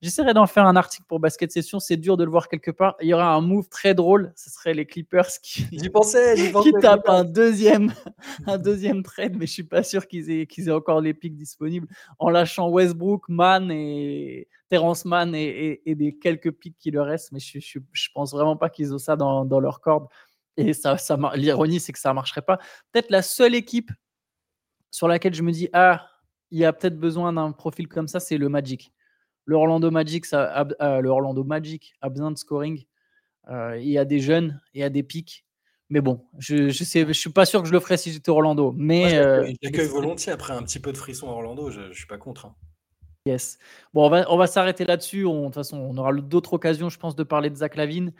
J'essaierai 0.00 0.34
d'en 0.34 0.46
faire 0.46 0.66
un 0.66 0.76
article 0.76 1.04
pour 1.08 1.18
Basket 1.18 1.50
Session. 1.50 1.80
C'est 1.80 1.96
dur 1.96 2.16
de 2.16 2.22
le 2.22 2.30
voir 2.30 2.48
quelque 2.48 2.70
part. 2.70 2.94
Il 3.00 3.08
y 3.08 3.14
aura 3.14 3.34
un 3.34 3.40
move 3.40 3.68
très 3.68 3.92
drôle. 3.92 4.32
Ce 4.36 4.50
serait 4.50 4.72
les 4.72 4.86
Clippers 4.86 5.26
qui, 5.42 5.66
pensais, 5.88 6.34
qui 6.62 6.72
tapent 6.80 7.08
un 7.08 7.24
deuxième, 7.24 7.92
un 8.46 8.58
deuxième 8.58 9.02
trade, 9.02 9.36
mais 9.36 9.46
je 9.46 9.52
suis 9.52 9.64
pas 9.64 9.82
sûr 9.82 10.06
qu'ils 10.06 10.30
aient, 10.30 10.46
qu'ils 10.46 10.68
aient 10.68 10.72
encore 10.72 11.00
les 11.00 11.12
pics 11.14 11.34
disponibles 11.34 11.88
en 12.20 12.30
lâchant 12.30 12.68
Westbrook, 12.68 13.28
Mann 13.28 13.70
et 13.72 14.46
Terrence 14.68 15.04
Mann 15.04 15.34
et, 15.34 15.82
et, 15.84 15.96
des 15.96 16.16
quelques 16.16 16.52
pics 16.52 16.76
qui 16.78 16.92
leur 16.92 17.06
restent. 17.06 17.32
Mais 17.32 17.40
je, 17.40 17.58
je, 17.58 17.80
je 17.90 18.08
pense 18.14 18.30
vraiment 18.30 18.56
pas 18.56 18.70
qu'ils 18.70 18.94
ont 18.94 18.98
ça 18.98 19.16
dans, 19.16 19.44
dans 19.44 19.58
leur 19.58 19.80
corde. 19.80 20.06
Et 20.56 20.72
ça, 20.72 20.96
ça 20.96 21.18
l'ironie, 21.34 21.80
c'est 21.80 21.92
que 21.92 21.98
ça 21.98 22.12
marcherait 22.12 22.42
pas. 22.42 22.58
Peut-être 22.92 23.10
la 23.10 23.22
seule 23.22 23.54
équipe 23.54 23.90
sur 24.90 25.08
laquelle 25.08 25.34
je 25.34 25.42
me 25.42 25.52
dis 25.52 25.68
ah 25.72 26.06
il 26.50 26.58
y 26.58 26.64
a 26.64 26.72
peut-être 26.72 26.98
besoin 26.98 27.32
d'un 27.32 27.52
profil 27.52 27.88
comme 27.88 28.08
ça, 28.08 28.20
c'est 28.20 28.38
le 28.38 28.48
Magic. 28.48 28.92
Le 29.44 29.56
Orlando 29.56 29.90
Magic, 29.90 30.26
ça 30.26 30.44
a, 30.44 30.66
euh, 30.82 31.00
le 31.00 31.08
Orlando 31.08 31.44
Magic 31.44 31.94
a 32.00 32.08
besoin 32.08 32.30
de 32.30 32.38
scoring. 32.38 32.84
Euh, 33.48 33.78
il 33.78 33.88
y 33.88 33.98
a 33.98 34.04
des 34.04 34.20
jeunes, 34.20 34.60
il 34.74 34.80
y 34.80 34.84
a 34.84 34.90
des 34.90 35.02
pics. 35.02 35.44
Mais 35.88 36.00
bon, 36.00 36.24
je 36.38 36.54
ne 36.54 36.68
je 36.68 37.12
suis 37.12 37.30
pas 37.30 37.44
sûr 37.44 37.62
que 37.62 37.68
je 37.68 37.72
le 37.72 37.80
ferais 37.80 37.96
si 37.96 38.12
j'étais 38.12 38.30
Orlando. 38.30 38.72
Mais 38.76 39.18
euh, 39.18 39.50
j'accueille 39.60 39.88
volontiers 39.88 40.32
après 40.32 40.52
un 40.52 40.62
petit 40.62 40.78
peu 40.78 40.92
de 40.92 40.96
frisson 40.96 41.28
à 41.28 41.32
Orlando. 41.32 41.70
Je, 41.70 41.80
ne 41.80 41.92
suis 41.92 42.06
pas 42.06 42.18
contre. 42.18 42.46
Hein. 42.46 42.54
Yes. 43.26 43.58
Bon, 43.92 44.06
on 44.06 44.10
va, 44.10 44.30
on 44.30 44.36
va 44.36 44.46
s'arrêter 44.46 44.84
là-dessus. 44.84 45.24
De 45.24 45.44
toute 45.44 45.54
façon, 45.54 45.78
on 45.78 45.96
aura 45.98 46.12
d'autres 46.12 46.54
occasions, 46.54 46.88
je 46.88 46.98
pense, 46.98 47.16
de 47.16 47.24
parler 47.24 47.50
de 47.50 47.56
Zach 47.56 47.74
Lavine. 47.74 48.12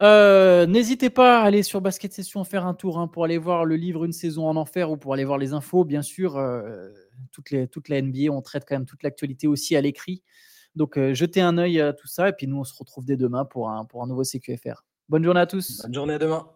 Euh, 0.00 0.66
n'hésitez 0.66 1.10
pas 1.10 1.40
à 1.40 1.44
aller 1.44 1.62
sur 1.62 1.80
Basket 1.80 2.12
Session 2.12 2.44
faire 2.44 2.66
un 2.66 2.74
tour 2.74 2.98
hein, 2.98 3.08
pour 3.08 3.24
aller 3.24 3.38
voir 3.38 3.64
le 3.64 3.74
livre 3.76 4.04
Une 4.04 4.12
saison 4.12 4.46
en 4.48 4.56
enfer 4.56 4.90
ou 4.90 4.96
pour 4.96 5.12
aller 5.12 5.24
voir 5.24 5.38
les 5.38 5.52
infos. 5.52 5.84
Bien 5.84 6.02
sûr, 6.02 6.36
euh, 6.36 6.90
toute, 7.32 7.50
les, 7.50 7.68
la 7.88 8.02
NBA, 8.02 8.30
on 8.30 8.40
traite 8.40 8.64
quand 8.66 8.76
même 8.76 8.86
toute 8.86 9.02
l'actualité 9.02 9.46
aussi 9.46 9.76
à 9.76 9.80
l'écrit. 9.80 10.22
Donc, 10.76 10.96
euh, 10.98 11.14
jetez 11.14 11.40
un 11.40 11.58
œil 11.58 11.80
à 11.80 11.92
tout 11.92 12.06
ça 12.06 12.28
et 12.28 12.32
puis 12.32 12.46
nous, 12.46 12.58
on 12.58 12.64
se 12.64 12.74
retrouve 12.76 13.04
dès 13.04 13.16
demain 13.16 13.44
pour 13.44 13.70
un, 13.70 13.84
pour 13.84 14.02
un 14.02 14.06
nouveau 14.06 14.22
CQFR. 14.22 14.84
Bonne 15.08 15.24
journée 15.24 15.40
à 15.40 15.46
tous. 15.46 15.82
Bonne 15.82 15.94
journée 15.94 16.14
à 16.14 16.18
demain. 16.18 16.46